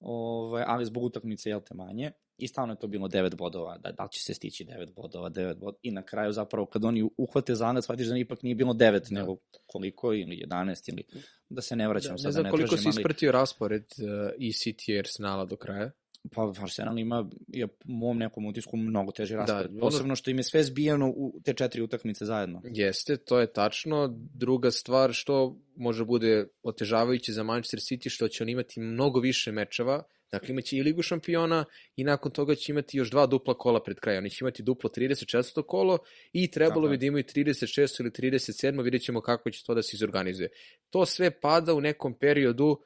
[0.01, 3.93] Ove, ali zbog utakmice je te manje i stalno je to bilo 9 bodova, da,
[3.93, 7.55] da će se stići 9 bodova, 9 bodova i na kraju zapravo kad oni uhvate
[7.55, 9.21] zanac, shvatiš da ipak nije bilo 9, da.
[9.21, 11.05] nego koliko ili 11 ili
[11.49, 12.27] da se ne vraćamo da, sad.
[12.27, 15.91] Ne znam da ne koliko si ispratio raspored uh, i City Arsenala do kraja.
[16.35, 19.71] Pa Arsenal ima, je mom nekom utisku mnogo teži raspored.
[19.71, 22.63] Da, Posebno što im je sve zbijeno u te četiri utakmice zajedno.
[22.65, 24.19] Jeste, to je tačno.
[24.35, 29.53] Druga stvar što može bude otežavajuće za Manchester City, što će on imati mnogo više
[29.53, 30.03] mečeva,
[30.33, 31.65] Dakle, imaće i Ligu šampiona
[31.97, 34.19] i nakon toga će imati još dva dupla kola pred kraj.
[34.19, 35.63] Oni će imati duplo 34.
[35.67, 35.99] kolo
[36.33, 38.01] i trebalo bi da imaju 36.
[38.01, 38.83] ili 37.
[38.83, 40.49] Vidjet ćemo kako će to da se izorganizuje.
[40.91, 42.81] To sve pada u nekom periodu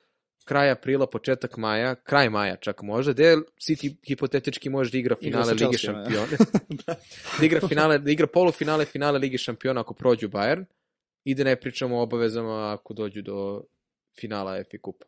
[0.44, 5.52] kraj aprila, početak maja, kraj maja čak možda, gde City hipotetički može da igra finale
[5.52, 6.26] igra Lige šampiona.
[6.86, 6.94] da.
[7.38, 10.64] da igra, finale, da igra polufinale, finale Lige šampiona ako prođu Bayern
[11.24, 13.62] i da ne pričamo o obavezama ako dođu do
[14.20, 15.06] finala FA Kupa.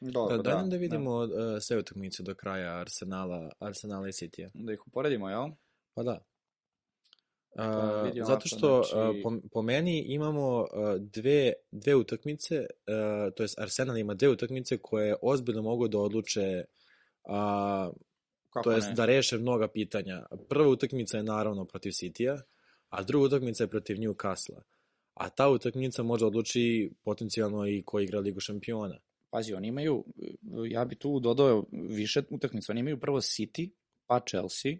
[0.00, 1.60] Dobro, da, da, da vidimo da.
[1.60, 4.48] Sve utakmice do kraja Arsenala, Arsenala i City-a.
[4.54, 5.50] Da ih uporedimo, jel?
[5.94, 6.24] Pa da.
[7.54, 9.22] Uh, zato što znači...
[9.22, 10.66] po, po meni imamo
[10.98, 12.66] dve, dve utakmice,
[13.36, 16.64] to jest Arsenal ima dve utakmice koje ozbiljno mogu da odluče
[17.24, 17.94] uh,
[18.50, 18.94] Kako to jest ne?
[18.94, 20.26] da reše mnoga pitanja.
[20.48, 22.42] Prva utakmica je naravno protiv City-a,
[22.88, 24.62] a druga utakmica je protiv Newcastle-a.
[25.14, 28.98] A ta utakmica može odluči potencijalno i ko igra Ligu šampiona.
[29.30, 30.04] Pazi, oni imaju,
[30.68, 33.70] ja bi tu dodao više utakmica, oni imaju prvo City,
[34.06, 34.72] pa Chelsea,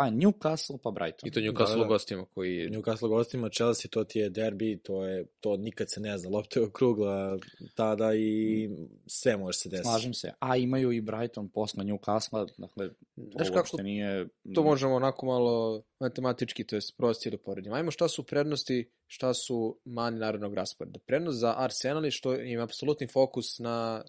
[0.00, 1.28] Pa Newcastle, pa Brighton.
[1.28, 1.88] I to Newcastle da, da.
[1.88, 2.70] gostima koji...
[2.70, 6.60] Newcastle gostima, Chelsea, to ti je derbi, to je, to nikad se ne zna, lopta
[6.60, 7.38] je okrugla
[7.74, 8.68] tada i
[9.06, 9.88] sve može se desiti.
[9.88, 14.28] Slažem se, a imaju i Brighton posle Newcastle, dakle, to Znaš kako, nije...
[14.54, 17.74] To možemo onako malo matematički, to je prosti da poredimo.
[17.76, 20.98] Ajmo šta su prednosti, šta su mani narodnog rasporeda.
[21.06, 24.02] Prednost za Arsenal je što ima apsolutni fokus na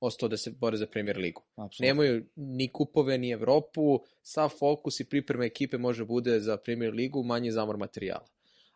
[0.00, 1.42] ostao da se bore za Premier ligu.
[1.56, 1.86] Absolutno.
[1.86, 7.22] Nemaju ni kupove, ni Evropu, sa fokus i priprema ekipe može bude za Premier ligu,
[7.22, 8.26] manje zamor materijala.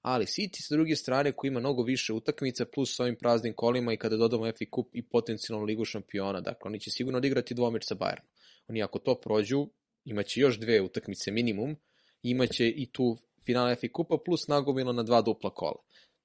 [0.02, 3.92] Ali City sa druge strane koji ima mnogo više utakmica plus s ovim praznim kolima
[3.92, 7.84] i kada dodamo FA Cup i potencijalnu ligu šampiona, dakle oni će sigurno odigrati dvomeč
[7.86, 8.26] sa Bayernom.
[8.68, 9.68] Oni ako to prođu,
[10.04, 11.76] imaće još dve utakmice minimum,
[12.22, 15.82] imaće i tu finale FA Kupa plus nagomilo na dva dupla kola.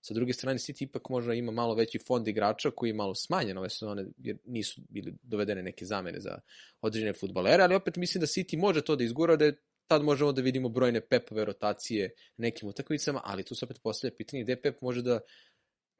[0.07, 3.57] Sa druge strane, City ipak možda ima malo veći fond igrača koji je malo smanjen
[3.57, 6.39] ove sezone, jer nisu bili dovedene neke zamene za
[6.81, 10.31] određene futbalere, ali opet mislim da City može to da izgura, da je tad možemo
[10.31, 14.81] da vidimo brojne Pepove rotacije nekim utakmicama, ali tu se opet postavlja pitanje gde Pep
[14.81, 15.19] može da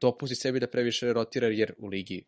[0.01, 2.23] dopusti sebi da previše rotira, jer u ligi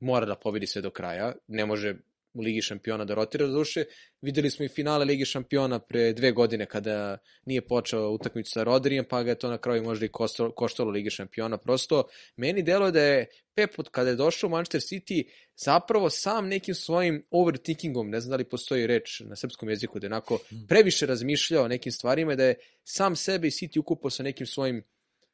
[0.00, 1.96] mora da pobedi sve do kraja, ne može
[2.36, 3.46] u Ligi šampiona da rotira.
[3.46, 3.84] Doduše,
[4.20, 9.04] videli smo i finale Ligi šampiona pre dve godine kada nije počeo utakmicu sa Rodrijem,
[9.10, 11.58] pa ga je to na kraju možda i koštalo, koštalo Ligi šampiona.
[11.58, 12.04] Prosto,
[12.36, 15.24] meni delo da je Pep, kada je došao u Manchester City,
[15.64, 20.06] zapravo sam nekim svojim overthinkingom, ne znam da li postoji reč na srpskom jeziku, da
[20.06, 20.66] je onako hmm.
[20.68, 24.46] previše razmišljao o nekim stvarima i da je sam sebe i City ukupao sa nekim
[24.46, 24.82] svojim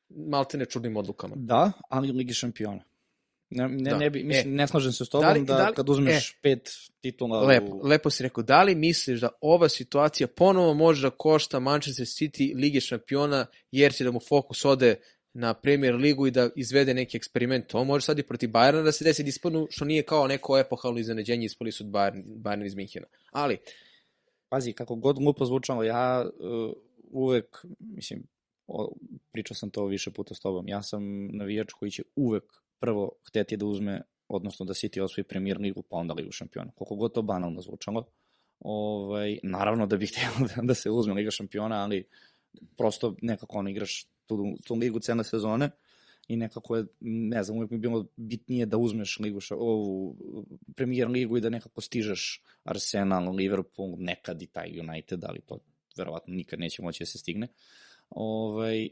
[0.08, 1.34] maltene čudnim odlukama.
[1.36, 2.91] Da, ali u Ligi šampiona.
[3.54, 3.98] Ne, ne, da.
[3.98, 5.88] ne, bi, mislim, e, ne slažem se s tobom da, li, da, da li, kad
[5.88, 7.40] uzmeš e, pet titula...
[7.40, 7.86] Lepo, u...
[7.86, 8.42] lepo si rekao.
[8.42, 13.92] Da li misliš da ova situacija ponovo može da košta Manchester City Lige šampiona jer
[13.94, 14.96] će da mu fokus ode
[15.34, 17.66] na Premier ligu i da izvede neki eksperiment.
[17.66, 20.98] To može sad i protiv Bayerna da se desi disponu, što nije kao neko epohalno
[20.98, 23.06] iznenađenje ispali su od Bayern, Bayern iz Minhena.
[23.30, 23.58] Ali...
[24.48, 26.72] Pazi, kako god glupo zvučalo, ja uh,
[27.10, 28.22] uvek, mislim,
[28.66, 28.92] o,
[29.32, 33.56] pričao sam to više puta s tobom, ja sam navijač koji će uvek prvo hteti
[33.56, 36.72] da uzme, odnosno da City osvoji premier ligu, pa onda ligu šampiona.
[36.74, 38.06] Koliko god to banalno zvučalo.
[38.60, 42.04] Ovaj, naravno da bih htio da, da se uzme liga šampiona, ali
[42.76, 45.70] prosto nekako on igraš tu, tu ligu cene sezone
[46.28, 50.16] i nekako je, ne znam, uvijek mi bilo bitnije da uzmeš ligu, ovu
[50.76, 55.58] premier ligu i da nekako stižeš Arsenal, Liverpool, nekad i taj United, ali to
[55.96, 57.48] verovatno nikad neće moći da se stigne.
[58.10, 58.88] Ovaj,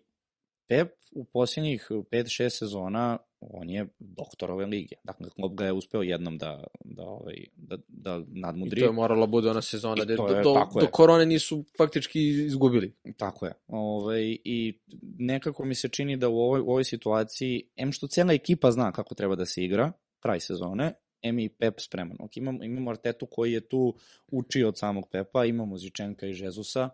[0.70, 4.96] Pep u posljednjih 5-6 sezona on je doktor ove lige.
[5.04, 8.80] Dakle, klub ga je uspeo jednom da, da, ovaj, da, da nadmudri.
[8.80, 12.20] I to je morala bude ona sezona da do, je, do, do korone nisu faktički
[12.28, 12.92] izgubili.
[13.16, 13.52] Tako je.
[13.66, 14.78] Ovaj, I
[15.18, 18.92] nekako mi se čini da u ovoj, u ovoj situaciji, em što cijela ekipa zna
[18.92, 20.92] kako treba da se igra, kraj sezone,
[21.22, 22.16] Emi i Pep spreman.
[22.20, 23.94] Ok, imamo, imamo Artetu koji je tu
[24.28, 26.90] učio od samog Pepa, imamo Zičenka i Žezusa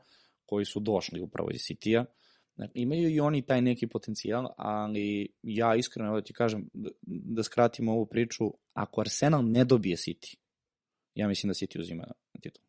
[0.46, 1.60] koji su došli upravo iz
[2.56, 2.68] City-a.
[2.74, 7.92] Imaju i oni taj neki potencijal, ali ja iskreno da ti kažem, da, da skratimo
[7.92, 10.36] ovu priču, ako Arsenal ne dobije City,
[11.14, 12.04] ja mislim da City uzima
[12.42, 12.62] titul.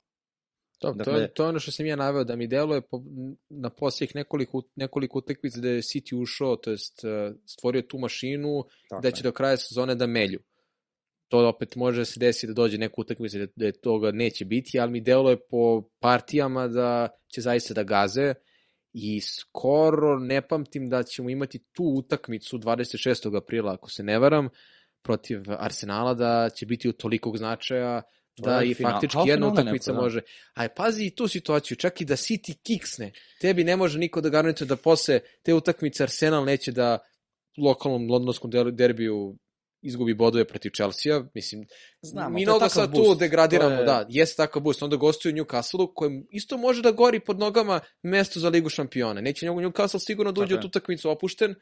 [0.80, 3.04] To, dakle, to, je, to je ono što sam ja naveo, da mi deluje po,
[3.50, 8.64] na posljednjih nekoliko, nekoliko utakmica da je City ušao, to jest e, stvorio tu mašinu,
[8.90, 9.24] tako da će je.
[9.24, 10.40] do kraja sezone da melju.
[11.28, 14.80] To opet može da se desiti da dođe neka utakmica da, da toga neće biti,
[14.80, 18.34] ali mi deluje po partijama da će zaista da gaze
[19.00, 23.38] i skoro ne pamtim da ćemo imati tu utakmicu 26.
[23.38, 24.50] aprila, ako se ne varam,
[25.04, 28.02] protiv Arsenala, da će biti u tolikog značaja
[28.38, 28.92] da i final.
[28.92, 30.02] faktički jedna utakmica da.
[30.02, 30.22] može.
[30.54, 33.12] Aj, pazi i tu situaciju, čak i da City kiksne,
[33.42, 37.00] tebi ne može niko da garantuje da posle te utakmice Arsenal neće da
[37.58, 39.36] lokalnom londonskom derbiju
[39.88, 41.68] izgubi bodove protiv Chelsea-a, mislim,
[42.02, 43.84] Znamo, mi mnogo sad tu degradiramo, je...
[43.84, 48.40] da, jeste takav boost, onda gostuju Newcastle-u, kojem isto može da gori pod nogama mesto
[48.40, 49.22] za Ligu šampiona.
[49.22, 51.56] Neće Newcastle sigurno da uđe u tu utakmicu opušten,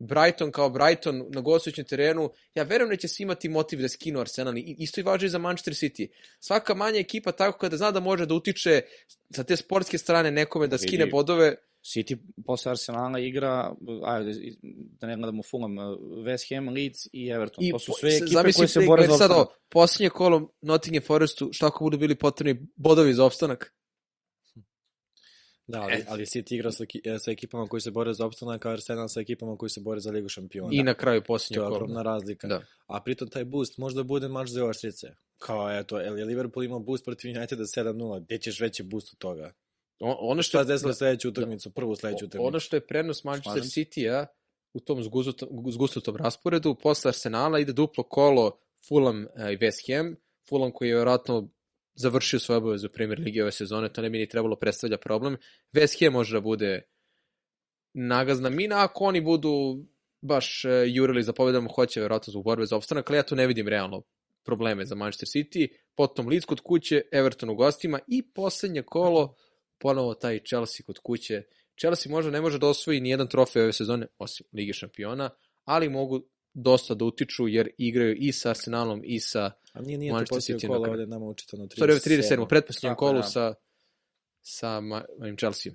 [0.00, 4.20] Brighton kao Brighton na gostujućem terenu, ja verujem da će se imati motiv da skinu
[4.20, 4.58] Arsenal.
[4.58, 6.08] I isto i važi za Manchester City.
[6.40, 8.82] Svaka manja ekipa tako kada zna da može da utiče
[9.30, 12.16] sa te sportske strane nekome da skine bodove, City
[12.46, 13.74] posle Arsenala igra,
[14.04, 14.32] ajde,
[15.00, 15.76] da ne gledamo Fulham,
[16.24, 17.64] West Ham, Leeds i Everton.
[17.64, 19.36] I to su sve ekipe koje se bore za opstanak.
[19.36, 23.74] Sad, posljednje kolo Nottingham Forestu, šta ako budu bili potrebni bodovi za opstanak?
[25.66, 26.84] Da, ali, ali City igra sa,
[27.18, 30.10] sa ekipama koji se bore za opstanak, a Arsenal sa ekipama koji se bore za
[30.10, 30.68] Ligu šampiona.
[30.72, 31.68] I na kraju posljednje kola.
[31.68, 32.48] To je ogromna razlika.
[32.48, 32.62] Da.
[32.86, 35.06] A pritom taj boost možda bude mač za Oštrice.
[35.38, 39.52] Kao, eto, je Liverpool imao boost protiv Uniteda 7-0, gde ćeš veći boost od toga?
[40.00, 42.46] Ono što je desilo sledeću utakmicu, da, prvu sledeću utakmicu.
[42.46, 44.26] Ono što je prenos Manchester City-a
[44.72, 45.02] u tom
[45.70, 48.58] zgustutom rasporedu, posle Arsenala ide duplo kolo
[48.88, 50.16] Fulham e, i West Ham.
[50.48, 51.48] Fulham koji je vjerojatno
[51.94, 55.36] završio svoje obaveze u Premier Ligi ove sezone, to ne bi ni trebalo predstavlja problem.
[55.72, 56.82] West Ham može da bude
[57.94, 59.84] nagazna mina, ako oni budu
[60.20, 63.46] baš e, jurili za pobedom, hoće vjerojatno zbog borbe za opstanak, ali ja tu ne
[63.46, 64.02] vidim realno
[64.44, 69.34] probleme za Manchester City, potom Leeds kod kuće, Everton u gostima i poslednje kolo,
[69.80, 71.42] ponovo taj Chelsea kod kuće.
[71.80, 75.30] Chelsea možda ne može da osvoji ni jedan trofej ove sezone, osim Lige šampiona,
[75.64, 76.22] ali mogu
[76.54, 80.66] dosta da utiču jer igraju i sa Arsenalom i sa A nije, nije Manchester City.
[80.66, 81.80] kola ovde nama učitano 37.
[81.80, 82.48] Sorry, 37.
[82.48, 83.22] Pretposljednjem kolu da.
[83.22, 83.54] sa,
[84.42, 84.80] sa
[85.18, 85.72] mojim Chelsea.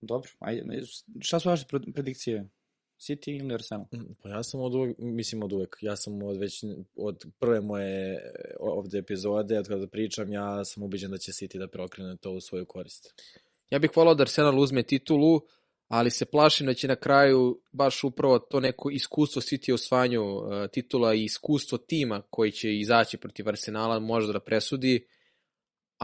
[0.00, 0.82] Dobro, ajde.
[1.20, 1.64] Šta su vaše
[1.94, 2.48] predikcije?
[3.02, 3.84] City ili Arsenal?
[3.94, 6.64] Mm, pa ja sam od uvek, mislim od uvek, ja sam od već
[6.96, 8.18] od prve moje
[8.60, 12.40] ovde epizode, od kada pričam, ja sam ubeđen da će City da preokrene to u
[12.40, 13.14] svoju korist.
[13.70, 15.40] Ja bih volao da Arsenal uzme titulu,
[15.88, 20.22] ali se plašim da će na kraju baš upravo to neko iskustvo City u osvanju
[20.22, 25.06] uh, titula i iskustvo tima koji će izaći protiv Arsenala možda da presudi,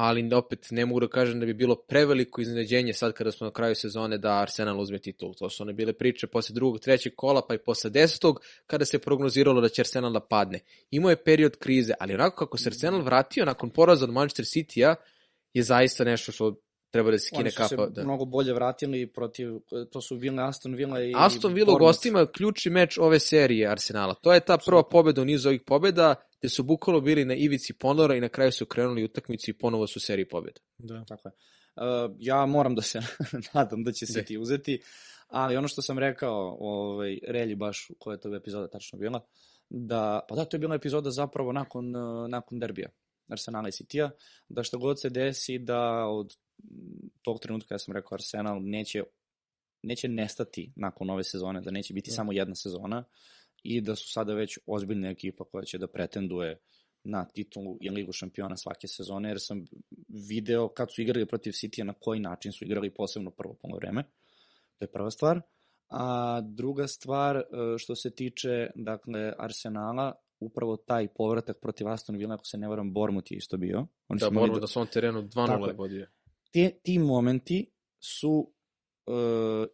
[0.01, 3.51] ali opet ne mogu da kažem da bi bilo preveliko iznenađenje sad kada smo na
[3.51, 5.35] kraju sezone da Arsenal uzme titul.
[5.35, 8.99] To su one bile priče posle drugog, trećeg kola pa i posle desetog kada se
[8.99, 10.61] prognoziralo da će Arsenal da padne.
[10.91, 14.95] Imao je period krize, ali onako kako se Arsenal vratio nakon poraza od Manchester City-a
[15.55, 16.55] je zaista nešto što
[16.91, 17.63] treba da se skine kapa.
[17.63, 18.05] Oni su se da.
[18.05, 19.49] mnogo bolje vratili protiv,
[19.93, 24.15] to su Villa, Aston Villa i Aston Villa u gostima ključni meč ove serije Arsenala.
[24.15, 27.73] To je ta prva pobeda u nizu ovih pobeda, gde su bukvalo bili na ivici
[27.73, 30.61] ponora i na kraju su krenuli utakmicu i ponovo su seriji pobeda.
[30.79, 31.33] Da, tako je.
[31.77, 33.01] Uh, ja moram da se
[33.55, 34.81] nadam da će se ti uzeti,
[35.29, 39.27] ali ono što sam rekao, ovaj, Relji baš koja je to epizoda tačno bila,
[39.71, 41.93] da, pa da, to je bila epizoda zapravo nakon,
[42.29, 42.89] nakon derbija.
[43.29, 44.11] Arsenala i City-a,
[44.49, 46.37] da što god se desi da od
[47.23, 49.03] tog trenutka ja sam rekao Arsenal neće
[49.83, 52.13] neće nestati nakon ove sezone, da neće biti ja.
[52.13, 52.17] Da.
[52.17, 53.05] samo jedna sezona
[53.63, 56.59] i da su sada već ozbiljna ekipa koja će da pretenduje
[57.05, 59.65] na titulu i ligu šampiona svake sezone, jer sam
[60.29, 64.03] video kad su igrali protiv City na koji način su igrali posebno prvo vreme.
[64.79, 65.41] To je prva stvar.
[65.89, 67.43] A druga stvar, e,
[67.79, 72.93] što se tiče dakle, Arsenala, upravo taj povratak protiv Aston Villa, ako se ne varam,
[72.93, 73.87] Bormut je isto bio.
[74.09, 76.07] Oni da, Bormut da svom terenu 2-0 vodio
[76.53, 78.53] te, ti momenti su
[79.07, 79.67] uh,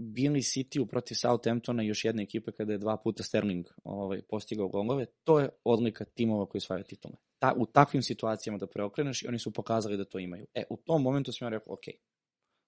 [0.00, 5.06] bili City protiv Southamptona još jedne ekipe kada je dva puta Sterling ovaj, postigao golove.
[5.24, 7.14] To je odlika timova koji osvajaju titule.
[7.38, 10.46] Ta, u takvim situacijama da preokreneš i oni su pokazali da to imaju.
[10.54, 11.84] E, u tom momentu sam ja rekao, ok,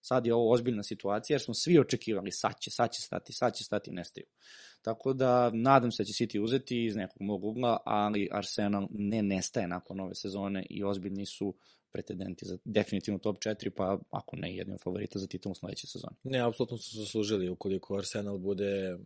[0.00, 3.54] sad je ovo ozbiljna situacija jer smo svi očekivali sad će, sad će stati, sad
[3.54, 4.26] će stati, nestaju.
[4.82, 9.22] Tako da nadam se da će City uzeti iz nekog mog ugla, ali Arsenal ne
[9.22, 11.54] nestaje nakon ove sezone i ozbiljni su
[11.92, 16.16] pretendenti za definitivno top 4, pa ako ne jednim favorita za titulu sledeće sezone.
[16.22, 18.98] Ne, apsolutno su zaslužili ukoliko Arsenal bude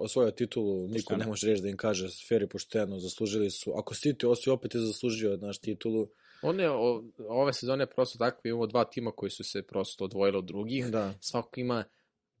[0.00, 3.72] osvojio titulu, niko ne može reći da im kaže fair i pošteno, zaslužili su.
[3.76, 6.08] Ako City osi opet je zaslužio naš titulu.
[6.42, 10.38] On je, o, ove sezone prosto takve, imamo dva tima koji su se prosto odvojili
[10.38, 10.86] od drugih.
[10.86, 11.14] Da.
[11.20, 11.84] Svako ima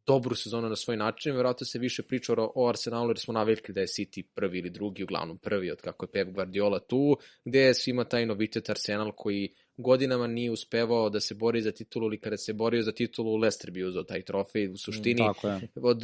[0.06, 3.80] dobru sezonu na svoj način, verovatno se više priča o Arsenalu jer smo navikli da
[3.80, 7.74] je City prvi ili drugi, uglavnom prvi od kako je Pep Guardiola tu, gde je
[7.74, 12.36] svima taj novitet Arsenal koji godinama nije uspevao da se bori za titulu ili kada
[12.36, 15.68] se borio za titulu Leicester bi uzao taj trofej u suštini Mm, Tako je.
[15.82, 16.02] od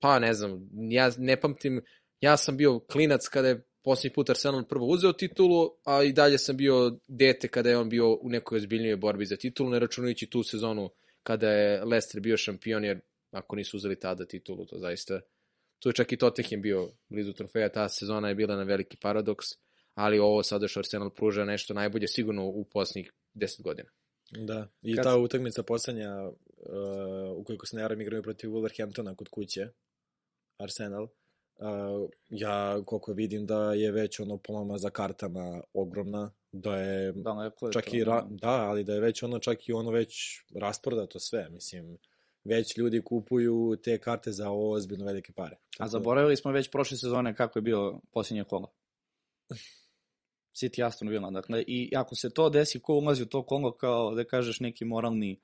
[0.00, 1.82] pa ne znam, ja ne pamtim,
[2.20, 6.38] ja sam bio klinac kada je posljednji put Arsenal prvo uzeo titulu, a i dalje
[6.38, 10.26] sam bio dete kada je on bio u nekoj ozbiljnijoj borbi za titulu, ne računajući
[10.30, 10.90] tu sezonu
[11.22, 15.20] kada je Leicester bio šampion, jer ako nisu uzeli tada titulu, to zaista
[15.78, 19.46] tu je čak i Tottenham bio blizu trofeja, ta sezona je bila na veliki paradoks,
[19.98, 23.88] ali ovo sada što Arsenal pruža nešto najbolje sigurno u posljednjih 10 godina.
[24.30, 26.34] Da, i Kad- ta utakmica poslednja, uh,
[27.36, 29.68] ukoliko se ne jaram, igraju protiv Wolverhamptona kod kuće,
[30.58, 31.08] Arsenal, uh,
[32.28, 37.66] ja koliko vidim da je već ono pomama za kartama ogromna, da je Da, neko
[37.66, 41.18] je čak i ra, da, ali da je već ono čak i ono već rasprodato
[41.20, 41.98] sve, mislim,
[42.44, 45.56] već ljudi kupuju te karte za ozbiljno velike pare.
[45.56, 48.72] A Tako- zaboravili smo već prošle sezone kako je bio posljednje kolo.
[50.58, 54.14] City Aston Villa, dakle, i ako se to desi, ko ulazi u to kolo kao,
[54.14, 55.40] da kažeš, neki moralni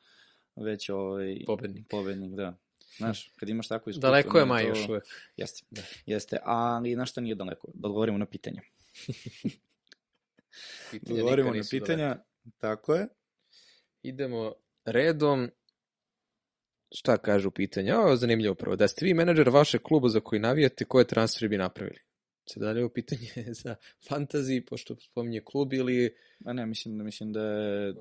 [0.57, 1.89] već ovaj, Pobednik.
[1.89, 2.57] pobednik, da.
[2.97, 4.09] Znaš, kad imaš tako iskustvo...
[4.11, 5.05] Daleko je maj to- još uvek.
[5.37, 5.67] Jeste,
[6.07, 7.69] jeste, ali na šta nije daleko?
[7.75, 8.63] Da odgovorimo na pitanja.
[10.91, 12.17] Pitanja Da odgovorimo na pitanja,
[12.59, 13.09] tako je.
[14.03, 14.53] Idemo
[14.85, 15.51] redom.
[16.97, 17.99] Šta kažu pitanja?
[18.01, 18.77] Ovo je zanimljivo prvo.
[18.77, 21.99] Da ste vi menadžer vašeg kluba za koji navijate, koje transferi bi napravili?
[22.49, 23.29] Se da li je ovo pitanje
[23.63, 23.77] za
[24.11, 26.15] fantasy, pošto spominje klub ili
[26.45, 27.95] A ne, mislim, mislim da je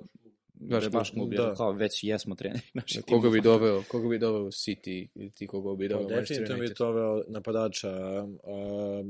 [0.54, 1.54] da Baš je baš klub, klub, da.
[1.56, 3.32] kao već jesmo treneri naših koga timova.
[3.32, 6.62] bi doveo, koga bi doveo City ili ti koga bi Pa, doveo Manchester definitivno bi
[6.62, 6.78] United?
[6.78, 8.26] to veo napadača, a,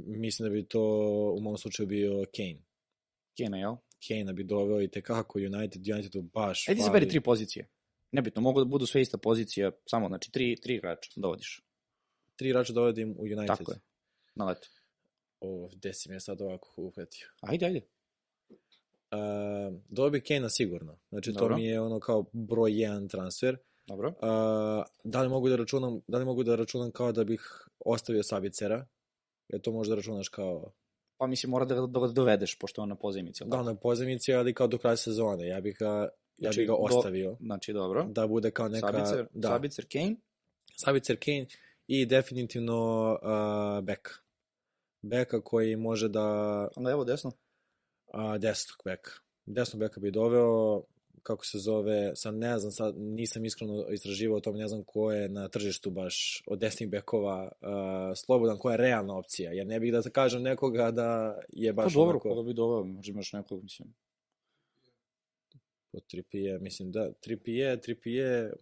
[0.05, 0.81] mislim da bi to
[1.38, 2.64] u mom slučaju bio Kane.
[3.38, 3.76] Kane, jel?
[4.07, 7.69] Kane bi doveo i tekako United, Unitedu baš Ajde izaberi tri pozicije.
[8.11, 11.61] Nebitno, mogu da budu sve ista pozicija, samo, znači, tri, tri igrača dovodiš.
[12.35, 13.47] Tri igrača dovodim u United.
[13.47, 13.80] Tako je.
[14.35, 14.68] Na leto.
[15.44, 17.28] O, gde si me sad ovako uhvatio.
[17.41, 17.82] Ajde, ajde.
[19.95, 20.98] Uh, bi Kane sigurno.
[21.10, 21.48] Znači, Dobro.
[21.48, 23.57] to mi je ono kao broj jedan transfer.
[23.88, 24.07] Dobro.
[24.07, 28.24] Uh, da li mogu da računam, da li mogu da računam kao da bih ostavio
[28.24, 28.86] Sabicera?
[29.48, 30.72] Jer to možda računaš kao
[31.18, 33.44] Pa mislim, mora da, da ga dovedeš, pošto je on na pozemici.
[33.45, 35.48] da na pozemici, ali kao do kraja sezone.
[35.48, 37.38] Ja bih ga, ja Znači, bih ga do- ostavio.
[37.40, 38.03] Znači, dobro.
[38.03, 38.91] Da bude kao neka...
[38.91, 39.48] Sabicer, da.
[39.48, 40.15] Sabicer, Kane.
[40.76, 41.45] Sabicer Kane
[41.88, 44.11] i definitivno uh, Beka.
[45.03, 46.67] Beka koji može da...
[46.75, 47.31] Onda evo desno.
[48.13, 49.11] Uh, desnog beka.
[49.45, 50.84] Desnog beka bi doveo,
[51.23, 55.11] kako se zove, sad ne znam, sad nisam iskreno istraživao o tom, ne znam ko
[55.11, 57.69] je na tržištu baš od desnih bekova uh,
[58.15, 61.93] slobodan, koja je realna opcija, jer ne bih da kažem nekoga da je Pa baš
[61.93, 62.30] dobro, onako...
[62.30, 63.93] koga bi doveo, možda imaš nekog, mislim.
[65.91, 68.53] Po Tripije, mislim da, Tripije, Tripije,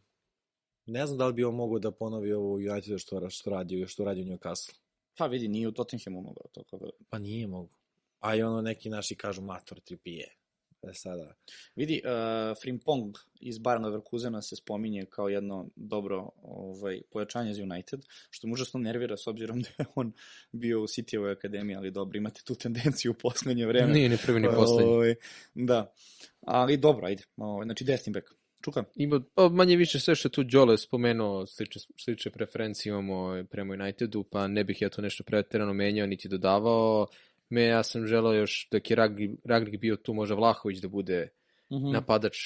[0.85, 3.85] ne znam da li bi on mogao da ponovi ovo u Unitedu što, što radi,
[3.87, 4.80] što radi u Newcastle.
[5.17, 6.89] Pa vidi, nije u Tottenhamu mogao, tako da...
[7.09, 7.75] Pa nije mogu.
[8.19, 10.35] A i ono neki naši kažu mator Tripije.
[10.83, 11.35] E sada,
[11.75, 18.05] Vidi, uh, Frimpong iz Bayern Leverkusena se spominje kao jedno dobro ovaj, pojačanje za United,
[18.29, 20.13] što mu užasno nervira s obzirom da je on
[20.51, 23.93] bio u Cityjevoj akademiji, ali dobro, imate tu tendenciju u poslednje vreme.
[23.93, 24.93] Nije ni prvi ni poslednji.
[24.93, 25.15] Ovaj,
[25.53, 25.93] da,
[26.41, 27.23] ali dobro, ajde.
[27.37, 28.40] Ovaj, znači, desni bek.
[28.63, 28.83] Čuka.
[28.95, 33.73] Ima, pa manje više sve što je tu Đole spomenuo, slične, slične preferencije imamo prema
[33.73, 37.07] Unitedu, pa ne bih ja to nešto preterano menjao niti dodavao.
[37.49, 41.29] Me, ja sam želeo još dok je Ragnik, Ragnik bio tu, možda Vlahović da bude
[41.71, 41.91] Mm hmm.
[41.91, 42.37] napadač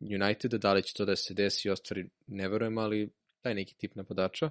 [0.00, 3.10] Uniteda, da li će to da se desi i ostvari, ne verujem, ali
[3.40, 4.50] taj neki tip napadača.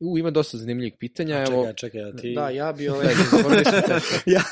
[0.00, 1.44] U, ima dosta zanimljivih pitanja.
[1.48, 2.34] Evo, čekaj, čekaj, a ti...
[2.34, 3.06] Da, ja bi ovaj...
[3.64, 3.94] Da, te.
[4.34, 4.42] ja,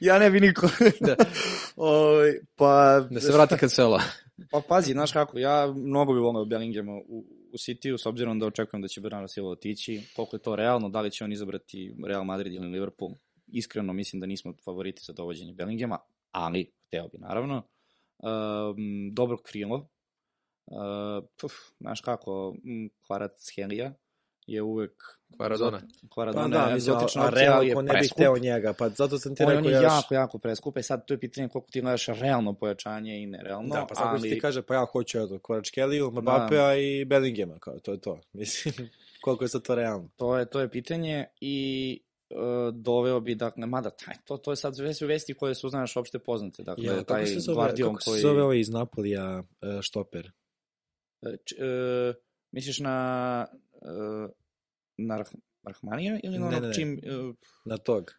[0.00, 0.68] ja ne bi niko.
[1.00, 1.16] Da.
[1.76, 3.00] ovaj, pa...
[3.10, 4.02] da se vrati kad sela.
[4.50, 8.46] Pa pazi, znaš kako, ja mnogo bi volio Bellinghama u, u City-u, s obzirom da
[8.46, 10.02] očekujem da će Bernardo Silva otići.
[10.16, 13.10] Koliko je to realno, da li će on izabrati Real Madrid ili Liverpool?
[13.46, 15.98] Iskreno mislim da nismo favoriti za dovođenje Bellinghama,
[16.30, 17.56] ali, hteo bi naravno.
[18.18, 19.88] Um, dobro krilo.
[20.66, 22.56] Uh, puf, znaš kako,
[23.06, 23.94] Kvarac Helija
[24.46, 24.92] je uvek...
[25.36, 25.80] Kvaradona.
[26.08, 28.16] Kvaradona Pa da, egzotična opcija, ali je realno ko ne bi preskup.
[28.16, 29.82] hteo njega, pa zato sam ti On, on rekao je još...
[29.82, 30.76] jako, jako preskup.
[30.76, 33.74] E sad, to je pitanje koliko ti gledaš realno pojačanje i nerealno.
[33.74, 34.30] Da, pa sad ali...
[34.30, 38.20] ti kaže, pa ja hoću eto, Kvaratskhelia, Mbappea i Bellinghama, kao, to je to.
[38.32, 38.90] Mislim,
[39.20, 40.08] koliko je sad to realno.
[40.16, 42.00] To je, to je pitanje i
[42.30, 45.68] uh, doveo bi, dakle, mada taj, to, to je sad sve su vesti koje su,
[45.68, 46.62] znaš, opšte poznate.
[46.62, 48.20] Dakle, Ja, taj zove, Guardian kako koji...
[48.20, 49.44] se zove ovaj iz Napolija uh,
[49.80, 50.30] štoper?
[51.44, 52.14] Č, uh,
[52.50, 53.46] misliš na...
[53.84, 54.30] Uh,
[54.96, 55.26] na Rah
[55.62, 56.74] Rahmanija ili na ne, ne, ne.
[56.74, 57.00] Čim...
[57.28, 57.34] Uh,
[57.64, 58.12] na tog.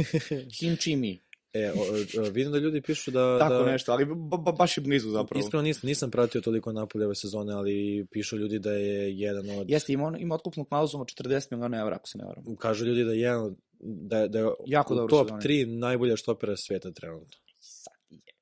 [0.58, 1.20] Kim Čimi.
[1.52, 3.38] E, o, o, vidim da ljudi pišu da...
[3.38, 5.40] Tako da, nešto, ali ba, ba, baš je blizu zapravo.
[5.40, 9.70] Iskreno nisam, nisam pratio toliko Napolje ove sezone, ali pišu ljudi da je jedan od...
[9.70, 12.56] Jeste, ima, ima otkupnu klauzulu od 40 miliona evra, ako se ne varam.
[12.56, 16.56] Kažu ljudi da je jedan od da, da je jako u top 3 najbolja štopera
[16.56, 17.38] sveta trenutno.
[17.58, 18.32] Sad je.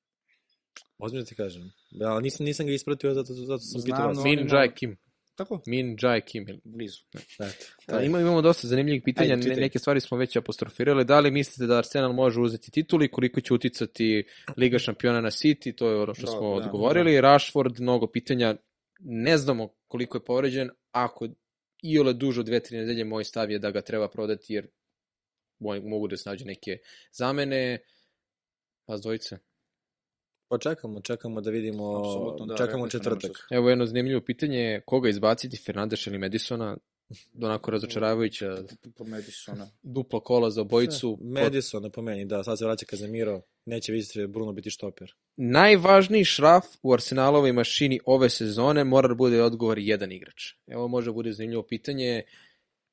[0.98, 1.72] Ozbiljno ti kažem.
[1.90, 4.24] Ja, nisam, nisam ga ispratio, zato, zato sam Znam, pitao.
[4.24, 4.96] Min Jai Kim.
[5.34, 5.60] Tako?
[5.66, 6.46] Min Jai Kim.
[6.64, 7.00] Blizu.
[7.14, 7.64] Eto.
[7.88, 11.04] Da, ima, imamo dosta zanimljivih pitanja, Ajde, neke stvari smo već apostrofirali.
[11.04, 14.24] Da li mislite da Arsenal može uzeti tituli, koliko će uticati
[14.56, 17.14] Liga šampiona na City, to je ono što da, smo da, odgovorili.
[17.14, 17.20] Da.
[17.20, 18.56] Rashford, mnogo pitanja,
[19.00, 21.28] ne znamo koliko je povređen, ako
[21.82, 24.66] i ole duže od dve, tri nedelje, moj stav je da ga treba prodati, jer
[25.60, 26.78] mogu da se nađe neke
[27.12, 27.78] zamene.
[28.86, 29.38] Pa dvojice.
[30.52, 32.02] Pa čekamo, čekamo da vidimo,
[32.46, 33.46] da, čekamo četvrtak.
[33.50, 36.76] Evo jedno zanimljivo pitanje, koga izbaciti, Fernandeš ili Madisona?
[37.42, 38.56] onako razočaravajuća
[38.96, 39.70] po Madisona.
[39.82, 41.18] Duplo kola za obojicu.
[41.20, 45.14] Madisona po meni, da, sad se vraća Kazemiro, neće vidjeti Bruno biti štoper.
[45.36, 50.54] Najvažniji šraf u Arsenalovoj mašini ove sezone mora da bude odgovor jedan igrač.
[50.66, 52.22] Evo može da bude zanimljivo pitanje,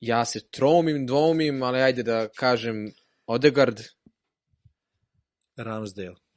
[0.01, 2.91] ja se tromim, dvomim, ali ajde da kažem
[3.27, 3.79] Odegard.
[5.57, 6.28] Ramsdale.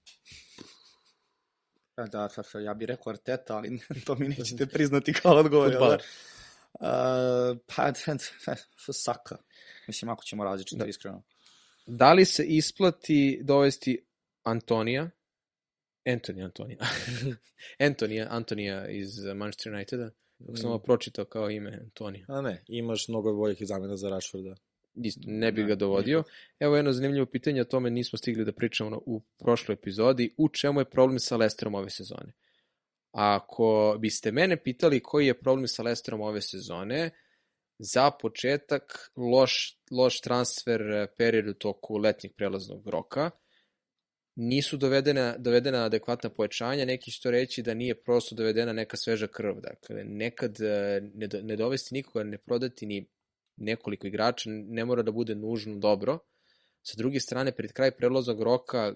[1.97, 2.29] Da, da,
[2.61, 5.71] ja bih rekao Arteta, ali to mi nećete priznati kao odgovor.
[5.71, 6.03] Futbaler.
[6.73, 7.93] Uh, pa,
[8.93, 9.37] Saka.
[9.87, 10.85] Mislim, ako ćemo različiti, da.
[10.85, 11.23] iskreno.
[11.87, 14.05] Da li se isplati dovesti
[14.43, 15.11] Antonija,
[16.05, 16.79] Anthony Antonija,
[17.89, 20.11] Antonija, Antonija iz Manchester Uniteda,
[20.49, 22.25] Ako sam ovo pročitao kao ime Antonija.
[22.29, 24.55] A ne, imaš mnogo boljih zamena za Rashforda.
[25.27, 26.23] Ne bi ga dovodio.
[26.59, 30.35] Evo jedno zanimljivo pitanje, o tome nismo stigli da pričamo u prošloj epizodi.
[30.37, 32.33] U čemu je problem sa Lesterom ove sezone?
[33.13, 37.11] Ako biste mene pitali koji je problem sa Lesterom ove sezone,
[37.79, 43.31] za početak loš, loš transfer period u toku letnjeg prelaznog roka–
[44.37, 49.61] nisu dovedena, dovedena adekvatna pojačanja, neki što reći da nije prosto dovedena neka sveža krv.
[49.61, 53.09] Dakle, nekad e, ne, do, ne dovesti nikoga, ne prodati ni
[53.63, 56.19] nekoliko igrača, ne mora da bude nužno dobro.
[56.83, 58.95] Sa druge strane, pred kraj prelaznog roka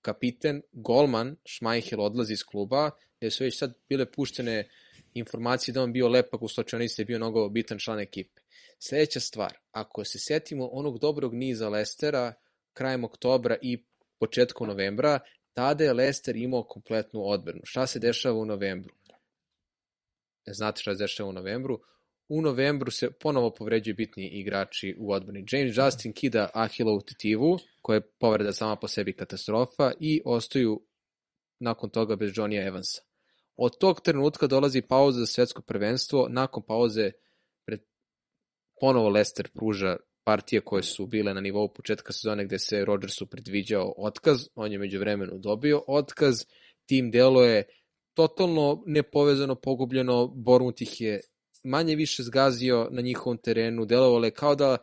[0.00, 2.90] kapiten, golman, Šmajhel odlazi iz kluba,
[3.20, 4.68] gde su već sad bile puštene
[5.14, 8.40] informacije da on bio lepak u slučajnici, je bio mnogo bitan član ekipe.
[8.78, 12.34] Sledeća stvar, ako se setimo onog dobrog niza Lestera,
[12.72, 13.84] krajem oktobra i
[14.18, 15.18] početkom novembra,
[15.52, 17.60] tada je Leicester imao kompletnu odbranu.
[17.64, 18.94] Šta se dešava u novembru?
[20.46, 21.80] Znate šta se dešava u novembru?
[22.28, 25.44] U novembru se ponovo povređuju bitni igrači u odbrani.
[25.52, 30.82] James Justin kida Ahilovu titivu, koja je povreda sama po sebi katastrofa i ostaju
[31.60, 33.02] nakon toga bez Johnny Evansa.
[33.56, 37.10] Od tog trenutka dolazi pauza za svetsko prvenstvo, nakon pauze
[37.66, 37.80] pred
[38.80, 43.94] ponovo Leicester pruža partije koje su bile na nivou početka sezone gde se Rodgersu predviđao
[43.96, 46.44] otkaz, on je među vremenu dobio otkaz,
[46.86, 47.64] tim delo je
[48.14, 51.20] totalno nepovezano, pogubljeno, Bormut ih je
[51.62, 54.76] manje više zgazio na njihovom terenu, delovalo je kao da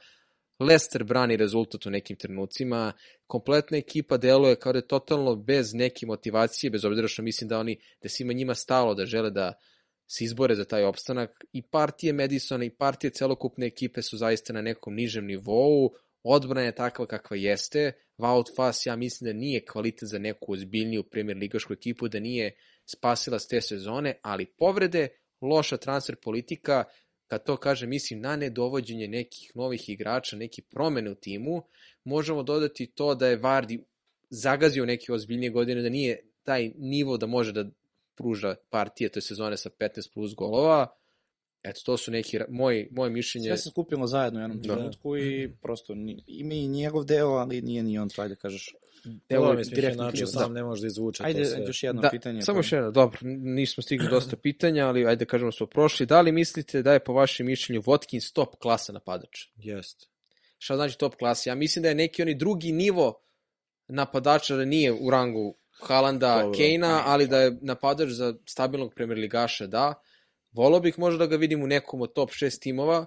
[0.60, 2.94] Leicester brani rezultat u nekim trenucima,
[3.28, 7.60] kompletna ekipa deluje kao da je totalno bez neke motivacije, bez obzira što mislim da
[7.60, 9.54] oni, da svima njima stalo da žele da
[10.12, 11.46] se izbore za taj opstanak.
[11.54, 15.92] I partije Madisona i partije celokupne ekipe su zaista na nekom nižem nivou,
[16.24, 21.04] odbrana je takva kakva jeste, Wout Fass ja mislim da nije kvalitet za neku ozbiljniju
[21.04, 25.08] premier ligašku ekipu, da nije spasila s te sezone, ali povrede,
[25.42, 26.84] loša transfer politika,
[27.28, 31.64] kad to kaže, mislim na nedovođenje nekih novih igrača, neki promene u timu,
[32.04, 33.84] možemo dodati to da je Vardi
[34.30, 37.66] zagazio neke ozbiljnije godine, da nije taj nivo da može da
[38.16, 40.88] pruža partije te sezone sa 15 plus golova.
[41.64, 43.48] Eto, to su neki, moj, moje mišljenje...
[43.48, 44.74] Sve se skupimo zajedno u jednom da.
[44.74, 45.94] trenutku i prosto
[46.28, 48.76] ima i njegov deo, ali nije ni on, ajde kažeš.
[49.30, 51.64] Je direktno način, sam ne može da izvuče ajde, to sve.
[51.68, 52.42] još jedno da, pitanje.
[52.42, 56.06] Samo još jedno, dobro, nismo stigli dosta pitanja, ali ajde kažemo smo prošli.
[56.06, 59.48] Da li mislite da je po vašem mišljenju Watkins top klasa napadač?
[59.56, 60.06] Jeste.
[60.58, 61.50] Šta znači top klasa?
[61.50, 63.22] Ja mislim da je neki oni drugi nivo
[63.88, 69.68] napadača da nije u rangu Halanda, Kejna, ali da je napadač za stabilnog premier ligaša,
[69.68, 69.94] da.
[70.52, 73.06] Volao bih možda da ga vidim u nekom od top 6 timova,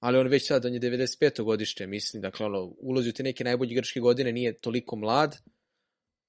[0.00, 1.42] ali on već sad, on je 95.
[1.42, 5.36] godište, mislim, dakle, ono, ulazi u te neke najbolje igračke godine, nije toliko mlad,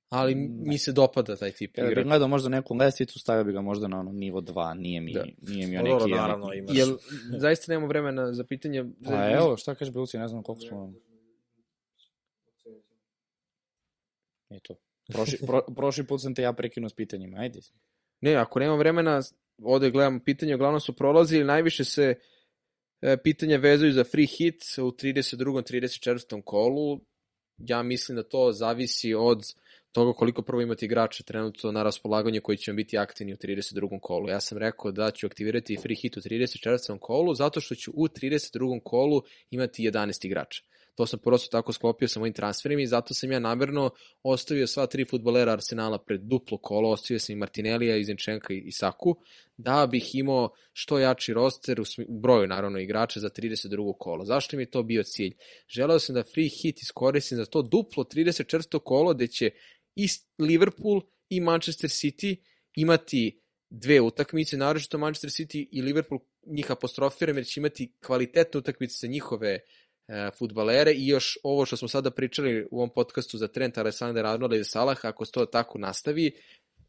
[0.10, 0.49] ali ne.
[0.69, 1.89] mi se dopada taj tip igrača.
[1.89, 5.02] Kada bih gledao možda neku lestvicu, stavio bi ga možda na ono nivo 2, nije
[5.02, 5.26] mi, da.
[5.41, 5.89] nije mi neki...
[5.89, 6.77] Dobro, naravno, imaš.
[6.77, 6.98] Jel,
[7.38, 8.85] zaista nemamo vremena za pitanje?
[9.06, 10.93] Pa evo, šta kaže Beluci, ne znam koliko smo...
[14.49, 14.76] Eto.
[15.07, 17.60] Prošli, pro, prošli put sam te ja prekinuo s pitanjima, ajde.
[18.22, 19.22] Ne, ako nema vremena,
[19.64, 22.15] ovde gledamo pitanje, uglavnom su prolazili, najviše se e,
[23.23, 25.38] pitanja vezaju za free hit u 32.
[25.38, 26.41] 34.
[26.41, 26.99] kolu.
[27.57, 29.44] Ja mislim da to zavisi od
[29.91, 33.99] toga koliko prvo imate igrača trenutno na raspolaganju koji će biti aktivni u 32.
[34.02, 34.30] kolu.
[34.30, 36.99] Ja sam rekao da ću aktivirati free hit u 34.
[36.99, 38.80] kolu zato što ću u 32.
[38.84, 40.64] kolu imati 11 igrača.
[40.95, 43.89] To sam prosto tako sklopio sa mojim transferima i zato sam ja namerno
[44.23, 48.72] ostavio sva tri futbolera Arsenala pred duplo kolo, ostavio sam i Martinellija, i Zenčenka i
[48.72, 49.15] Saku,
[49.57, 51.84] da bih imao što jači roster u,
[52.22, 53.93] broju naravno igrača za 32.
[53.99, 54.26] kolo.
[54.26, 55.34] Zašto mi je to bio cilj?
[55.68, 58.80] Želeo sam da free hit iskoristim za to duplo 34.
[58.80, 59.49] kolo gde će
[59.95, 60.07] i
[60.39, 62.35] Liverpool i Manchester City
[62.76, 68.97] imati dve utakmice, naročito Manchester City i Liverpool njih apostrofiram jer će imati kvalitetne utakmice
[69.01, 69.61] za njihove e,
[70.38, 74.53] futbalere i još ovo što smo sada pričali u ovom podcastu za Trent, Alexander Arnold
[74.53, 76.31] i Salah, ako se to tako nastavi,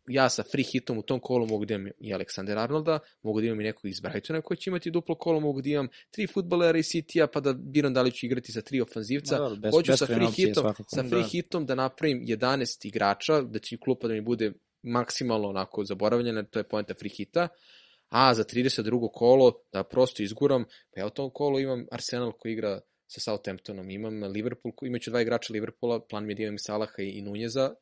[0.09, 3.47] ja sa free hitom u tom kolu mogu da imam i Aleksandar Arnolda, mogu da
[3.47, 6.79] imam i nekog iz Brightona koji će imati duplo kolo, mogu da imam tri futbolera
[6.79, 9.39] iz City-a pa da biram da li ću igrati sa tri ofanzivca.
[9.39, 11.29] No, bez, Hoću sa free, hitom, sa free da.
[11.29, 16.59] hitom da napravim 11 igrača, da će klupa da mi bude maksimalno onako zaboravljena, to
[16.59, 17.49] je poenta free hita,
[18.09, 19.09] a za 32.
[19.13, 22.81] kolo da prosto izguram, pa ja u tom kolu imam Arsenal koji igra
[23.13, 27.03] sa Southamptonom, imam Liverpool, imaću dva igrača Liverpoola, plan mi je da imam i Salaha
[27.03, 27.75] i Nunjeza,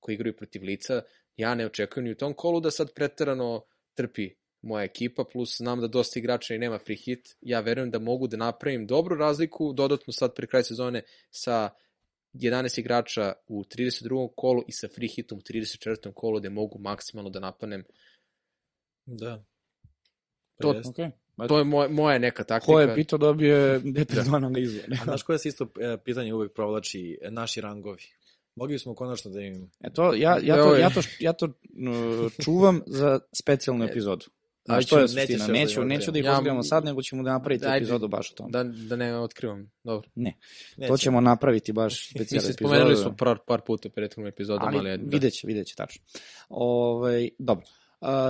[0.00, 1.02] koji igraju protiv lica,
[1.36, 3.62] ja ne očekujem ni u tom kolu da sad preterano
[3.94, 4.30] trpi
[4.62, 8.26] moja ekipa, plus znam da dosta igrača i nema free hit, ja verujem da mogu
[8.26, 11.70] da napravim dobru razliku, dodatno sad pre kraj sezone sa
[12.34, 14.28] 11 igrača u 32.
[14.36, 16.12] kolu i sa free hitom u 34.
[16.14, 17.84] kolu gde mogu maksimalno da napanem.
[19.06, 19.44] Da.
[20.60, 21.10] To, okay.
[21.48, 22.72] To je moje, moja neka taktika.
[22.72, 24.36] Ko je pitao dobije detaljnu da.
[24.36, 24.78] analizu.
[25.00, 27.18] A znaš koje se isto e, pitanje uvek provlači?
[27.30, 28.02] Naši rangovi.
[28.54, 29.70] Mogli smo konačno da im...
[29.80, 31.48] E to, ja, ja, to, ja, to, ja to
[32.44, 34.26] čuvam za specijalnu epizodu.
[34.64, 35.46] Znaš, to je suština.
[35.46, 38.34] Neću, neću da ih ja, otkrivamo sad, nego ćemo da napraviti ajde, epizodu baš o
[38.34, 38.50] tome.
[38.50, 40.08] Da, da ne otkrivam, dobro.
[40.14, 40.36] Ne,
[40.76, 40.88] Neće.
[40.88, 42.68] to ćemo napraviti baš specijalnu epizodu.
[42.68, 44.90] Spomenuli smo par, par puta u prethodnom epizodama, ali...
[44.90, 45.10] ali da.
[45.10, 46.04] vidjet će, vidjet će, tačno.
[46.48, 47.66] Ove, ovaj, dobro.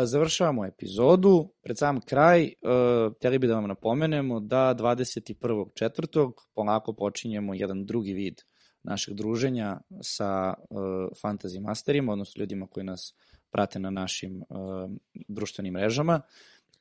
[0.04, 1.48] Završavamo epizodu.
[1.62, 6.32] Pred sam kraj, uh, htjeli bi da vam napomenemo da 21.4.
[6.54, 8.34] polako počinjemo jedan drugi vid
[8.82, 10.78] našeg druženja sa uh,
[11.22, 13.14] fantasy masterima, odnosno ljudima koji nas
[13.50, 14.90] prate na našim uh,
[15.28, 16.20] društvenim mrežama.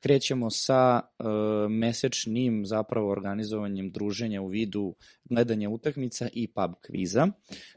[0.02, 1.26] Krećemo sa uh,
[1.70, 7.28] mesečnim zapravo organizovanjem druženja u vidu gledanja utakmica i pub kviza.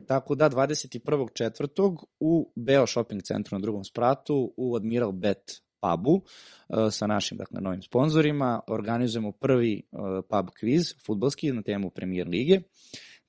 [0.07, 2.06] Tako da 21.4.
[2.19, 7.61] u Beo Shopping centru na drugom spratu u Admiral Bet pubu uh, sa našim dakle,
[7.61, 9.99] novim sponzorima organizujemo prvi uh,
[10.30, 12.61] pub kviz, futbalski, na temu Premier Lige.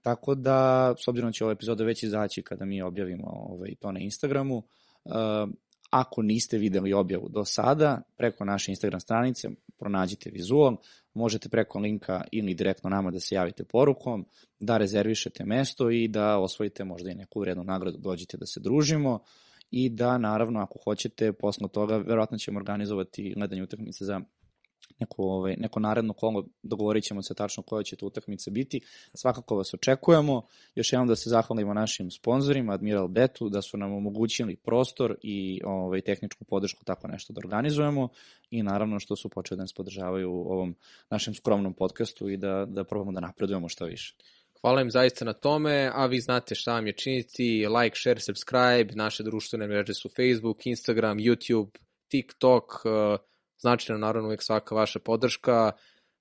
[0.03, 3.93] Tako da, s obzirom da će ova epizoda već izaći kada mi objavimo ovaj, to
[3.93, 5.13] na Instagramu, uh,
[5.91, 9.49] ako niste videli objavu do sada, preko naše Instagram stranice
[9.79, 10.77] pronađite vizual,
[11.15, 14.27] možete preko linka ili direktno nama da se javite porukom,
[14.61, 19.19] da rezervišete mesto i da osvojite možda i neku vrednu nagradu, dođite da se družimo
[19.71, 24.21] i da naravno ako hoćete posle toga verovatno ćemo organizovati gledanje utakmice za
[24.99, 28.81] neko, ovaj, neko naredno kolo, dogovorit ćemo se tačno koja će to utakmica biti.
[29.15, 30.43] Svakako vas očekujemo.
[30.75, 35.61] Još jednom da se zahvalimo našim sponsorima, Admiral Betu, da su nam omogućili prostor i
[35.65, 38.09] ovaj, tehničku podršku tako nešto da organizujemo
[38.51, 40.75] i naravno što su počeli da nas podržavaju u ovom
[41.11, 44.15] našem skromnom podcastu i da, da probamo da napredujemo što više.
[44.61, 48.95] Hvala im zaista na tome, a vi znate šta vam je činiti, like, share, subscribe,
[48.95, 51.71] naše društvene mreže su Facebook, Instagram, YouTube,
[52.09, 53.21] TikTok, uh,
[53.59, 55.73] Znači nam naravno uvek svaka vaša podrška.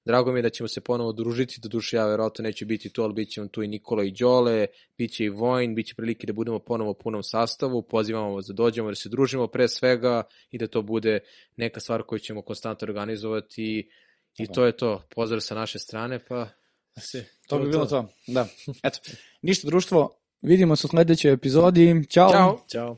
[0.05, 3.03] Drago mi je da ćemo se ponovo družiti, do duše ja verovatno neću biti tu,
[3.03, 4.67] ali bit će tu i Nikola i Đole,
[4.97, 8.45] bit će i Vojn, bit će prilike da budemo ponovo u punom sastavu, pozivamo vas
[8.45, 11.19] da dođemo, da se družimo pre svega i da to bude
[11.57, 13.89] neka stvar koju ćemo konstantno organizovati
[14.37, 15.03] i to je to.
[15.15, 16.47] Pozdrav sa naše strane, pa...
[16.99, 18.01] Se, to, to bi bilo to.
[18.01, 18.07] to.
[18.27, 18.47] Da.
[18.83, 18.99] Eto,
[19.41, 22.05] ništa društvo, vidimo se u sledećoj epizodi.
[22.09, 22.31] Ćao.
[22.31, 22.65] Ćao.
[22.71, 22.97] Ćao.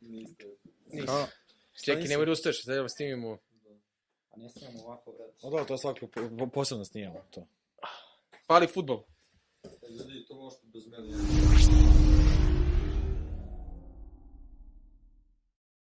[0.00, 0.44] Niste.
[0.92, 1.41] Niste.
[1.84, 3.38] Čekaj, nemoj da ustaješ, da snimimo.
[4.30, 5.38] Pa ne snimamo ovako, brate.
[5.42, 6.06] O da, to svako,
[6.54, 7.46] posebno snimamo to.
[8.46, 9.04] Pali futbol.
[9.90, 11.91] Ljudi, to možete bez mene.